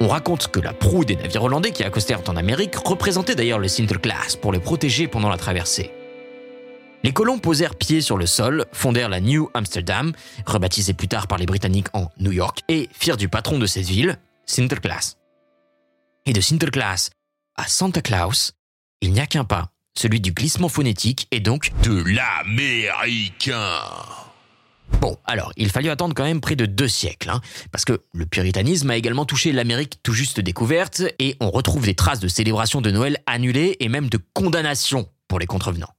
On 0.00 0.06
raconte 0.06 0.46
que 0.46 0.60
la 0.60 0.72
proue 0.72 1.04
des 1.04 1.16
navires 1.16 1.42
hollandais 1.42 1.72
qui 1.72 1.82
accostèrent 1.82 2.22
en 2.28 2.36
Amérique 2.36 2.76
représentait 2.76 3.34
d'ailleurs 3.34 3.58
le 3.58 3.66
Sinterklaas 3.66 4.36
pour 4.40 4.52
les 4.52 4.60
protéger 4.60 5.08
pendant 5.08 5.30
la 5.30 5.36
traversée. 5.36 5.90
Les 7.04 7.12
colons 7.12 7.38
posèrent 7.38 7.76
pied 7.76 8.00
sur 8.00 8.18
le 8.18 8.26
sol, 8.26 8.66
fondèrent 8.72 9.08
la 9.08 9.20
New 9.20 9.48
Amsterdam, 9.54 10.12
rebaptisée 10.46 10.94
plus 10.94 11.08
tard 11.08 11.28
par 11.28 11.38
les 11.38 11.46
Britanniques 11.46 11.88
en 11.92 12.10
New 12.18 12.32
York, 12.32 12.62
et 12.68 12.88
firent 12.92 13.16
du 13.16 13.28
patron 13.28 13.58
de 13.58 13.66
cette 13.66 13.86
ville, 13.86 14.18
Sinterklaas. 14.46 15.14
Et 16.26 16.32
de 16.32 16.40
Sinterklaas 16.40 17.10
à 17.56 17.68
Santa 17.68 18.02
Claus, 18.02 18.52
il 19.00 19.12
n'y 19.12 19.20
a 19.20 19.26
qu'un 19.26 19.44
pas, 19.44 19.70
celui 19.96 20.20
du 20.20 20.32
glissement 20.32 20.68
phonétique 20.68 21.28
et 21.30 21.40
donc 21.40 21.72
de 21.82 22.02
l'américain. 22.02 23.80
Bon, 25.00 25.16
alors, 25.24 25.52
il 25.56 25.70
fallut 25.70 25.90
attendre 25.90 26.14
quand 26.14 26.24
même 26.24 26.40
près 26.40 26.56
de 26.56 26.66
deux 26.66 26.88
siècles, 26.88 27.30
hein, 27.30 27.40
parce 27.70 27.84
que 27.84 28.00
le 28.12 28.26
puritanisme 28.26 28.90
a 28.90 28.96
également 28.96 29.24
touché 29.24 29.52
l'Amérique 29.52 30.00
tout 30.02 30.14
juste 30.14 30.40
découverte, 30.40 31.02
et 31.18 31.36
on 31.40 31.50
retrouve 31.50 31.84
des 31.84 31.94
traces 31.94 32.20
de 32.20 32.28
célébrations 32.28 32.80
de 32.80 32.90
Noël 32.90 33.18
annulées 33.26 33.76
et 33.80 33.88
même 33.88 34.08
de 34.08 34.18
condamnations 34.34 35.08
pour 35.28 35.38
les 35.38 35.46
contrevenants. 35.46 35.92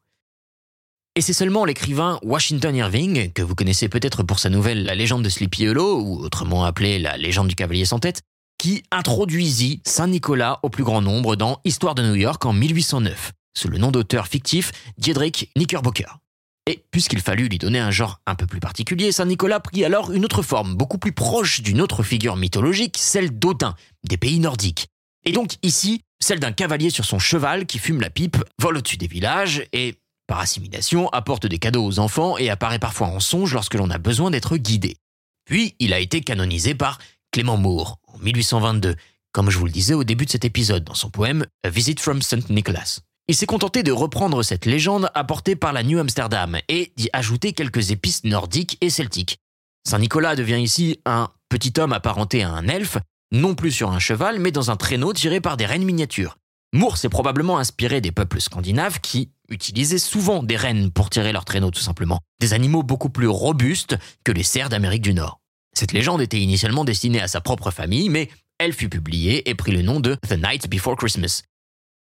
Et 1.16 1.22
c'est 1.22 1.34
seulement 1.34 1.66
l'écrivain 1.66 2.20
Washington 2.24 2.76
Irving, 2.76 3.34
que 3.34 3.42
vous 3.42 3.56
connaissez 3.56 3.90
peut-être 3.90 4.24
pour 4.24 4.40
sa 4.40 4.50
nouvelle 4.50 4.84
La 4.84 4.96
légende 4.96 5.24
de 5.24 5.30
Sleepy 5.30 5.68
Hollow, 5.68 6.02
ou 6.02 6.20
autrement 6.20 6.66
appelée 6.66 7.00
La 7.00 7.18
légende 7.18 7.48
du 7.48 7.56
cavalier 7.56 7.86
sans 7.86 8.00
tête, 8.00 8.22
qui 8.58 8.84
introduisit 8.92 9.82
Saint-Nicolas 9.86 10.60
au 10.64 10.70
plus 10.70 10.84
grand 10.84 11.02
nombre 11.02 11.36
dans 11.36 11.60
Histoire 11.66 11.96
de 11.96 12.04
New 12.04 12.16
York 12.16 12.46
en 12.46 12.54
1809, 12.54 13.32
sous 13.58 13.70
le 13.70 13.78
nom 13.78 13.92
d'auteur 13.92 14.28
fictif 14.28 14.72
Diedrich 14.98 15.50
Knickerbocker. 15.56 16.20
Et 16.68 16.84
puisqu'il 16.92 17.20
fallut 17.20 17.50
lui 17.50 17.58
donner 17.58 17.80
un 17.80 17.90
genre 17.90 18.22
un 18.28 18.36
peu 18.36 18.46
plus 18.46 18.60
particulier, 18.60 19.12
Saint-Nicolas 19.12 19.60
prit 19.60 19.84
alors 19.84 20.12
une 20.12 20.24
autre 20.24 20.44
forme, 20.44 20.76
beaucoup 20.76 21.00
plus 21.00 21.14
proche 21.14 21.62
d'une 21.62 21.82
autre 21.82 22.04
figure 22.04 22.36
mythologique, 22.36 22.98
celle 23.00 23.38
d'Odin, 23.38 23.76
des 24.08 24.18
pays 24.18 24.40
nordiques. 24.40 24.88
Et 25.26 25.32
donc 25.32 25.54
ici, 25.64 26.02
celle 26.20 26.40
d'un 26.40 26.52
cavalier 26.52 26.92
sur 26.92 27.06
son 27.06 27.18
cheval 27.18 27.66
qui 27.66 27.80
fume 27.80 28.02
la 28.02 28.10
pipe, 28.10 28.38
vole 28.62 28.78
au-dessus 28.78 28.98
des 28.98 29.08
villages 29.08 29.64
et 29.74 29.96
par 30.30 30.40
assimilation, 30.40 31.10
apporte 31.10 31.48
des 31.48 31.58
cadeaux 31.58 31.84
aux 31.84 31.98
enfants 31.98 32.38
et 32.38 32.52
apparaît 32.52 32.78
parfois 32.78 33.08
en 33.08 33.20
songe 33.20 33.52
lorsque 33.52 33.74
l'on 33.74 33.90
a 33.90 33.98
besoin 33.98 34.30
d'être 34.30 34.58
guidé. 34.58 34.96
Puis, 35.44 35.76
il 35.80 35.92
a 35.92 36.00
été 36.00 36.22
canonisé 36.22 36.76
par 36.76 37.00
Clément 37.32 37.58
Moore 37.58 37.98
en 38.08 38.20
1822, 38.20 38.96
comme 39.32 39.50
je 39.50 39.58
vous 39.58 39.66
le 39.66 39.72
disais 39.72 39.96
au 39.96 40.04
début 40.04 40.28
de 40.28 40.30
cet 40.30 40.46
épisode 40.46 40.84
dans 40.84 40.94
son 40.94 41.10
poème 41.10 41.48
A 41.64 41.72
Visit 41.72 42.00
from 42.00 42.22
St. 42.22 42.52
Nicholas. 42.52 43.00
Il 43.28 43.36
s'est 43.36 43.48
contenté 43.48 43.82
de 43.82 43.92
reprendre 43.92 44.44
cette 44.44 44.68
légende 44.68 45.10
apportée 45.16 45.56
par 45.56 45.74
la 45.74 45.82
New 45.82 45.98
Amsterdam 45.98 46.60
et 46.68 46.94
d'y 46.96 47.10
ajouter 47.12 47.54
quelques 47.54 47.90
épices 47.90 48.24
nordiques 48.24 48.78
et 48.82 48.92
celtiques. 48.92 49.40
Saint 49.88 50.00
Nicolas 50.00 50.36
devient 50.36 50.62
ici 50.62 51.00
un 51.06 51.30
petit 51.50 51.74
homme 51.80 51.94
apparenté 51.94 52.44
à 52.44 52.52
un 52.52 52.68
elfe, 52.68 53.00
non 53.32 53.56
plus 53.56 53.72
sur 53.72 53.92
un 53.92 54.00
cheval, 54.00 54.40
mais 54.40 54.52
dans 54.52 54.70
un 54.70 54.76
traîneau 54.76 55.12
tiré 55.12 55.42
par 55.42 55.58
des 55.58 55.66
reines 55.66 55.86
miniatures. 55.86 56.38
Moore 56.72 56.98
s'est 56.98 57.10
probablement 57.10 57.58
inspiré 57.58 58.00
des 58.00 58.12
peuples 58.12 58.40
scandinaves 58.40 59.00
qui 59.00 59.32
utilisaient 59.50 59.98
souvent 59.98 60.44
des 60.44 60.56
rennes 60.56 60.92
pour 60.92 61.10
tirer 61.10 61.34
leurs 61.34 61.46
traîneaux 61.46 61.72
tout 61.72 61.82
simplement, 61.82 62.20
des 62.40 62.54
animaux 62.54 62.84
beaucoup 62.84 63.10
plus 63.10 63.28
robustes 63.28 63.98
que 64.24 64.32
les 64.32 64.44
cerfs 64.44 64.70
d'Amérique 64.70 65.02
du 65.02 65.16
Nord. 65.16 65.40
Cette 65.76 65.94
légende 65.94 66.22
était 66.22 66.40
initialement 66.40 66.86
destinée 66.86 67.22
à 67.22 67.28
sa 67.28 67.42
propre 67.42 67.72
famille, 67.72 68.10
mais 68.10 68.30
elle 68.60 68.74
fut 68.74 68.90
publiée 68.90 69.50
et 69.50 69.56
prit 69.56 69.72
le 69.72 69.82
nom 69.82 70.00
de 70.00 70.16
The 70.28 70.34
Night 70.34 70.70
Before 70.70 70.96
Christmas. 70.96 71.42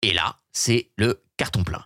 Et 0.03 0.13
là, 0.13 0.41
c'est 0.53 0.91
le 0.99 1.23
carton 1.39 1.65
plein. 1.65 1.85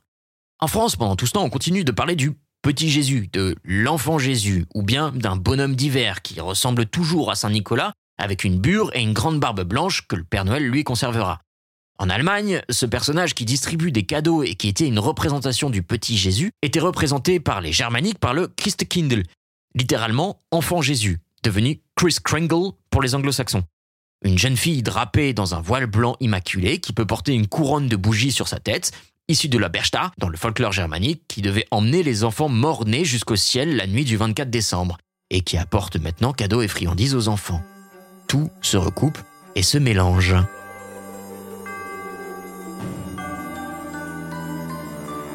En 0.58 0.66
France, 0.66 0.96
pendant 0.96 1.14
tout 1.14 1.26
ce 1.26 1.32
temps, 1.32 1.44
on 1.44 1.50
continue 1.50 1.84
de 1.84 1.92
parler 1.92 2.16
du 2.16 2.32
petit 2.62 2.90
Jésus, 2.90 3.28
de 3.32 3.56
l'enfant 3.62 4.18
Jésus, 4.18 4.66
ou 4.74 4.82
bien 4.82 5.12
d'un 5.12 5.36
bonhomme 5.36 5.76
d'hiver 5.76 6.22
qui 6.22 6.40
ressemble 6.40 6.86
toujours 6.86 7.30
à 7.30 7.36
Saint 7.36 7.50
Nicolas, 7.50 7.92
avec 8.18 8.42
une 8.42 8.58
bure 8.58 8.90
et 8.94 9.02
une 9.02 9.12
grande 9.12 9.38
barbe 9.38 9.62
blanche 9.62 10.06
que 10.08 10.16
le 10.16 10.24
Père 10.24 10.44
Noël 10.44 10.66
lui 10.66 10.82
conservera. 10.82 11.42
En 11.98 12.08
Allemagne, 12.08 12.62
ce 12.68 12.86
personnage 12.86 13.34
qui 13.34 13.44
distribue 13.44 13.92
des 13.92 14.04
cadeaux 14.04 14.42
et 14.42 14.54
qui 14.54 14.68
était 14.68 14.86
une 14.86 14.98
représentation 14.98 15.70
du 15.70 15.82
petit 15.82 16.16
Jésus 16.16 16.50
était 16.62 16.80
représenté 16.80 17.38
par 17.38 17.60
les 17.60 17.72
germaniques 17.72 18.18
par 18.18 18.34
le 18.34 18.48
Christkindl, 18.48 19.22
littéralement 19.74 20.40
enfant 20.50 20.82
Jésus, 20.82 21.20
devenu 21.42 21.80
Chris 21.96 22.16
Kringle 22.22 22.72
pour 22.90 23.02
les 23.02 23.14
anglo-saxons. 23.14 23.64
Une 24.24 24.38
jeune 24.38 24.56
fille 24.56 24.82
drapée 24.82 25.32
dans 25.32 25.54
un 25.54 25.60
voile 25.60 25.86
blanc 25.86 26.16
immaculé 26.20 26.78
qui 26.78 26.92
peut 26.92 27.06
porter 27.06 27.34
une 27.34 27.48
couronne 27.48 27.88
de 27.88 27.96
bougies 27.96 28.32
sur 28.32 28.48
sa 28.48 28.60
tête, 28.60 28.92
issue 29.28 29.48
de 29.48 29.58
la 29.58 29.68
Berchta, 29.68 30.12
dans 30.18 30.28
le 30.28 30.36
folklore 30.36 30.72
germanique, 30.72 31.22
qui 31.28 31.42
devait 31.42 31.66
emmener 31.70 32.02
les 32.02 32.24
enfants 32.24 32.48
morts-nés 32.48 33.04
jusqu'au 33.04 33.36
ciel 33.36 33.76
la 33.76 33.86
nuit 33.86 34.04
du 34.04 34.16
24 34.16 34.50
décembre, 34.50 34.98
et 35.30 35.40
qui 35.40 35.56
apporte 35.56 35.96
maintenant 35.96 36.32
cadeaux 36.32 36.62
et 36.62 36.68
friandises 36.68 37.14
aux 37.14 37.28
enfants. 37.28 37.62
Tout 38.28 38.50
se 38.60 38.76
recoupe 38.76 39.18
et 39.56 39.62
se 39.62 39.78
mélange. 39.78 40.36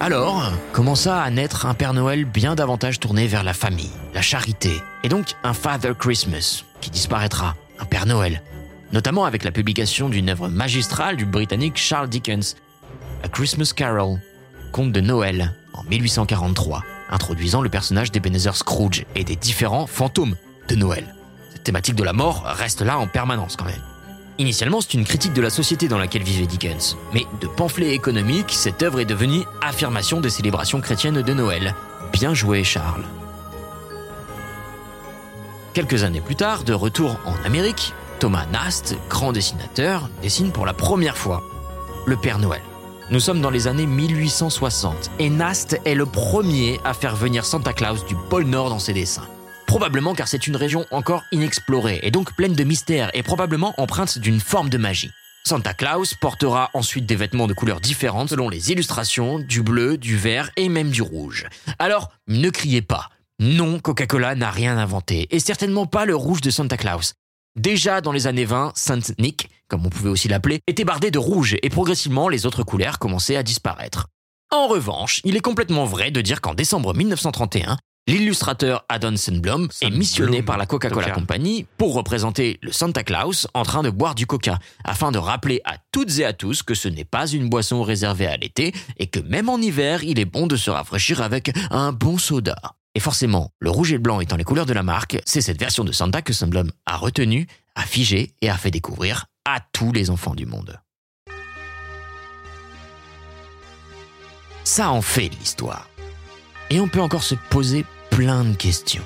Alors, 0.08 0.54
commença 0.72 1.22
à 1.22 1.30
naître 1.30 1.66
un 1.66 1.74
Père 1.74 1.92
Noël 1.92 2.24
bien 2.24 2.56
davantage 2.56 2.98
tourné 2.98 3.28
vers 3.28 3.44
la 3.44 3.54
famille, 3.54 3.92
la 4.14 4.22
charité, 4.22 4.82
et 5.04 5.10
donc 5.10 5.34
un 5.44 5.54
Father 5.54 5.92
Christmas, 6.00 6.64
qui 6.80 6.90
disparaîtra, 6.90 7.58
un 7.78 7.84
Père 7.84 8.06
Noël, 8.06 8.42
notamment 8.94 9.26
avec 9.26 9.44
la 9.44 9.52
publication 9.52 10.08
d'une 10.08 10.30
œuvre 10.30 10.48
magistrale 10.48 11.18
du 11.18 11.26
Britannique 11.26 11.76
Charles 11.76 12.08
Dickens, 12.08 12.56
A 13.22 13.28
Christmas 13.28 13.74
Carol, 13.76 14.22
conte 14.72 14.94
de 14.94 15.02
Noël, 15.02 15.54
en 15.74 15.84
1843, 15.84 16.86
introduisant 17.10 17.62
le 17.62 17.68
personnage 17.68 18.10
d'Ebenezer 18.10 18.56
Scrooge 18.56 19.04
et 19.14 19.26
des 19.26 19.36
différents 19.36 19.88
fantômes 19.88 20.38
de 20.70 20.76
Noël. 20.76 21.04
Cette 21.52 21.64
thématique 21.64 21.96
de 21.96 22.06
la 22.06 22.14
mort 22.14 22.44
reste 22.46 22.82
là 22.82 22.98
en 22.98 23.08
permanence 23.08 23.58
quand 23.58 23.66
même. 23.66 23.84
Initialement, 24.40 24.82
c'est 24.82 24.94
une 24.94 25.04
critique 25.04 25.34
de 25.34 25.42
la 25.42 25.50
société 25.50 25.88
dans 25.88 25.98
laquelle 25.98 26.22
vivait 26.22 26.46
Dickens. 26.46 26.96
Mais 27.12 27.26
de 27.42 27.48
pamphlet 27.48 27.94
économique, 27.94 28.52
cette 28.52 28.84
œuvre 28.84 29.00
est 29.00 29.06
devenue 29.06 29.44
affirmation 29.62 30.22
des 30.22 30.30
célébrations 30.30 30.80
chrétiennes 30.80 31.24
de 31.24 31.34
Noël. 31.34 31.76
Bien 32.14 32.36
joué, 32.36 32.64
Charles. 32.64 33.04
Quelques 35.74 36.04
années 36.04 36.22
plus 36.22 36.36
tard, 36.36 36.64
de 36.64 36.74
retour 36.74 37.20
en 37.26 37.34
Amérique, 37.46 37.94
Thomas 38.20 38.46
Nast, 38.48 38.96
grand 39.10 39.32
dessinateur, 39.32 40.10
dessine 40.22 40.52
pour 40.52 40.66
la 40.66 40.74
première 40.74 41.18
fois 41.18 41.44
le 42.06 42.16
Père 42.16 42.40
Noël. 42.40 42.62
Nous 43.10 43.20
sommes 43.20 43.42
dans 43.42 43.50
les 43.50 43.68
années 43.68 43.86
1860 43.86 45.12
et 45.20 45.30
Nast 45.30 45.80
est 45.86 45.96
le 45.96 46.06
premier 46.06 46.80
à 46.84 46.94
faire 46.94 47.16
venir 47.16 47.46
Santa 47.46 47.74
Claus 47.74 48.06
du 48.06 48.16
pôle 48.30 48.46
Nord 48.46 48.70
dans 48.70 48.80
ses 48.80 48.94
dessins. 48.94 49.28
Probablement 49.68 50.16
car 50.16 50.28
c'est 50.28 50.48
une 50.48 50.56
région 50.56 50.86
encore 50.92 51.24
inexplorée 51.32 52.00
et 52.02 52.10
donc 52.10 52.36
pleine 52.36 52.54
de 52.54 52.64
mystères 52.64 53.12
et 53.14 53.22
probablement 53.22 53.76
empreinte 53.78 54.18
d'une 54.18 54.40
forme 54.40 54.70
de 54.70 54.78
magie. 54.78 55.12
Santa 55.46 55.74
Claus 55.74 56.14
portera 56.16 56.72
ensuite 56.74 57.06
des 57.06 57.16
vêtements 57.16 57.48
de 57.48 57.54
couleurs 57.54 57.80
différentes 57.80 58.30
selon 58.30 58.50
les 58.50 58.72
illustrations, 58.72 59.40
du 59.40 59.62
bleu, 59.62 59.98
du 59.98 60.18
vert 60.18 60.50
et 60.58 60.68
même 60.68 60.90
du 60.90 61.02
rouge. 61.02 61.48
Alors, 61.80 62.12
ne 62.28 62.50
criez 62.50 62.82
pas. 62.82 63.10
Non, 63.40 63.80
Coca-Cola 63.80 64.36
n'a 64.36 64.50
rien 64.50 64.78
inventé, 64.78 65.28
et 65.30 65.40
certainement 65.40 65.86
pas 65.86 66.06
le 66.06 66.16
rouge 66.16 66.42
de 66.42 66.50
Santa 66.50 66.76
Claus. 66.76 67.14
Déjà 67.56 68.02
dans 68.02 68.12
les 68.12 68.28
années 68.28 68.46
20, 68.46 68.74
Saint 68.76 69.00
Nick, 69.20 69.50
comme 69.68 69.86
on 69.86 69.90
pouvait 69.90 70.10
aussi 70.10 70.28
l'appeler, 70.28 70.60
était 70.68 70.86
bardé 70.86 71.12
de 71.12 71.20
rouge 71.20 71.56
et 71.62 71.70
progressivement 71.70 72.30
les 72.30 72.46
autres 72.46 72.64
couleurs 72.64 73.00
commençaient 73.00 73.36
à 73.36 73.44
disparaître. 73.44 74.08
En 74.52 74.68
revanche, 74.68 75.22
il 75.24 75.36
est 75.36 75.42
complètement 75.42 75.86
vrai 75.86 76.10
de 76.10 76.22
dire 76.22 76.40
qu'en 76.40 76.54
décembre 76.54 76.94
1931, 76.94 77.78
L'illustrateur 78.08 78.86
Adon 78.88 79.18
Sandblom 79.18 79.68
est 79.82 79.90
missionné 79.90 80.42
par 80.42 80.58
la 80.58 80.66
Coca-Cola 80.66 81.12
Company 81.12 81.68
pour 81.78 81.94
représenter 81.94 82.58
le 82.62 82.72
Santa 82.72 83.04
Claus 83.04 83.48
en 83.54 83.64
train 83.64 83.84
de 83.84 83.90
boire 83.90 84.16
du 84.16 84.26
coca, 84.26 84.60
afin 84.86 85.12
de 85.12 85.18
rappeler 85.18 85.60
à 85.66 85.76
toutes 85.92 86.18
et 86.20 86.24
à 86.24 86.32
tous 86.32 86.64
que 86.64 86.74
ce 86.74 86.88
n'est 86.88 87.04
pas 87.04 87.28
une 87.28 87.50
boisson 87.50 87.84
réservée 87.84 88.28
à 88.28 88.38
l'été 88.38 88.74
et 88.98 89.08
que 89.08 89.20
même 89.20 89.50
en 89.50 89.58
hiver, 89.58 90.06
il 90.06 90.20
est 90.20 90.26
bon 90.26 90.48
de 90.48 90.56
se 90.56 90.70
rafraîchir 90.70 91.22
avec 91.22 91.52
un 91.70 91.92
bon 91.92 92.18
soda. 92.18 92.56
Et 92.96 93.02
forcément, 93.02 93.52
le 93.60 93.72
rouge 93.72 93.92
et 93.92 93.96
le 93.96 94.02
blanc 94.02 94.22
étant 94.22 94.38
les 94.38 94.46
couleurs 94.46 94.66
de 94.66 94.74
la 94.74 94.84
marque, 94.84 95.20
c'est 95.26 95.42
cette 95.42 95.60
version 95.60 95.84
de 95.84 95.92
Santa 95.92 96.22
que 96.22 96.32
Sandblom 96.32 96.72
a 96.86 96.96
retenue, 96.96 97.46
a 97.76 97.82
figé 97.82 98.32
et 98.42 98.50
a 98.50 98.56
fait 98.56 98.72
découvrir 98.72 99.26
à 99.44 99.60
tous 99.74 99.92
les 99.92 100.10
enfants 100.10 100.34
du 100.34 100.46
monde. 100.46 100.80
Ça 104.64 104.92
en 104.92 105.02
fait 105.02 105.28
l'histoire. 105.28 105.90
Et 106.70 106.80
on 106.80 106.88
peut 106.88 107.02
encore 107.02 107.24
se 107.24 107.36
poser 107.50 107.86
plein 108.18 108.44
de 108.44 108.56
questions. 108.56 109.04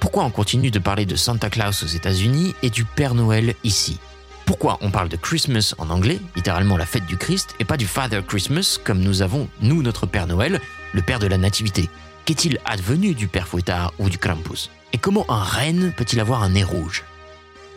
Pourquoi 0.00 0.24
on 0.24 0.30
continue 0.30 0.70
de 0.70 0.78
parler 0.78 1.04
de 1.04 1.14
Santa 1.14 1.50
Claus 1.50 1.82
aux 1.82 1.88
États-Unis 1.88 2.54
et 2.62 2.70
du 2.70 2.86
Père 2.86 3.12
Noël 3.12 3.54
ici? 3.64 3.98
Pourquoi 4.46 4.78
on 4.80 4.90
parle 4.90 5.10
de 5.10 5.16
Christmas 5.16 5.74
en 5.76 5.90
anglais, 5.90 6.18
littéralement 6.36 6.78
la 6.78 6.86
fête 6.86 7.04
du 7.04 7.18
Christ, 7.18 7.54
et 7.60 7.66
pas 7.66 7.76
du 7.76 7.86
Father 7.86 8.22
Christmas 8.26 8.78
comme 8.82 9.00
nous 9.00 9.20
avons, 9.20 9.50
nous, 9.60 9.82
notre 9.82 10.06
Père 10.06 10.26
Noël, 10.26 10.58
le 10.94 11.02
Père 11.02 11.18
de 11.18 11.26
la 11.26 11.36
Nativité? 11.36 11.90
Qu'est-il 12.24 12.58
advenu 12.64 13.12
du 13.12 13.28
Père 13.28 13.46
Fouettard 13.46 13.92
ou 13.98 14.08
du 14.08 14.16
Krampus? 14.16 14.70
Et 14.94 14.96
comment 14.96 15.30
un 15.30 15.44
renne 15.44 15.92
peut-il 15.94 16.18
avoir 16.18 16.42
un 16.42 16.48
nez 16.48 16.64
rouge? 16.64 17.04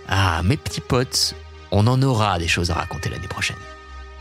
Ah, 0.08 0.42
mes 0.46 0.56
petits 0.56 0.80
potes, 0.80 1.36
on 1.72 1.88
en 1.88 2.02
aura 2.02 2.40
des 2.40 2.48
choses 2.48 2.72
à 2.72 2.76
raconter 2.76 3.10
l'année 3.10 3.28
prochaine. 3.28 3.58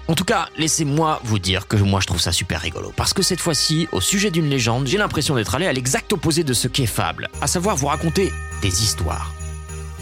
En 0.09 0.15
tout 0.15 0.25
cas, 0.25 0.49
laissez-moi 0.57 1.21
vous 1.23 1.39
dire 1.39 1.69
que 1.69 1.77
moi 1.77 2.01
je 2.01 2.07
trouve 2.07 2.21
ça 2.21 2.33
super 2.33 2.63
rigolo. 2.63 2.95
Parce 2.97 3.13
que 3.13 3.23
cette 3.23 3.41
fois-ci, 3.41 3.89
au 3.93 4.01
sujet 4.01 4.31
d'une 4.31 4.49
légende, 4.49 4.87
j'ai 4.87 4.97
l'impression 4.97 5.35
d'être 5.35 5.55
allé 5.55 5.67
à 5.67 5.73
l'exact 5.75 6.11
opposé 6.15 6.45
de 6.45 6.55
ce 6.55 6.67
qu'est 6.67 6.87
Fable, 6.87 7.29
à 7.43 7.47
savoir 7.47 7.77
vous 7.77 7.89
raconter 7.89 8.33
des 8.63 8.83
histoires. 8.83 9.35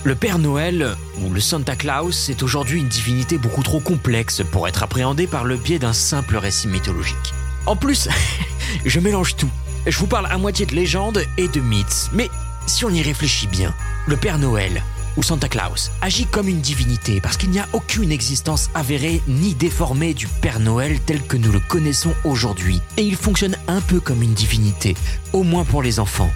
Le 0.04 0.14
Père 0.14 0.38
Noël, 0.38 0.96
ou 1.20 1.30
le 1.30 1.40
Santa 1.40 1.74
Claus, 1.74 2.28
est 2.28 2.44
aujourd'hui 2.44 2.78
une 2.78 2.88
divinité 2.88 3.36
beaucoup 3.36 3.64
trop 3.64 3.80
complexe 3.80 4.42
pour 4.52 4.68
être 4.68 4.84
appréhendée 4.84 5.26
par 5.26 5.44
le 5.44 5.56
biais 5.56 5.80
d'un 5.80 5.92
simple 5.92 6.36
récit 6.36 6.68
mythologique. 6.68 7.34
En 7.66 7.74
plus, 7.74 8.08
je 8.86 9.00
mélange 9.00 9.34
tout. 9.34 9.50
Je 9.88 9.98
vous 9.98 10.06
parle 10.06 10.26
à 10.26 10.38
moitié 10.38 10.66
de 10.66 10.74
légende 10.76 11.24
et 11.36 11.48
de 11.48 11.60
mythes, 11.60 12.10
mais 12.12 12.30
si 12.66 12.84
on 12.84 12.90
y 12.90 13.02
réfléchit 13.02 13.48
bien, 13.48 13.74
le 14.06 14.16
Père 14.16 14.38
Noël, 14.38 14.84
ou 15.16 15.22
Santa 15.22 15.48
Claus 15.48 15.90
agit 16.02 16.26
comme 16.26 16.48
une 16.48 16.60
divinité 16.60 17.20
parce 17.20 17.36
qu'il 17.36 17.50
n'y 17.50 17.58
a 17.58 17.68
aucune 17.72 18.12
existence 18.12 18.70
avérée 18.74 19.22
ni 19.28 19.54
déformée 19.54 20.14
du 20.14 20.26
Père 20.26 20.60
Noël 20.60 21.00
tel 21.00 21.22
que 21.22 21.36
nous 21.36 21.52
le 21.52 21.60
connaissons 21.60 22.12
aujourd'hui. 22.24 22.80
Et 22.96 23.02
il 23.02 23.16
fonctionne 23.16 23.56
un 23.68 23.80
peu 23.80 24.00
comme 24.00 24.22
une 24.22 24.34
divinité, 24.34 24.96
au 25.32 25.42
moins 25.42 25.64
pour 25.64 25.82
les 25.82 26.00
enfants. 26.00 26.30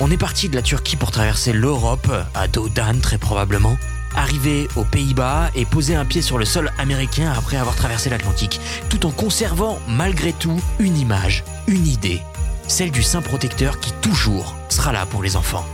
On 0.00 0.10
est 0.10 0.16
parti 0.16 0.48
de 0.48 0.56
la 0.56 0.62
Turquie 0.62 0.96
pour 0.96 1.10
traverser 1.10 1.52
l'Europe, 1.52 2.10
à 2.34 2.48
dos 2.48 2.68
d'âne 2.68 3.00
très 3.00 3.18
probablement, 3.18 3.76
arriver 4.14 4.68
aux 4.76 4.84
Pays-Bas 4.84 5.50
et 5.54 5.64
poser 5.64 5.94
un 5.94 6.04
pied 6.04 6.22
sur 6.22 6.38
le 6.38 6.44
sol 6.44 6.72
américain 6.78 7.32
après 7.36 7.56
avoir 7.56 7.76
traversé 7.76 8.10
l'Atlantique, 8.10 8.60
tout 8.88 9.06
en 9.06 9.10
conservant 9.10 9.78
malgré 9.88 10.32
tout 10.32 10.60
une 10.78 10.98
image, 10.98 11.44
une 11.66 11.86
idée, 11.86 12.22
celle 12.66 12.90
du 12.90 13.02
saint 13.02 13.22
protecteur 13.22 13.78
qui 13.80 13.92
toujours 14.00 14.56
sera 14.68 14.92
là 14.92 15.06
pour 15.06 15.22
les 15.22 15.36
enfants. 15.36 15.66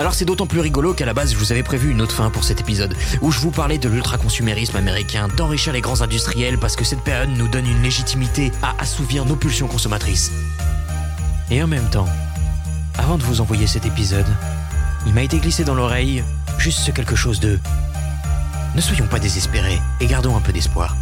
Alors 0.00 0.14
c'est 0.14 0.24
d'autant 0.24 0.46
plus 0.46 0.60
rigolo 0.60 0.94
qu'à 0.94 1.06
la 1.06 1.12
base 1.12 1.32
je 1.32 1.36
vous 1.36 1.50
avais 1.50 1.64
prévu 1.64 1.90
une 1.90 2.00
autre 2.00 2.14
fin 2.14 2.30
pour 2.30 2.44
cet 2.44 2.60
épisode, 2.60 2.94
où 3.20 3.32
je 3.32 3.40
vous 3.40 3.50
parlais 3.50 3.78
de 3.78 3.88
l'ultra-consumérisme 3.88 4.76
américain, 4.76 5.26
d'enrichir 5.36 5.72
les 5.72 5.80
grands 5.80 6.02
industriels 6.02 6.56
parce 6.56 6.76
que 6.76 6.84
cette 6.84 7.02
période 7.02 7.30
nous 7.30 7.48
donne 7.48 7.66
une 7.66 7.82
légitimité 7.82 8.52
à 8.62 8.74
assouvir 8.78 9.24
nos 9.24 9.34
pulsions 9.34 9.66
consommatrices. 9.66 10.30
Et 11.50 11.60
en 11.62 11.66
même 11.66 11.88
temps, 11.90 12.08
avant 12.96 13.18
de 13.18 13.24
vous 13.24 13.40
envoyer 13.40 13.66
cet 13.66 13.86
épisode, 13.86 14.26
il 15.06 15.14
m'a 15.14 15.22
été 15.22 15.38
glissé 15.38 15.64
dans 15.64 15.74
l'oreille 15.74 16.22
juste 16.58 16.92
quelque 16.92 17.16
chose 17.16 17.40
de... 17.40 17.58
Ne 18.76 18.80
soyons 18.80 19.06
pas 19.06 19.18
désespérés 19.18 19.80
et 20.00 20.06
gardons 20.06 20.36
un 20.36 20.40
peu 20.40 20.52
d'espoir. 20.52 20.96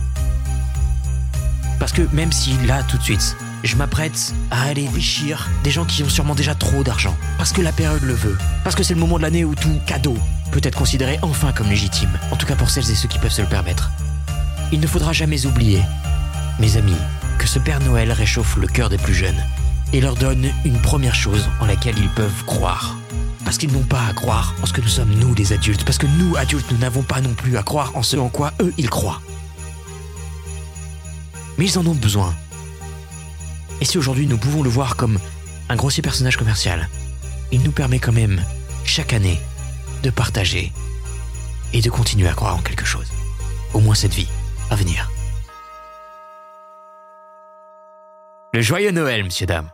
Parce 1.79 1.93
que 1.93 2.03
même 2.13 2.33
si 2.33 2.57
là, 2.67 2.83
tout 2.83 2.97
de 2.97 3.03
suite, 3.03 3.37
je 3.67 3.77
m'apprête 3.77 4.35
à 4.51 4.63
aller 4.63 4.87
enrichir 4.89 5.49
des 5.65 5.71
gens 5.71 5.85
qui 5.85 6.03
ont 6.03 6.09
sûrement 6.09 6.35
déjà 6.35 6.55
trop 6.55 6.83
d'argent. 6.83 7.17
Parce 7.39 7.53
que 7.53 7.63
la 7.63 7.73
période 7.73 8.03
le 8.03 8.15
veut. 8.15 8.37
Parce 8.65 8.77
que 8.77 8.83
c'est 8.83 8.95
le 8.95 9.01
moment 9.01 9.17
de 9.17 9.23
l'année 9.23 9.45
où 9.45 9.55
tout 9.55 9.81
cadeau 9.87 10.17
peut 10.53 10.61
être 10.63 10.77
considéré 10.77 11.19
enfin 11.23 11.53
comme 11.53 11.69
légitime. 11.69 12.11
En 12.31 12.37
tout 12.37 12.47
cas 12.47 12.57
pour 12.57 12.71
celles 12.71 12.91
et 12.91 12.95
ceux 12.95 13.09
qui 13.09 13.19
peuvent 13.19 13.33
se 13.33 13.43
le 13.43 13.49
permettre. 13.49 13.91
Il 14.73 14.81
ne 14.81 14.87
faudra 14.87 15.13
jamais 15.13 15.47
oublier, 15.47 15.81
mes 16.59 16.77
amis, 16.77 16.97
que 17.39 17.47
ce 17.47 17.59
Père 17.59 17.81
Noël 17.81 18.11
réchauffe 18.13 18.57
le 18.57 18.67
cœur 18.67 18.89
des 18.89 18.99
plus 18.99 19.15
jeunes 19.15 19.43
et 19.93 20.01
leur 20.01 20.17
donne 20.17 20.51
une 20.65 20.79
première 20.81 21.15
chose 21.15 21.49
en 21.61 21.67
laquelle 21.67 21.99
ils 21.99 22.09
peuvent 22.11 22.45
croire. 22.45 22.97
Parce 23.45 23.59
qu'ils 23.59 23.73
n'ont 23.73 23.85
pas 23.85 24.05
à 24.09 24.13
croire 24.13 24.55
en 24.63 24.67
ce 24.67 24.73
que 24.73 24.81
nous 24.81 24.89
sommes 24.89 25.15
nous 25.15 25.35
les 25.35 25.53
adultes, 25.53 25.85
parce 25.85 25.99
que 25.99 26.07
nous 26.19 26.37
adultes, 26.37 26.71
nous 26.73 26.79
n'avons 26.79 27.03
pas 27.03 27.21
non 27.21 27.33
plus 27.35 27.57
à 27.57 27.63
croire 27.63 27.93
en 27.95 28.03
ce 28.03 28.17
en 28.17 28.29
quoi 28.29 28.53
eux 28.61 28.75
ils 28.77 28.91
croient. 28.91 29.21
Mais 31.57 31.67
ils 31.67 31.79
en 31.79 31.87
ont 31.87 31.95
besoin. 31.95 32.35
Et 33.81 33.85
si 33.85 33.99
aujourd'hui 33.99 34.27
nous 34.27 34.39
pouvons 34.39 34.63
le 34.63 34.71
voir 34.71 34.97
comme 34.97 35.19
un 35.69 35.77
grossier 35.77 36.03
personnage 36.03 36.37
commercial, 36.37 36.89
il 37.53 37.63
nous 37.63 37.73
permet 37.73 37.99
quand 37.99 38.13
même, 38.13 38.43
chaque 38.85 39.13
année, 39.13 39.41
de 40.03 40.11
partager 40.11 40.73
et 41.73 41.81
de 41.81 41.91
continuer 41.91 42.29
à 42.29 42.35
croire 42.35 42.57
en 42.57 42.63
quelque 42.63 42.87
chose. 42.87 43.11
Au 43.75 43.81
moins 43.81 43.95
cette 43.95 44.15
vie 44.15 44.29
à 44.71 44.77
venir. 44.77 45.11
Le 48.55 48.63
joyeux 48.63 48.91
Noël, 48.91 49.23
messieurs, 49.23 49.47
dames. 49.47 49.71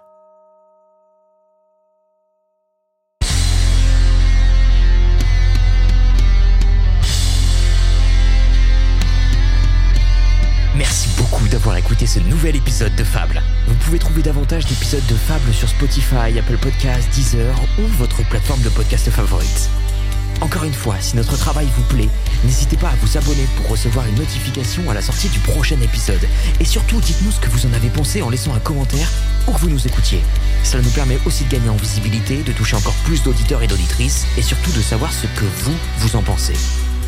Nouvel 12.43 12.57
épisode 12.57 12.97
de 12.97 13.05
Fable. 13.05 13.41
Vous 13.69 13.75
pouvez 13.85 14.01
trouver 14.01 14.21
davantage 14.21 14.67
d'épisodes 14.67 15.07
de 15.07 15.15
Fable 15.15 15.55
sur 15.55 15.69
Spotify, 15.69 16.37
Apple 16.37 16.57
Podcasts, 16.57 17.09
Deezer 17.15 17.55
ou 17.79 17.87
votre 17.99 18.29
plateforme 18.29 18.61
de 18.63 18.69
podcast 18.69 19.09
favorite. 19.11 19.71
Encore 20.41 20.65
une 20.65 20.73
fois, 20.73 20.97
si 20.99 21.15
notre 21.15 21.37
travail 21.37 21.69
vous 21.77 21.85
plaît, 21.85 22.09
n'hésitez 22.45 22.77
pas 22.77 22.89
à 22.89 22.97
vous 23.01 23.17
abonner 23.17 23.47
pour 23.57 23.69
recevoir 23.69 24.09
une 24.09 24.17
notification 24.17 24.91
à 24.91 24.95
la 24.95 25.03
sortie 25.03 25.29
du 25.29 25.39
prochain 25.39 25.81
épisode. 25.83 26.27
Et 26.59 26.65
surtout, 26.65 27.01
dites-nous 27.01 27.31
ce 27.31 27.39
que 27.39 27.49
vous 27.49 27.65
en 27.65 27.73
avez 27.75 27.91
pensé 27.91 28.23
en 28.23 28.31
laissant 28.31 28.53
un 28.57 28.61
commentaire 28.61 29.09
ou 29.47 29.53
que 29.53 29.61
vous 29.61 29.71
nous 29.71 29.87
écoutiez. 29.87 30.21
Cela 30.65 30.83
nous 30.83 30.91
permet 30.91 31.19
aussi 31.25 31.45
de 31.45 31.51
gagner 31.51 31.69
en 31.69 31.77
visibilité, 31.77 32.43
de 32.43 32.51
toucher 32.51 32.75
encore 32.75 32.97
plus 33.05 33.23
d'auditeurs 33.23 33.63
et 33.63 33.69
d'auditrices, 33.69 34.27
et 34.37 34.43
surtout 34.43 34.73
de 34.73 34.83
savoir 34.83 35.13
ce 35.13 35.29
que 35.29 35.45
vous, 35.45 35.77
vous 35.99 36.17
en 36.17 36.23
pensez. 36.23 36.57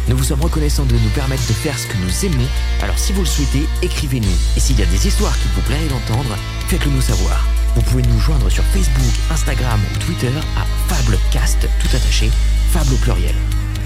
Nous 0.09 0.17
vous 0.19 0.25
sommes 0.25 0.43
reconnaissants 0.43 0.85
de 0.85 0.95
nous 0.95 1.09
permettre 1.15 1.47
de 1.47 1.53
faire 1.55 1.79
ce 1.79 1.87
que 1.87 1.97
nous 1.97 2.25
aimons, 2.27 2.47
alors 2.83 2.99
si 2.99 3.13
vous 3.13 3.21
le 3.21 3.27
souhaitez, 3.27 3.67
écrivez-nous. 3.83 4.37
Et 4.57 4.61
s'il 4.61 4.79
y 4.79 4.83
a 4.83 4.87
des 4.87 5.07
histoires 5.07 5.37
qu'il 5.39 5.51
vous 5.53 5.63
plairait 5.63 5.89
d'entendre, 5.89 6.37
faites-le 6.69 6.91
nous 6.91 7.01
savoir. 7.01 7.47
Vous 7.75 7.83
pouvez 7.83 8.03
nous 8.03 8.21
joindre 8.21 8.51
sur 8.51 8.65
Facebook, 8.65 9.15
Instagram 9.31 9.81
ou 9.95 9.99
Twitter 9.99 10.33
à 10.57 10.93
Fablecast, 10.93 11.69
tout 11.81 11.97
attaché, 11.97 12.31
Fable 12.71 12.93
au 12.93 12.97
pluriel. 12.97 13.35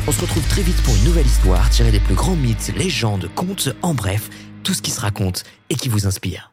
On 0.08 0.12
se 0.12 0.20
retrouve 0.20 0.46
très 0.48 0.62
vite 0.62 0.80
pour 0.82 0.96
une 0.96 1.04
nouvelle 1.04 1.26
histoire 1.26 1.70
tirée 1.70 1.92
des 1.92 2.00
plus 2.00 2.14
grands 2.14 2.36
mythes, 2.36 2.72
légendes, 2.76 3.30
contes, 3.34 3.68
en 3.82 3.94
bref, 3.94 4.28
tout 4.64 4.74
ce 4.74 4.82
qui 4.82 4.90
se 4.90 5.00
raconte 5.00 5.44
et 5.70 5.76
qui 5.76 5.88
vous 5.88 6.06
inspire. 6.06 6.50